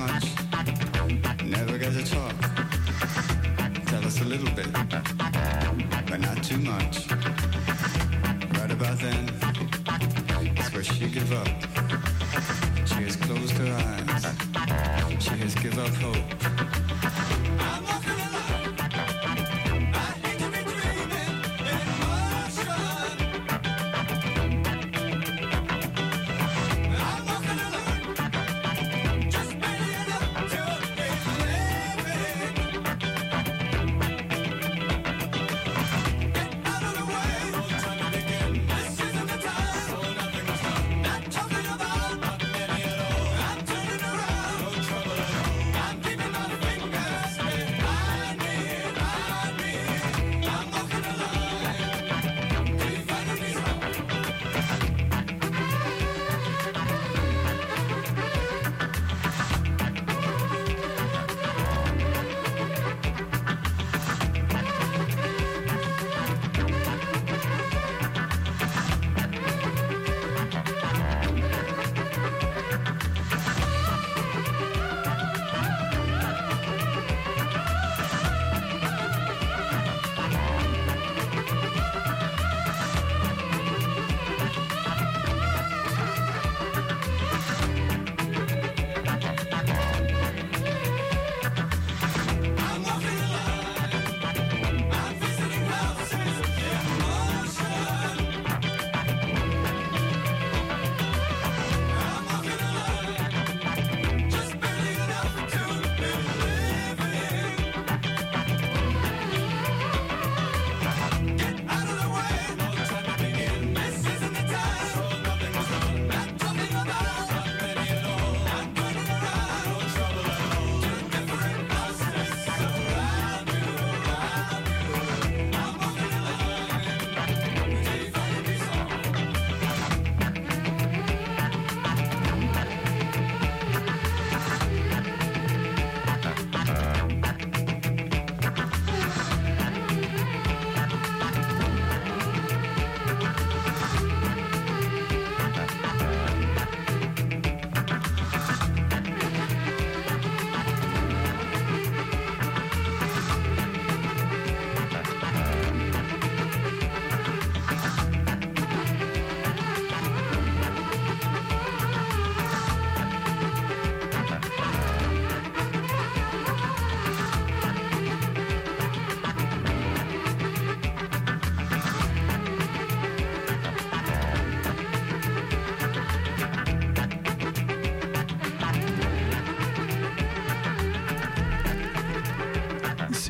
much. 0.00 0.24
Never 1.44 1.76
get 1.76 1.92
to 1.92 2.04
talk. 2.04 2.34
Tell 3.86 4.04
us 4.04 4.20
a 4.22 4.24
little 4.24 4.50
bit, 4.54 4.72
but 6.08 6.20
not 6.20 6.42
too 6.42 6.56
much. 6.56 7.10
Right 8.56 8.70
about 8.70 8.98
then, 8.98 9.26
that's 10.54 10.72
where 10.72 10.82
she 10.82 11.06
gave 11.08 11.32
up. 11.32 11.48
She 12.88 13.00
has 13.06 13.16
closed 13.16 13.52
her 13.58 13.72
eyes. 13.84 15.22
She 15.22 15.34
has 15.42 15.54
given 15.54 15.80
up 15.80 15.94
hope. 15.96 16.39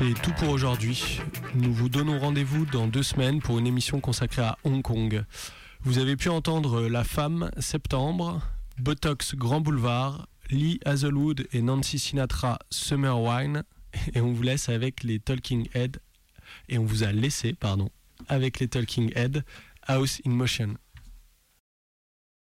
C'est 0.03 0.19
tout 0.19 0.31
pour 0.31 0.49
aujourd'hui. 0.49 1.19
Nous 1.53 1.71
vous 1.71 1.87
donnons 1.87 2.17
rendez-vous 2.17 2.65
dans 2.65 2.87
deux 2.87 3.03
semaines 3.03 3.39
pour 3.39 3.59
une 3.59 3.67
émission 3.67 3.99
consacrée 3.99 4.41
à 4.41 4.57
Hong 4.63 4.81
Kong. 4.81 5.23
Vous 5.83 5.99
avez 5.99 6.15
pu 6.15 6.29
entendre 6.29 6.87
La 6.87 7.03
Femme, 7.03 7.51
Septembre, 7.59 8.41
Botox, 8.79 9.35
Grand 9.35 9.61
Boulevard, 9.61 10.27
Lee 10.49 10.79
Hazelwood 10.85 11.47
et 11.53 11.61
Nancy 11.61 11.99
Sinatra, 11.99 12.57
Summer 12.71 13.21
Wine. 13.21 13.61
Et 14.15 14.21
on 14.21 14.33
vous 14.33 14.41
laisse 14.41 14.69
avec 14.69 15.03
les 15.03 15.19
Talking 15.19 15.67
Head. 15.75 15.99
Et 16.67 16.79
on 16.79 16.83
vous 16.83 17.03
a 17.03 17.11
laissé, 17.11 17.53
pardon, 17.53 17.89
avec 18.27 18.59
les 18.59 18.67
Talking 18.67 19.11
Head, 19.13 19.43
House 19.85 20.19
in 20.25 20.31
Motion. 20.31 20.77